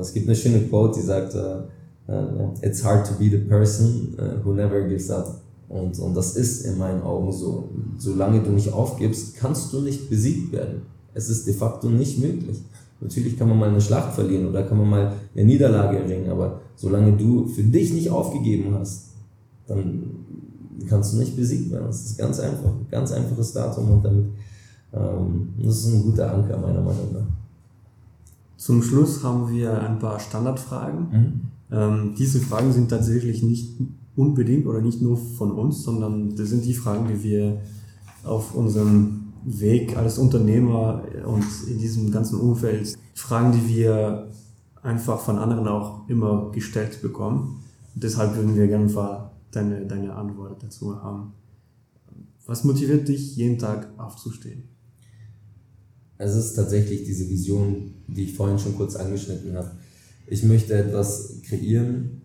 Es 0.00 0.12
gibt 0.12 0.28
eine 0.28 0.36
schöne 0.36 0.60
Quote, 0.60 1.00
die 1.00 1.06
sagt, 1.06 1.34
uh, 1.34 2.12
uh, 2.12 2.54
It's 2.62 2.84
hard 2.84 3.06
to 3.08 3.14
be 3.14 3.28
the 3.28 3.38
person 3.38 4.16
uh, 4.18 4.44
who 4.44 4.52
never 4.52 4.82
gives 4.82 5.10
up. 5.10 5.40
Und, 5.68 5.98
und 5.98 6.14
das 6.14 6.36
ist 6.36 6.64
in 6.64 6.78
meinen 6.78 7.02
Augen 7.02 7.32
so. 7.32 7.68
Solange 7.98 8.40
du 8.42 8.50
nicht 8.50 8.72
aufgibst, 8.72 9.34
kannst 9.36 9.72
du 9.72 9.80
nicht 9.80 10.08
besiegt 10.08 10.52
werden. 10.52 10.82
Es 11.12 11.28
ist 11.28 11.46
de 11.46 11.54
facto 11.54 11.88
nicht 11.88 12.18
möglich. 12.20 12.62
Natürlich 13.00 13.38
kann 13.38 13.48
man 13.48 13.58
mal 13.58 13.68
eine 13.68 13.80
Schlacht 13.80 14.14
verlieren 14.14 14.46
oder 14.46 14.62
kann 14.62 14.78
man 14.78 14.88
mal 14.88 15.12
eine 15.34 15.44
Niederlage 15.44 15.98
erringen, 15.98 16.30
aber 16.30 16.60
solange 16.76 17.12
du 17.12 17.46
für 17.46 17.62
dich 17.62 17.92
nicht 17.92 18.10
aufgegeben 18.10 18.74
hast, 18.74 19.12
dann 19.66 20.02
kannst 20.88 21.12
du 21.12 21.18
nicht 21.18 21.36
besiegt 21.36 21.70
werden. 21.70 21.86
Das 21.86 22.04
ist 22.04 22.18
ganz 22.18 22.40
einfach, 22.40 22.70
ganz 22.90 23.12
einfaches 23.12 23.52
Datum 23.52 23.90
und 23.90 24.04
damit 24.04 24.26
ähm, 24.92 25.48
das 25.58 25.78
ist 25.78 25.92
ein 25.92 26.02
guter 26.02 26.32
Anker 26.32 26.56
meiner 26.58 26.80
Meinung 26.80 27.12
nach. 27.12 27.26
Zum 28.56 28.82
Schluss 28.82 29.22
haben 29.22 29.52
wir 29.52 29.80
ein 29.80 29.98
paar 29.98 30.18
Standardfragen. 30.18 31.00
Mhm. 31.10 31.40
Ähm, 31.70 32.14
diese 32.18 32.40
Fragen 32.40 32.72
sind 32.72 32.88
tatsächlich 32.88 33.42
nicht 33.42 33.78
unbedingt 34.14 34.66
oder 34.66 34.80
nicht 34.80 35.02
nur 35.02 35.16
von 35.16 35.52
uns, 35.52 35.82
sondern 35.82 36.34
das 36.34 36.48
sind 36.48 36.64
die 36.64 36.74
Fragen, 36.74 37.08
die 37.08 37.22
wir 37.22 37.60
auf 38.24 38.54
unserem 38.54 39.25
Weg 39.46 39.96
als 39.96 40.18
Unternehmer 40.18 41.04
und 41.24 41.44
in 41.68 41.78
diesem 41.78 42.10
ganzen 42.10 42.40
Umfeld 42.40 42.98
Fragen, 43.14 43.52
die 43.52 43.68
wir 43.76 44.28
einfach 44.82 45.20
von 45.20 45.38
anderen 45.38 45.68
auch 45.68 46.08
immer 46.08 46.50
gestellt 46.50 47.00
bekommen. 47.00 47.62
Und 47.94 48.02
deshalb 48.02 48.34
würden 48.34 48.56
wir 48.56 48.66
gerne 48.66 49.30
deine, 49.52 49.86
deine 49.86 50.14
Antwort 50.14 50.62
dazu 50.62 51.00
haben. 51.00 51.32
Was 52.44 52.64
motiviert 52.64 53.06
dich, 53.06 53.36
jeden 53.36 53.58
Tag 53.58 53.88
aufzustehen? 53.98 54.64
Es 56.18 56.34
ist 56.34 56.54
tatsächlich 56.54 57.04
diese 57.04 57.28
Vision, 57.28 57.94
die 58.08 58.24
ich 58.24 58.34
vorhin 58.34 58.58
schon 58.58 58.76
kurz 58.76 58.96
angeschnitten 58.96 59.56
habe. 59.56 59.70
Ich 60.26 60.42
möchte 60.42 60.74
etwas 60.74 61.40
kreieren, 61.42 62.15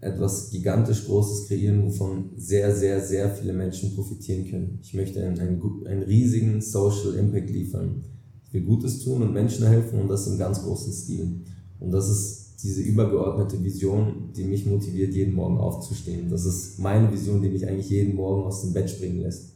etwas 0.00 0.50
gigantisch 0.50 1.04
Großes 1.04 1.46
kreieren, 1.46 1.84
wovon 1.84 2.30
sehr, 2.36 2.74
sehr, 2.74 3.00
sehr 3.00 3.30
viele 3.30 3.52
Menschen 3.52 3.94
profitieren 3.94 4.48
können. 4.48 4.78
Ich 4.82 4.94
möchte 4.94 5.22
einen, 5.22 5.38
einen, 5.38 5.86
einen 5.86 6.02
riesigen 6.02 6.62
Social 6.62 7.14
Impact 7.14 7.50
liefern. 7.50 8.04
Ich 8.46 8.54
will 8.54 8.62
Gutes 8.62 9.04
tun 9.04 9.22
und 9.22 9.32
Menschen 9.32 9.66
helfen 9.66 10.00
und 10.00 10.08
das 10.08 10.26
im 10.26 10.38
ganz 10.38 10.62
großen 10.62 10.92
Stil. 10.92 11.42
Und 11.78 11.90
das 11.92 12.08
ist 12.08 12.62
diese 12.62 12.82
übergeordnete 12.82 13.62
Vision, 13.62 14.32
die 14.36 14.44
mich 14.44 14.66
motiviert, 14.66 15.14
jeden 15.14 15.34
Morgen 15.34 15.58
aufzustehen. 15.58 16.28
Das 16.30 16.44
ist 16.44 16.78
meine 16.78 17.10
Vision, 17.12 17.42
die 17.42 17.48
mich 17.48 17.66
eigentlich 17.66 17.90
jeden 17.90 18.16
Morgen 18.16 18.44
aus 18.44 18.62
dem 18.62 18.72
Bett 18.72 18.90
springen 18.90 19.20
lässt. 19.20 19.54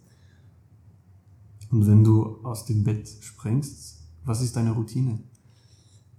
Und 1.70 1.86
wenn 1.86 2.04
du 2.04 2.36
aus 2.44 2.66
dem 2.66 2.84
Bett 2.84 3.08
springst, 3.20 3.96
was 4.24 4.42
ist 4.42 4.56
deine 4.56 4.72
Routine? 4.72 5.18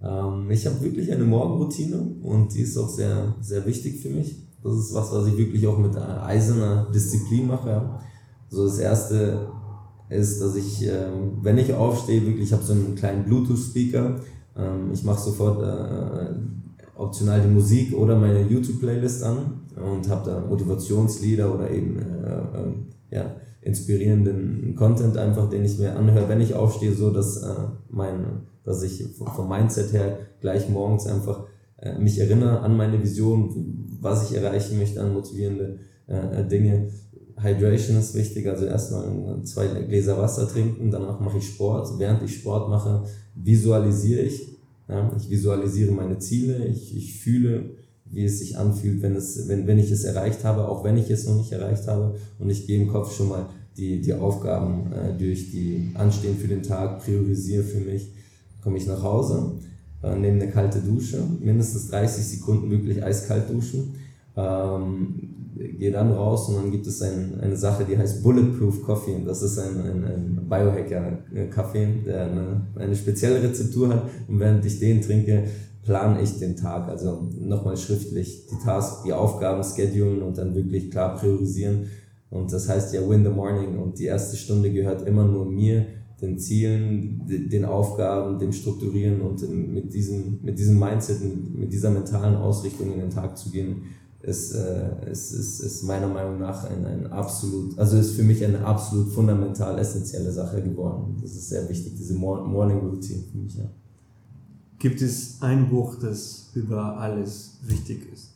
Ähm, 0.02 0.50
ich 0.50 0.66
habe 0.66 0.80
wirklich 0.82 1.12
eine 1.12 1.24
Morgenroutine 1.24 1.98
und 2.22 2.54
die 2.54 2.62
ist 2.62 2.76
auch 2.76 2.88
sehr, 2.88 3.34
sehr 3.40 3.64
wichtig 3.66 4.00
für 4.00 4.10
mich. 4.10 4.36
Das 4.62 4.74
ist 4.76 4.94
was, 4.94 5.12
was 5.12 5.28
ich 5.28 5.36
wirklich 5.36 5.66
auch 5.66 5.78
mit 5.78 5.96
eiserner 5.96 6.88
Disziplin 6.92 7.46
mache. 7.46 7.68
Ja. 7.68 8.00
So 8.48 8.64
das 8.64 8.78
erste 8.78 9.48
ist, 10.08 10.40
dass 10.40 10.56
ich, 10.56 10.86
ähm, 10.86 11.38
wenn 11.42 11.58
ich 11.58 11.72
aufstehe, 11.74 12.24
wirklich, 12.24 12.46
ich 12.46 12.52
habe 12.52 12.62
so 12.62 12.72
einen 12.72 12.94
kleinen 12.94 13.24
Bluetooth-Speaker. 13.24 14.16
Ähm, 14.56 14.90
ich 14.92 15.04
mache 15.04 15.20
sofort 15.20 15.62
äh, 15.62 16.34
optional 16.96 17.40
die 17.40 17.52
Musik 17.52 17.94
oder 17.94 18.16
meine 18.16 18.42
YouTube-Playlist 18.42 19.22
an 19.22 19.60
und 19.76 20.08
habe 20.08 20.30
da 20.30 20.40
Motivationslieder 20.40 21.52
oder 21.54 21.70
eben 21.70 21.98
äh, 21.98 22.38
äh, 22.38 23.16
ja, 23.16 23.36
inspirierenden 23.62 24.74
Content 24.74 25.16
einfach, 25.16 25.48
den 25.50 25.64
ich 25.64 25.78
mir 25.78 25.96
anhöre, 25.96 26.28
wenn 26.28 26.40
ich 26.40 26.54
aufstehe, 26.54 26.94
so 26.94 27.10
dass 27.10 27.42
äh, 27.42 27.54
mein 27.90 28.46
dass 28.66 28.82
ich 28.82 29.04
vom 29.14 29.48
Mindset 29.48 29.92
her 29.92 30.18
gleich 30.40 30.68
morgens 30.68 31.06
einfach 31.06 31.46
äh, 31.78 31.98
mich 31.98 32.18
erinnere 32.18 32.60
an 32.60 32.76
meine 32.76 33.02
Vision, 33.02 33.96
was 34.00 34.30
ich 34.30 34.36
erreichen 34.36 34.78
möchte 34.78 35.00
an 35.00 35.14
motivierende 35.14 35.78
äh, 36.06 36.44
Dinge. 36.44 36.88
Hydration 37.38 37.98
ist 37.98 38.14
wichtig, 38.14 38.46
also 38.48 38.66
erstmal 38.66 39.42
zwei 39.44 39.66
Gläser 39.66 40.18
Wasser 40.18 40.48
trinken, 40.48 40.90
danach 40.90 41.20
mache 41.20 41.38
ich 41.38 41.46
Sport. 41.46 41.98
Während 41.98 42.22
ich 42.22 42.34
Sport 42.34 42.68
mache, 42.68 43.04
visualisiere 43.34 44.22
ich. 44.22 44.56
Ja, 44.88 45.10
ich 45.16 45.28
visualisiere 45.28 45.92
meine 45.92 46.18
Ziele, 46.18 46.64
ich, 46.66 46.96
ich 46.96 47.18
fühle, 47.18 47.70
wie 48.04 48.24
es 48.24 48.38
sich 48.38 48.56
anfühlt, 48.56 49.02
wenn, 49.02 49.16
es, 49.16 49.48
wenn, 49.48 49.66
wenn 49.66 49.78
ich 49.78 49.90
es 49.90 50.04
erreicht 50.04 50.44
habe, 50.44 50.68
auch 50.68 50.84
wenn 50.84 50.96
ich 50.96 51.10
es 51.10 51.26
noch 51.26 51.36
nicht 51.36 51.52
erreicht 51.52 51.88
habe. 51.88 52.14
Und 52.38 52.50
ich 52.50 52.66
gehe 52.66 52.80
im 52.80 52.88
Kopf 52.88 53.14
schon 53.14 53.28
mal 53.28 53.46
die, 53.76 54.00
die 54.00 54.14
Aufgaben 54.14 54.92
äh, 54.92 55.12
durch, 55.18 55.50
die 55.50 55.90
anstehen 55.94 56.36
für 56.36 56.48
den 56.48 56.62
Tag, 56.62 57.04
priorisiere 57.04 57.64
für 57.64 57.80
mich. 57.80 58.12
Komme 58.66 58.78
ich 58.78 58.88
nach 58.88 59.00
Hause, 59.00 59.52
äh, 60.02 60.16
nehme 60.16 60.42
eine 60.42 60.50
kalte 60.50 60.80
Dusche, 60.80 61.22
mindestens 61.38 61.86
30 61.86 62.26
Sekunden 62.26 62.68
wirklich 62.68 63.00
eiskalt 63.04 63.48
duschen. 63.48 63.94
Ähm, 64.36 65.36
gehe 65.78 65.92
dann 65.92 66.10
raus 66.10 66.48
und 66.48 66.56
dann 66.56 66.72
gibt 66.72 66.84
es 66.88 67.00
ein, 67.00 67.38
eine 67.40 67.56
Sache, 67.56 67.84
die 67.84 67.96
heißt 67.96 68.24
Bulletproof 68.24 68.82
Coffee. 68.82 69.22
Das 69.24 69.40
ist 69.40 69.56
ein, 69.60 69.80
ein, 69.80 70.04
ein 70.04 70.48
Biohacker-Kaffee, 70.48 71.86
der 72.04 72.24
eine, 72.24 72.60
eine 72.74 72.96
spezielle 72.96 73.40
Rezeptur 73.40 73.88
hat. 73.88 74.02
Und 74.26 74.40
während 74.40 74.64
ich 74.64 74.80
den 74.80 75.00
trinke, 75.00 75.44
plane 75.84 76.20
ich 76.20 76.40
den 76.40 76.56
Tag. 76.56 76.88
Also 76.88 77.30
nochmal 77.38 77.76
schriftlich 77.76 78.48
die 78.48 78.64
Tasks, 78.64 79.04
die 79.04 79.12
Aufgaben 79.12 79.62
schedulen 79.62 80.22
und 80.22 80.38
dann 80.38 80.56
wirklich 80.56 80.90
klar 80.90 81.14
priorisieren. 81.14 81.86
Und 82.30 82.52
das 82.52 82.68
heißt 82.68 82.92
ja 82.94 83.08
Win 83.08 83.22
the 83.22 83.30
Morning. 83.30 83.78
Und 83.78 84.00
die 84.00 84.06
erste 84.06 84.36
Stunde 84.36 84.72
gehört 84.72 85.06
immer 85.06 85.24
nur 85.24 85.46
mir, 85.46 85.86
den 86.20 86.38
Zielen, 86.38 87.22
den 87.26 87.64
Aufgaben, 87.64 88.38
dem 88.38 88.52
Strukturieren 88.52 89.20
und 89.20 89.48
mit 89.50 89.92
diesem, 89.92 90.38
mit 90.42 90.58
diesem 90.58 90.78
Mindset, 90.78 91.18
mit 91.54 91.72
dieser 91.72 91.90
mentalen 91.90 92.36
Ausrichtung 92.36 92.92
in 92.92 93.00
den 93.00 93.10
Tag 93.10 93.36
zu 93.36 93.50
gehen 93.50 93.82
ist, 94.22 94.52
äh, 94.52 95.10
ist, 95.10 95.32
ist, 95.32 95.60
ist 95.60 95.82
meiner 95.84 96.08
Meinung 96.08 96.40
nach 96.40 96.64
ein, 96.64 96.84
ein 96.84 97.06
absolut, 97.06 97.78
also 97.78 97.96
ist 97.96 98.16
für 98.16 98.24
mich 98.24 98.44
eine 98.44 98.64
absolut 98.64 99.12
fundamental 99.12 99.78
essentielle 99.78 100.32
Sache 100.32 100.62
geworden. 100.62 101.16
Das 101.22 101.32
ist 101.32 101.48
sehr 101.48 101.68
wichtig, 101.68 101.94
diese 101.96 102.14
Morning 102.14 102.78
Routine 102.78 103.22
für 103.30 103.38
mich, 103.38 103.56
ja. 103.56 103.68
Gibt 104.78 105.00
es 105.00 105.40
ein 105.40 105.70
Buch, 105.70 105.96
das 106.00 106.50
über 106.54 106.98
alles 106.98 107.58
wichtig 107.62 108.12
ist? 108.12 108.32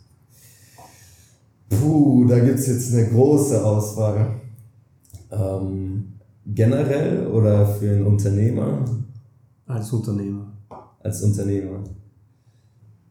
Puh, 1.68 2.24
da 2.26 2.38
gibt 2.38 2.58
es 2.58 2.66
jetzt 2.66 2.94
eine 2.94 3.08
große 3.08 3.64
Auswahl. 3.64 4.40
Ähm, 5.30 6.14
generell 6.54 7.26
oder 7.26 7.66
für 7.66 7.90
einen 7.90 8.06
Unternehmer? 8.06 8.84
Als 9.66 9.92
Unternehmer. 9.92 10.52
Als 11.00 11.22
Unternehmer. 11.22 11.84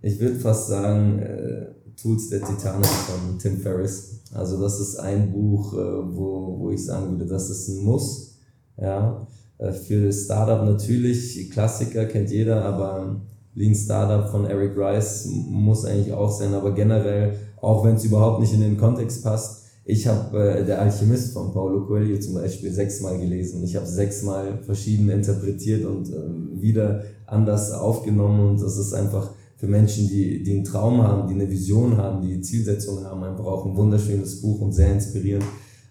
Ich 0.02 0.20
würde 0.20 0.36
fast 0.36 0.68
sagen, 0.68 1.20
äh, 1.20 1.68
Tools 2.02 2.30
der 2.30 2.42
Titanic 2.42 2.86
von 2.86 3.38
Tim 3.38 3.58
Ferriss. 3.58 4.22
Also 4.34 4.62
das 4.62 4.80
ist 4.80 4.98
ein 4.98 5.32
Buch, 5.32 5.74
äh, 5.74 5.78
wo, 5.78 6.60
wo 6.60 6.72
ich 6.72 6.86
sagen 6.86 7.12
würde, 7.12 7.26
das 7.26 7.50
ist 7.50 7.68
ein 7.68 7.84
Muss. 7.84 8.38
Ja. 8.78 9.28
Äh, 9.58 9.74
für 9.74 10.12
Startup 10.12 10.66
natürlich, 10.66 11.50
Klassiker 11.52 12.06
kennt 12.06 12.32
jeder, 12.32 12.64
aber 12.64 13.22
Lean 13.56 13.76
Startup 13.76 14.30
von 14.30 14.46
Eric 14.46 14.78
Rice 14.78 15.28
muss 15.28 15.84
eigentlich 15.84 16.14
auch 16.14 16.32
sein, 16.32 16.54
aber 16.54 16.74
generell, 16.74 17.34
auch 17.62 17.84
wenn 17.84 17.96
es 17.96 18.06
überhaupt 18.06 18.40
nicht 18.40 18.54
in 18.54 18.62
den 18.62 18.78
Kontext 18.78 19.24
passt, 19.24 19.66
ich 19.90 20.06
habe 20.06 20.60
äh, 20.60 20.66
Der 20.66 20.82
Alchemist 20.82 21.34
von 21.34 21.52
Paulo 21.52 21.86
Coelho 21.88 22.20
zum 22.20 22.36
Beispiel 22.36 22.72
sechsmal 22.72 23.18
gelesen. 23.18 23.64
Ich 23.64 23.76
habe 23.76 23.88
sechsmal 23.88 24.60
verschieden 24.62 25.10
interpretiert 25.10 25.84
und 25.84 26.10
äh, 26.10 26.62
wieder 26.62 27.04
anders 27.26 27.72
aufgenommen 27.72 28.52
und 28.52 28.62
das 28.62 28.78
ist 28.78 28.94
einfach 28.94 29.32
für 29.56 29.68
Menschen, 29.68 30.08
die, 30.08 30.44
die 30.44 30.54
einen 30.54 30.64
Traum 30.64 31.02
haben, 31.02 31.28
die 31.28 31.34
eine 31.34 31.50
Vision 31.50 31.98
haben, 31.98 32.22
die 32.22 32.40
Zielsetzungen 32.40 33.04
haben, 33.04 33.24
einfach 33.24 33.46
auch 33.46 33.66
ein 33.66 33.76
wunderschönes 33.76 34.42
Buch 34.42 34.62
und 34.62 34.74
sehr 34.74 34.94
inspirierend. 34.94 35.46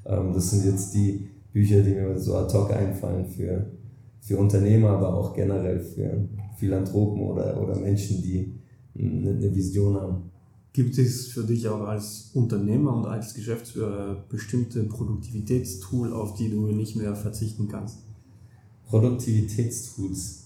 Ähm, 0.06 0.32
das 0.32 0.50
sind 0.50 0.64
jetzt 0.64 0.94
die 0.94 1.28
Bücher, 1.52 1.82
die 1.82 1.90
mir 1.90 2.16
so 2.18 2.36
ad 2.36 2.56
hoc 2.56 2.72
einfallen 2.72 3.26
für, 3.26 3.66
für 4.20 4.38
Unternehmer, 4.38 4.90
aber 4.90 5.12
auch 5.12 5.34
generell 5.34 5.80
für 5.80 6.28
Philanthropen 6.56 7.20
oder, 7.22 7.60
oder 7.60 7.76
Menschen, 7.76 8.22
die 8.22 8.54
eine, 8.96 9.30
eine 9.30 9.54
Vision 9.54 9.96
haben. 9.96 10.30
Gibt 10.72 10.98
es 10.98 11.28
für 11.28 11.44
dich 11.44 11.68
auch 11.68 11.80
als 11.80 12.30
Unternehmer 12.34 12.94
und 12.94 13.06
als 13.06 13.34
Geschäftsführer 13.34 14.24
bestimmte 14.28 14.84
Produktivitätstool, 14.84 16.12
auf 16.12 16.34
die 16.34 16.50
du 16.50 16.66
nicht 16.66 16.94
mehr 16.94 17.16
verzichten 17.16 17.68
kannst? 17.68 17.98
Produktivitätstools. 18.86 20.44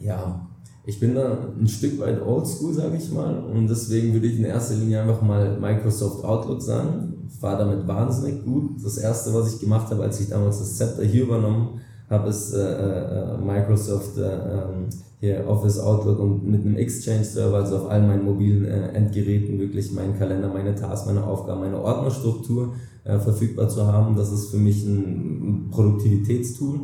Ja, 0.00 0.48
ich 0.84 0.98
bin 0.98 1.14
da 1.14 1.52
ein 1.58 1.68
Stück 1.68 1.98
weit 2.00 2.22
oldschool, 2.22 2.72
sage 2.72 2.96
ich 2.96 3.10
mal. 3.12 3.38
Und 3.38 3.68
deswegen 3.68 4.12
würde 4.14 4.26
ich 4.26 4.38
in 4.38 4.44
erster 4.44 4.74
Linie 4.74 5.02
einfach 5.02 5.20
mal 5.20 5.58
Microsoft 5.60 6.24
Outlook 6.24 6.62
sagen. 6.62 7.28
Ich 7.28 7.42
war 7.42 7.58
damit 7.58 7.86
wahnsinnig 7.86 8.44
gut. 8.44 8.82
Das 8.82 8.96
erste, 8.96 9.34
was 9.34 9.52
ich 9.52 9.60
gemacht 9.60 9.90
habe, 9.90 10.02
als 10.02 10.20
ich 10.20 10.28
damals 10.28 10.60
das 10.60 10.76
Zepter 10.76 11.04
hier 11.04 11.24
übernommen 11.24 11.80
habe, 12.10 12.28
ist 12.28 12.54
äh, 12.54 12.58
äh, 12.58 13.38
Microsoft 13.38 14.16
äh, 14.18 14.22
ähm, 14.22 14.88
hier 15.20 15.44
Office 15.48 15.78
Outlook 15.78 16.20
und 16.20 16.48
mit 16.48 16.64
einem 16.64 16.76
Exchange-Server, 16.76 17.56
also 17.56 17.78
auf 17.78 17.90
allen 17.90 18.06
meinen 18.06 18.24
mobilen 18.24 18.64
äh, 18.64 18.88
Endgeräten, 18.92 19.58
wirklich 19.58 19.92
meinen 19.92 20.16
Kalender, 20.16 20.48
meine 20.48 20.74
Tasks, 20.74 21.06
meine 21.06 21.24
Aufgaben, 21.24 21.60
meine 21.60 21.80
Ordnerstruktur 21.80 22.74
äh, 23.04 23.18
verfügbar 23.18 23.68
zu 23.68 23.86
haben. 23.86 24.16
Das 24.16 24.32
ist 24.32 24.50
für 24.50 24.58
mich 24.58 24.84
ein, 24.84 25.66
ein 25.66 25.68
Produktivitätstool. 25.70 26.80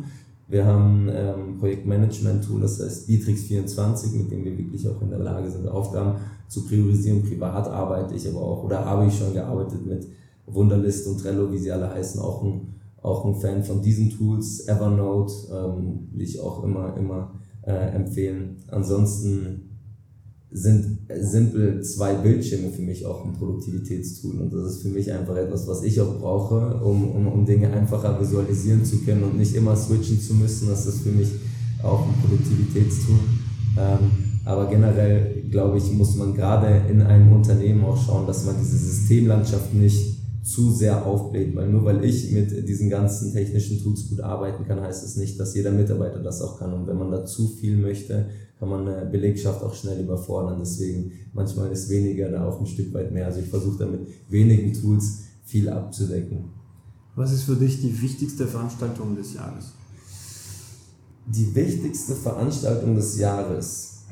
Wir 0.47 0.65
haben 0.65 1.09
ähm, 1.09 1.57
Projektmanagement-Tool, 1.59 2.61
das 2.61 2.79
heißt 2.79 3.09
Bitrix24, 3.09 4.15
mit 4.15 4.31
dem 4.31 4.45
wir 4.45 4.55
wirklich 4.57 4.87
auch 4.87 5.01
in 5.01 5.09
der 5.09 5.19
Lage 5.19 5.49
sind, 5.49 5.67
Aufgaben 5.67 6.19
zu 6.47 6.65
priorisieren. 6.65 7.23
Privat 7.23 7.67
arbeite 7.67 8.13
ich 8.13 8.27
aber 8.29 8.41
auch 8.41 8.63
oder 8.63 8.85
habe 8.85 9.07
ich 9.07 9.17
schon 9.17 9.33
gearbeitet 9.33 9.85
mit 9.87 10.07
Wunderlist 10.45 11.07
und 11.07 11.19
Trello, 11.19 11.51
wie 11.51 11.57
sie 11.57 11.71
alle 11.71 11.89
heißen, 11.89 12.21
auch 12.21 12.43
ein, 12.43 12.75
auch 13.05 13.25
ein 13.25 13.35
Fan 13.35 13.63
von 13.63 13.81
diesen 13.81 14.09
Tools. 14.09 14.67
Evernote 14.67 15.33
ähm, 15.51 16.09
will 16.11 16.23
ich 16.23 16.39
auch 16.39 16.63
immer, 16.63 16.95
immer 16.97 17.39
äh, 17.65 17.95
empfehlen. 17.95 18.57
Ansonsten 18.67 19.69
sind 20.51 20.99
simpel 21.19 21.83
zwei 21.83 22.13
Bildschirme 22.13 22.69
für 22.69 22.81
mich 22.81 23.05
auch 23.05 23.25
ein 23.25 23.33
Produktivitätstool. 23.33 24.39
Und 24.39 24.53
das 24.53 24.71
ist 24.71 24.81
für 24.83 24.89
mich 24.89 25.11
einfach 25.11 25.35
etwas, 25.35 25.67
was 25.67 25.83
ich 25.83 25.99
auch 25.99 26.17
brauche, 26.19 26.81
um, 26.83 27.11
um, 27.11 27.27
um 27.27 27.45
Dinge 27.45 27.71
einfacher 27.71 28.19
visualisieren 28.19 28.85
zu 28.85 28.99
können 28.99 29.23
und 29.23 29.37
nicht 29.37 29.53
immer 29.55 29.75
switchen 29.75 30.19
zu 30.19 30.33
müssen. 30.33 30.69
Das 30.69 30.85
ist 30.85 31.01
für 31.01 31.11
mich 31.11 31.29
auch 31.83 32.07
ein 32.07 32.13
Produktivitätstool. 32.21 33.19
Ähm, 33.77 34.11
aber 34.45 34.67
generell, 34.67 35.43
glaube 35.49 35.77
ich, 35.77 35.91
muss 35.91 36.15
man 36.15 36.33
gerade 36.33 36.83
in 36.89 37.01
einem 37.01 37.33
Unternehmen 37.33 37.83
auch 37.83 37.97
schauen, 37.97 38.27
dass 38.27 38.45
man 38.45 38.55
diese 38.59 38.77
Systemlandschaft 38.77 39.73
nicht 39.73 40.14
zu 40.45 40.71
sehr 40.71 41.05
aufbläht, 41.05 41.55
weil 41.55 41.69
nur 41.69 41.83
weil 41.85 42.05
ich 42.05 42.31
mit 42.31 42.69
diesen 42.69 42.87
ganzen 42.87 43.33
technischen 43.33 43.81
Tools 43.81 44.07
gut 44.07 44.21
arbeiten 44.21 44.63
kann, 44.67 44.79
heißt 44.79 45.03
es 45.03 45.15
nicht, 45.15 45.39
dass 45.39 45.55
jeder 45.55 45.71
Mitarbeiter 45.71 46.19
das 46.19 46.39
auch 46.41 46.59
kann. 46.59 46.71
Und 46.71 46.85
wenn 46.85 46.97
man 46.97 47.09
da 47.09 47.25
zu 47.25 47.47
viel 47.47 47.75
möchte, 47.77 48.27
kann 48.59 48.69
man 48.69 48.87
eine 48.87 49.07
Belegschaft 49.07 49.63
auch 49.63 49.73
schnell 49.73 49.99
überfordern. 49.99 50.59
Deswegen 50.59 51.11
manchmal 51.33 51.71
ist 51.71 51.89
weniger 51.89 52.29
da 52.29 52.47
auch 52.47 52.59
ein 52.59 52.67
Stück 52.67 52.93
weit 52.93 53.11
mehr. 53.11 53.25
Also 53.25 53.39
ich 53.39 53.47
versuche 53.47 53.79
damit 53.79 54.01
wenigen 54.29 54.71
Tools 54.71 55.23
viel 55.45 55.67
abzudecken. 55.67 56.45
Was 57.15 57.31
ist 57.31 57.43
für 57.43 57.55
dich 57.55 57.81
die 57.81 57.99
wichtigste 58.01 58.45
Veranstaltung 58.45 59.15
des 59.15 59.33
Jahres? 59.33 59.71
Die 61.25 61.55
wichtigste 61.55 62.13
Veranstaltung 62.13 62.95
des 62.95 63.17
Jahres. 63.17 64.03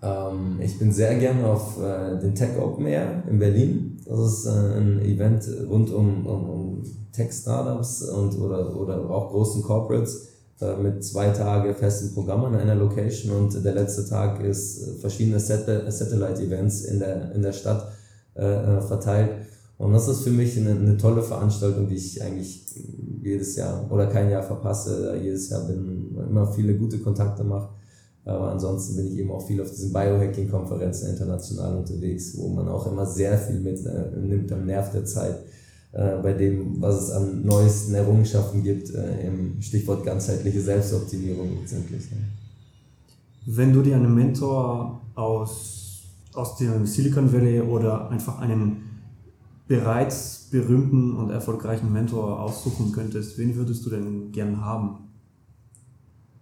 Ähm, 0.00 0.58
ich 0.62 0.78
bin 0.78 0.90
sehr 0.90 1.18
gerne 1.18 1.46
auf 1.46 1.78
äh, 1.82 2.18
den 2.18 2.34
Tech 2.34 2.56
Open 2.58 2.86
Air 2.86 3.24
in 3.28 3.38
Berlin. 3.38 3.87
Das 4.08 4.18
ist 4.20 4.46
äh, 4.46 4.50
ein 4.50 5.00
Event 5.02 5.46
rund 5.68 5.90
um, 5.90 6.26
um, 6.26 6.50
um 6.50 6.82
Tech-Startups 7.12 8.02
und 8.04 8.38
oder, 8.38 8.74
oder 8.74 9.10
auch 9.10 9.30
großen 9.30 9.62
Corporates 9.62 10.28
äh, 10.60 10.76
mit 10.76 11.04
zwei 11.04 11.28
Tage 11.30 11.74
festen 11.74 12.14
Programm 12.14 12.44
an 12.44 12.56
einer 12.56 12.74
Location 12.74 13.36
und 13.36 13.64
der 13.64 13.74
letzte 13.74 14.08
Tag 14.08 14.42
ist 14.42 14.82
äh, 14.82 14.94
verschiedene 14.94 15.38
Satellite-Events 15.38 16.84
in 16.86 17.00
der, 17.00 17.32
in 17.32 17.42
der 17.42 17.52
Stadt 17.52 17.92
äh, 18.34 18.80
verteilt. 18.80 19.30
Und 19.76 19.92
das 19.92 20.08
ist 20.08 20.22
für 20.22 20.30
mich 20.30 20.56
eine, 20.58 20.70
eine, 20.70 20.96
tolle 20.96 21.22
Veranstaltung, 21.22 21.86
die 21.86 21.94
ich 21.94 22.20
eigentlich 22.22 22.66
jedes 23.22 23.54
Jahr 23.54 23.86
oder 23.92 24.06
kein 24.06 24.30
Jahr 24.30 24.42
verpasse, 24.42 25.16
jedes 25.22 25.50
Jahr 25.50 25.68
bin, 25.68 26.16
immer 26.28 26.50
viele 26.50 26.74
gute 26.76 26.98
Kontakte 26.98 27.44
mache. 27.44 27.68
Aber 28.28 28.50
ansonsten 28.50 28.96
bin 28.96 29.06
ich 29.06 29.18
eben 29.18 29.30
auch 29.30 29.46
viel 29.46 29.60
auf 29.60 29.70
diesen 29.70 29.92
Biohacking-Konferenzen 29.92 31.10
international 31.10 31.78
unterwegs, 31.78 32.36
wo 32.36 32.48
man 32.48 32.68
auch 32.68 32.86
immer 32.86 33.06
sehr 33.06 33.38
viel 33.38 33.58
mitnimmt 33.58 34.52
am 34.52 34.66
Nerv 34.66 34.92
der 34.92 35.04
Zeit 35.06 35.38
äh, 35.92 36.18
bei 36.22 36.34
dem, 36.34 36.80
was 36.80 37.04
es 37.04 37.10
an 37.10 37.46
neuesten 37.46 37.94
Errungenschaften 37.94 38.62
gibt, 38.62 38.94
äh, 38.94 39.26
im 39.26 39.62
Stichwort 39.62 40.04
ganzheitliche 40.04 40.60
Selbstoptimierung 40.60 41.48
letztendlich. 41.60 42.04
Wenn 43.46 43.72
du 43.72 43.80
dir 43.80 43.96
einen 43.96 44.14
Mentor 44.14 45.00
aus, 45.14 46.02
aus 46.34 46.56
dem 46.56 46.86
Silicon 46.86 47.32
Valley 47.32 47.62
oder 47.62 48.10
einfach 48.10 48.40
einen 48.40 48.82
bereits 49.66 50.48
berühmten 50.50 51.16
und 51.16 51.30
erfolgreichen 51.30 51.90
Mentor 51.90 52.40
aussuchen 52.40 52.92
könntest, 52.92 53.38
wen 53.38 53.56
würdest 53.56 53.86
du 53.86 53.90
denn 53.90 54.32
gern 54.32 54.62
haben? 54.62 55.07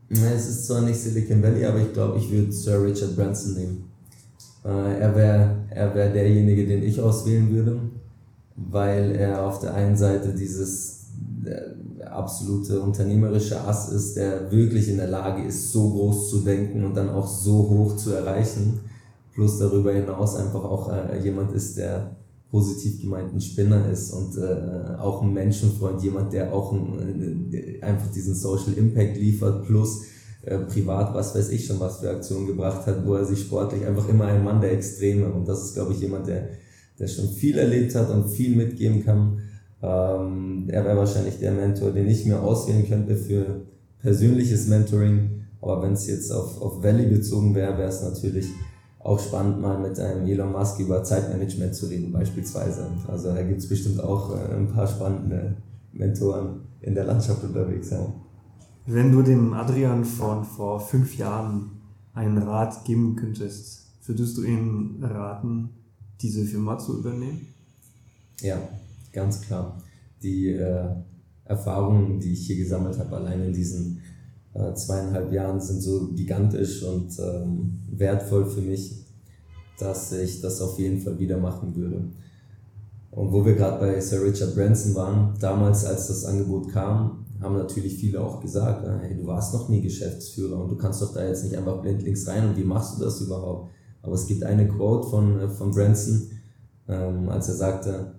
Es 0.09 0.49
ist 0.49 0.67
zwar 0.67 0.83
nicht 0.83 1.01
Silicon 1.01 1.43
Valley, 1.43 1.65
aber 1.65 1.81
ich 1.81 1.93
glaube, 1.93 2.19
ich 2.19 2.31
würde 2.31 2.53
Sir 2.53 2.83
Richard 2.83 3.17
Branson 3.17 3.55
nehmen. 3.55 3.85
Äh, 4.65 5.01
er 5.01 5.15
wäre 5.15 5.57
er 5.71 5.95
wär 5.95 6.11
derjenige, 6.11 6.67
den 6.67 6.83
ich 6.83 7.01
auswählen 7.01 7.51
würde, 7.51 7.79
weil 8.57 9.17
er 9.17 9.45
auf 9.45 9.59
der 9.59 9.75
einen 9.75 9.97
Seite 9.97 10.33
dieses 10.33 11.07
äh, 11.45 12.07
absolute 12.07 12.81
unternehmerische 12.81 13.61
Ass 13.61 13.91
ist, 13.91 14.17
der 14.17 14.51
wirklich 14.51 14.89
in 14.89 14.97
der 14.97 15.09
Lage 15.09 15.43
ist, 15.43 15.73
so 15.73 15.91
groß 15.91 16.31
zu 16.31 16.39
denken 16.39 16.85
und 16.85 16.97
dann 16.97 17.11
auch 17.11 17.27
so 17.27 17.69
hoch 17.69 17.97
zu 17.97 18.13
erreichen. 18.13 18.81
Plus 19.35 19.59
darüber 19.59 19.93
hinaus 19.93 20.37
einfach 20.37 20.65
auch 20.65 20.91
äh, 20.91 21.21
jemand 21.23 21.53
ist, 21.53 21.77
der 21.77 22.17
positiv 22.57 23.03
gemeinten 23.03 23.39
Spinner 23.39 23.87
ist 23.91 24.13
und 24.13 24.39
äh, 24.39 24.97
auch 24.99 25.21
ein 25.21 25.35
Menschenfreund, 25.35 26.03
jemand, 26.03 26.33
der 26.33 26.55
auch 26.55 26.73
ein, 26.73 27.53
äh, 27.53 27.83
einfach 27.83 28.11
diesen 28.11 28.35
Social 28.35 28.73
Impact 28.79 29.19
liefert, 29.19 29.67
plus 29.67 30.05
äh, 30.43 30.57
privat, 30.61 31.13
was 31.13 31.35
weiß 31.35 31.51
ich 31.51 31.67
schon, 31.67 31.79
was 31.81 31.99
für 31.99 32.09
Aktionen 32.09 32.47
gebracht 32.47 32.87
hat, 32.87 33.07
wo 33.07 33.13
er 33.13 33.27
sich 33.27 33.41
sportlich 33.41 33.85
einfach 33.85 34.09
immer 34.09 34.25
ein 34.25 34.43
Mann 34.43 34.63
der 34.63 34.73
Extreme 34.73 35.31
und 35.31 35.47
das 35.47 35.65
ist, 35.65 35.75
glaube 35.75 35.93
ich, 35.93 36.01
jemand, 36.01 36.29
der, 36.29 36.49
der 36.99 37.09
schon 37.09 37.29
viel 37.29 37.59
erlebt 37.59 37.95
hat 37.95 38.09
und 38.09 38.31
viel 38.31 38.57
mitgeben 38.57 39.05
kann. 39.05 39.39
Ähm, 39.83 40.65
er 40.69 40.83
wäre 40.87 40.97
wahrscheinlich 40.97 41.39
der 41.39 41.53
Mentor, 41.53 41.91
den 41.91 42.09
ich 42.09 42.25
mir 42.25 42.41
auswählen 42.41 42.89
könnte 42.89 43.17
für 43.17 43.67
persönliches 44.01 44.67
Mentoring, 44.67 45.45
aber 45.61 45.83
wenn 45.83 45.93
es 45.93 46.07
jetzt 46.07 46.33
auf, 46.33 46.63
auf 46.63 46.83
Valley 46.83 47.05
bezogen 47.05 47.55
wäre, 47.55 47.77
wäre 47.77 47.91
es 47.91 48.01
natürlich 48.01 48.47
auch 49.07 49.21
spannend, 49.21 49.61
mal 49.61 49.79
mit 49.79 49.99
einem 50.01 50.27
Elon 50.27 50.51
Musk 50.51 50.81
über 50.81 51.05
Zeitmanagement 51.05 51.75
zu 51.75 51.87
reden, 51.87 52.13
beispielsweise. 52.13 52.89
Also 53.07 53.33
da 53.33 53.43
gibt 53.43 53.61
es 53.61 53.69
bestimmt 53.69 54.01
auch 54.01 54.35
äh, 54.35 54.55
ein 54.55 54.69
paar 54.73 54.87
spannende 54.87 55.57
Mentoren 55.93 56.63
in 56.81 56.95
der 56.95 57.05
Landschaft 57.05 57.45
unterwegs. 57.45 57.91
Ja. 57.91 58.13
Wenn 58.87 59.13
du 59.13 59.23
dem 59.23 59.53
Adrian 59.53 60.05
von 60.05 60.45
vor 60.45 60.81
fünf 60.81 61.17
Jahren 61.17 61.71
einen 62.15 62.39
Rat 62.39 62.85
geben 62.85 63.15
könntest, 63.15 63.87
würdest 64.05 64.37
du 64.39 64.43
ihm 64.43 64.99
raten, 65.01 65.71
diese 66.21 66.45
Firma 66.45 66.77
zu 66.77 66.99
übernehmen? 66.99 67.47
Ja, 68.41 68.59
ganz 69.13 69.41
klar. 69.41 69.81
Die 70.21 70.49
äh, 70.49 70.89
Erfahrungen, 71.45 72.19
die 72.19 72.33
ich 72.33 72.47
hier 72.49 72.57
gesammelt 72.57 72.99
habe, 72.99 73.17
allein 73.17 73.41
in 73.41 73.53
diesen 73.53 74.03
äh, 74.59 74.75
zweieinhalb 74.75 75.33
Jahren 75.33 75.61
sind 75.61 75.83
so 75.83 76.09
gigantisch 76.15 76.83
und 76.83 77.19
ähm, 77.19 77.79
wertvoll 77.91 78.47
für 78.47 78.63
mich, 78.63 79.05
dass 79.79 80.13
ich 80.13 80.41
das 80.41 80.61
auf 80.63 80.79
jeden 80.79 81.01
Fall 81.01 81.19
wieder 81.19 81.37
machen 81.37 81.77
würde. 81.77 82.05
Und 83.11 83.33
wo 83.33 83.45
wir 83.45 83.55
gerade 83.55 83.79
bei 83.81 84.01
Sir 84.01 84.23
Richard 84.23 84.55
Branson 84.55 84.95
waren, 84.95 85.35
damals 85.41 85.85
als 85.85 86.09
das 86.09 86.25
Angebot 86.25 86.71
kam, 86.71 87.25
haben 87.41 87.57
natürlich 87.57 87.97
viele 87.97 88.21
auch 88.21 88.41
gesagt, 88.41 88.87
äh, 88.87 88.99
hey, 89.03 89.17
du 89.17 89.27
warst 89.27 89.53
noch 89.53 89.69
nie 89.69 89.83
Geschäftsführer 89.83 90.63
und 90.63 90.71
du 90.71 90.77
kannst 90.77 91.03
doch 91.03 91.13
da 91.13 91.27
jetzt 91.27 91.45
nicht 91.45 91.57
einfach 91.57 91.83
blindlings 91.83 92.27
rein 92.27 92.49
und 92.49 92.57
wie 92.57 92.65
machst 92.65 92.99
du 92.99 93.05
das 93.05 93.21
überhaupt? 93.21 93.71
Aber 94.03 94.15
es 94.15 94.27
gibt 94.27 94.43
eine 94.43 94.69
Quote 94.69 95.09
von, 95.09 95.41
äh, 95.41 95.49
von 95.49 95.71
Branson, 95.71 96.31
ähm, 96.89 97.29
als 97.29 97.49
er 97.49 97.57
sagte, 97.57 98.15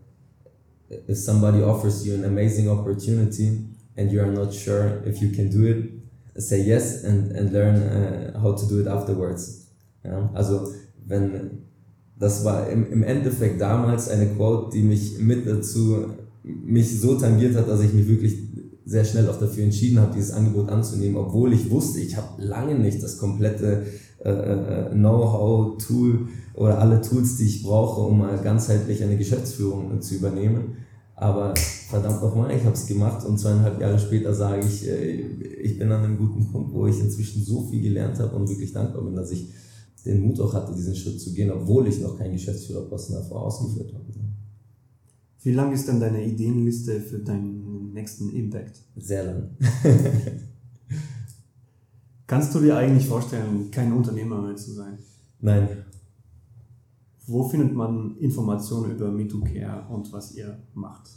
if 1.10 1.18
somebody 1.18 1.64
offers 1.64 2.06
you 2.06 2.14
an 2.14 2.26
amazing 2.26 2.68
opportunity 2.68 3.66
and 3.96 4.12
you 4.12 4.22
are 4.22 4.32
not 4.32 4.54
sure 4.54 5.02
if 5.06 5.18
you 5.18 5.32
can 5.32 5.50
do 5.50 5.66
it, 5.66 5.97
say 6.38 6.62
yes 6.62 7.04
and, 7.04 7.32
and 7.36 7.52
learn 7.52 7.76
uh, 7.76 8.40
how 8.42 8.56
to 8.56 8.66
do 8.66 8.80
it 8.80 8.88
afterwards. 8.88 9.68
Ja? 10.04 10.30
Also 10.34 10.68
wenn 11.06 11.64
das 12.20 12.44
war 12.44 12.70
im, 12.70 12.92
im 12.92 13.04
Endeffekt 13.04 13.62
damals 13.62 14.10
eine 14.10 14.28
Quote, 14.28 14.72
die 14.76 14.84
mich 14.84 15.20
mit 15.20 15.46
dazu 15.46 16.08
mich 16.44 17.00
so 17.00 17.16
tangiert 17.16 17.56
hat, 17.56 17.68
dass 17.68 17.82
ich 17.82 17.94
mich 17.94 18.08
wirklich 18.08 18.36
sehr 18.86 19.04
schnell 19.04 19.30
auch 19.30 19.38
dafür 19.38 19.66
entschieden 19.66 20.00
habe, 20.00 20.14
dieses 20.16 20.32
Angebot 20.32 20.70
anzunehmen, 20.70 21.18
obwohl 21.18 21.54
ich 21.54 21.70
wusste, 21.70 22.00
ich 22.00 22.16
habe 22.16 22.42
lange 22.42 22.76
nicht 22.76 23.04
das 23.04 23.18
komplette 23.18 23.84
äh, 24.24 24.30
äh 24.30 24.90
Know-how, 24.92 25.78
Tool 25.78 26.30
oder 26.54 26.80
alle 26.80 27.02
Tools, 27.02 27.38
die 27.38 27.46
ich 27.46 27.64
brauche, 27.64 28.02
um 28.02 28.20
mal 28.20 28.38
ganzheitlich 28.38 29.04
eine 29.04 29.18
Geschäftsführung 29.18 30.02
zu 30.02 30.16
übernehmen. 30.16 30.78
Aber 31.20 31.56
verdammt 31.56 32.22
nochmal, 32.22 32.56
ich 32.56 32.64
habe 32.64 32.76
es 32.76 32.86
gemacht 32.86 33.26
und 33.26 33.40
zweieinhalb 33.40 33.82
Jahre 33.82 33.98
später 33.98 34.36
sage 34.36 34.64
ich, 34.64 34.88
äh, 34.88 35.14
ich 35.64 35.80
bin 35.80 35.92
an 35.92 36.04
einem 36.04 36.18
guten 36.18 36.52
Punkt, 36.52 36.72
wo 36.72 36.86
ich 36.86 37.00
inzwischen 37.00 37.44
so 37.44 37.64
viel 37.64 37.82
gelernt 37.82 38.20
habe 38.20 38.36
und 38.36 38.48
wirklich 38.48 38.72
dankbar 38.72 39.04
bin, 39.04 39.16
dass 39.16 39.32
ich 39.32 39.50
den 40.06 40.22
Mut 40.22 40.40
auch 40.40 40.54
hatte, 40.54 40.76
diesen 40.76 40.96
Schritt 40.96 41.20
zu 41.20 41.34
gehen, 41.34 41.50
obwohl 41.50 41.88
ich 41.88 42.00
noch 42.02 42.20
keinen 42.20 42.34
Geschäftsführerposten 42.34 43.16
davor 43.16 43.48
ausgeführt 43.48 43.94
habe. 43.94 44.06
Wie 45.42 45.54
lang 45.54 45.74
ist 45.74 45.88
denn 45.88 46.00
deine 46.00 46.24
Ideenliste 46.24 47.02
für 47.02 47.20
deinen 47.20 47.94
nächsten 47.94 48.30
Impact? 48.30 48.82
Sehr 48.96 49.24
lang. 49.24 49.50
Kannst 52.28 52.54
du 52.54 52.60
dir 52.60 52.78
eigentlich 52.78 53.08
vorstellen, 53.08 53.72
kein 53.72 53.92
Unternehmer 53.92 54.42
mehr 54.42 54.56
zu 54.56 54.74
sein? 54.74 55.00
Nein, 55.40 55.68
wo 57.28 57.48
findet 57.48 57.76
man 57.76 58.18
Informationen 58.20 58.96
über 58.96 59.12
MeToCare 59.12 59.86
und 59.90 60.12
was 60.14 60.34
ihr 60.36 60.58
macht? 60.74 61.12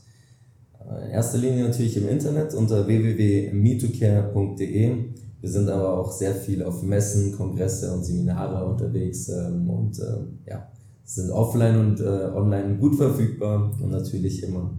In 1.05 1.11
erster 1.11 1.37
Linie 1.39 1.69
natürlich 1.69 1.97
im 1.97 2.09
Internet 2.09 2.53
unter 2.55 2.85
www.metocare.de. 2.87 4.97
Wir 5.41 5.49
sind 5.49 5.69
aber 5.69 5.99
auch 5.99 6.13
sehr 6.13 6.35
viel 6.35 6.65
auf 6.65 6.83
Messen, 6.83 7.37
Kongresse 7.37 7.95
und 7.95 8.05
Seminare 8.05 8.67
unterwegs 8.67 9.29
ähm, 9.29 9.71
und 9.71 9.99
ähm, 10.01 10.41
ja, 10.47 10.69
sind 11.05 11.31
offline 11.31 11.79
und 11.79 12.01
äh, 12.01 12.33
online 12.35 12.77
gut 12.77 12.97
verfügbar 12.97 13.73
und 13.81 13.91
natürlich 13.91 14.43
immer, 14.43 14.71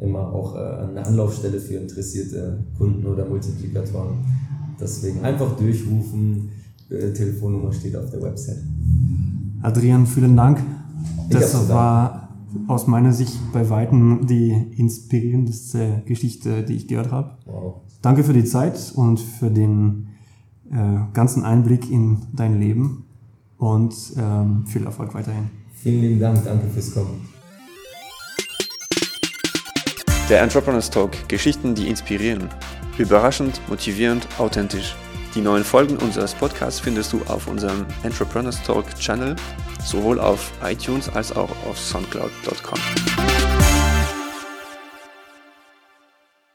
immer 0.00 0.32
auch 0.32 0.54
äh, 0.54 0.58
eine 0.58 1.04
Anlaufstelle 1.04 1.58
für 1.58 1.74
interessierte 1.74 2.64
Kunden 2.76 3.04
oder 3.06 3.26
Multiplikatoren. 3.26 4.24
Deswegen 4.80 5.22
einfach 5.22 5.56
durchrufen, 5.56 6.50
äh, 6.90 7.12
Telefonnummer 7.12 7.72
steht 7.72 7.96
auf 7.96 8.10
der 8.10 8.22
Website. 8.22 8.62
Adrian, 9.66 10.06
vielen 10.06 10.36
Dank. 10.36 10.62
Das 11.28 11.68
war 11.68 12.28
aus 12.68 12.86
meiner 12.86 13.12
Sicht 13.12 13.36
bei 13.52 13.68
Weitem 13.68 14.24
die 14.24 14.52
inspirierendste 14.76 16.02
Geschichte, 16.06 16.62
die 16.62 16.76
ich 16.76 16.86
gehört 16.86 17.10
habe. 17.10 17.36
Wow. 17.46 17.80
Danke 18.00 18.22
für 18.22 18.32
die 18.32 18.44
Zeit 18.44 18.92
und 18.94 19.18
für 19.18 19.50
den 19.50 20.06
äh, 20.70 20.76
ganzen 21.12 21.44
Einblick 21.44 21.90
in 21.90 22.18
dein 22.32 22.60
Leben 22.60 23.06
und 23.58 23.92
ähm, 24.16 24.66
viel 24.66 24.84
Erfolg 24.84 25.12
weiterhin. 25.14 25.50
Vielen 25.74 26.00
lieben 26.00 26.20
Dank, 26.20 26.44
danke 26.44 26.68
fürs 26.68 26.94
Kommen. 26.94 27.28
Der 30.30 30.42
Entrepreneurs 30.42 30.90
Talk, 30.90 31.28
Geschichten, 31.28 31.74
die 31.74 31.88
inspirieren. 31.88 32.50
Überraschend, 32.98 33.60
motivierend, 33.68 34.28
authentisch. 34.38 34.94
Die 35.36 35.42
neuen 35.42 35.64
Folgen 35.64 35.98
unseres 35.98 36.32
Podcasts 36.32 36.80
findest 36.80 37.12
du 37.12 37.20
auf 37.26 37.46
unserem 37.46 37.84
Entrepreneurs 38.04 38.62
Talk 38.62 38.86
Channel, 38.98 39.36
sowohl 39.84 40.18
auf 40.18 40.50
iTunes 40.64 41.10
als 41.10 41.30
auch 41.30 41.50
auf 41.68 41.78
soundcloud.com. 41.78 43.55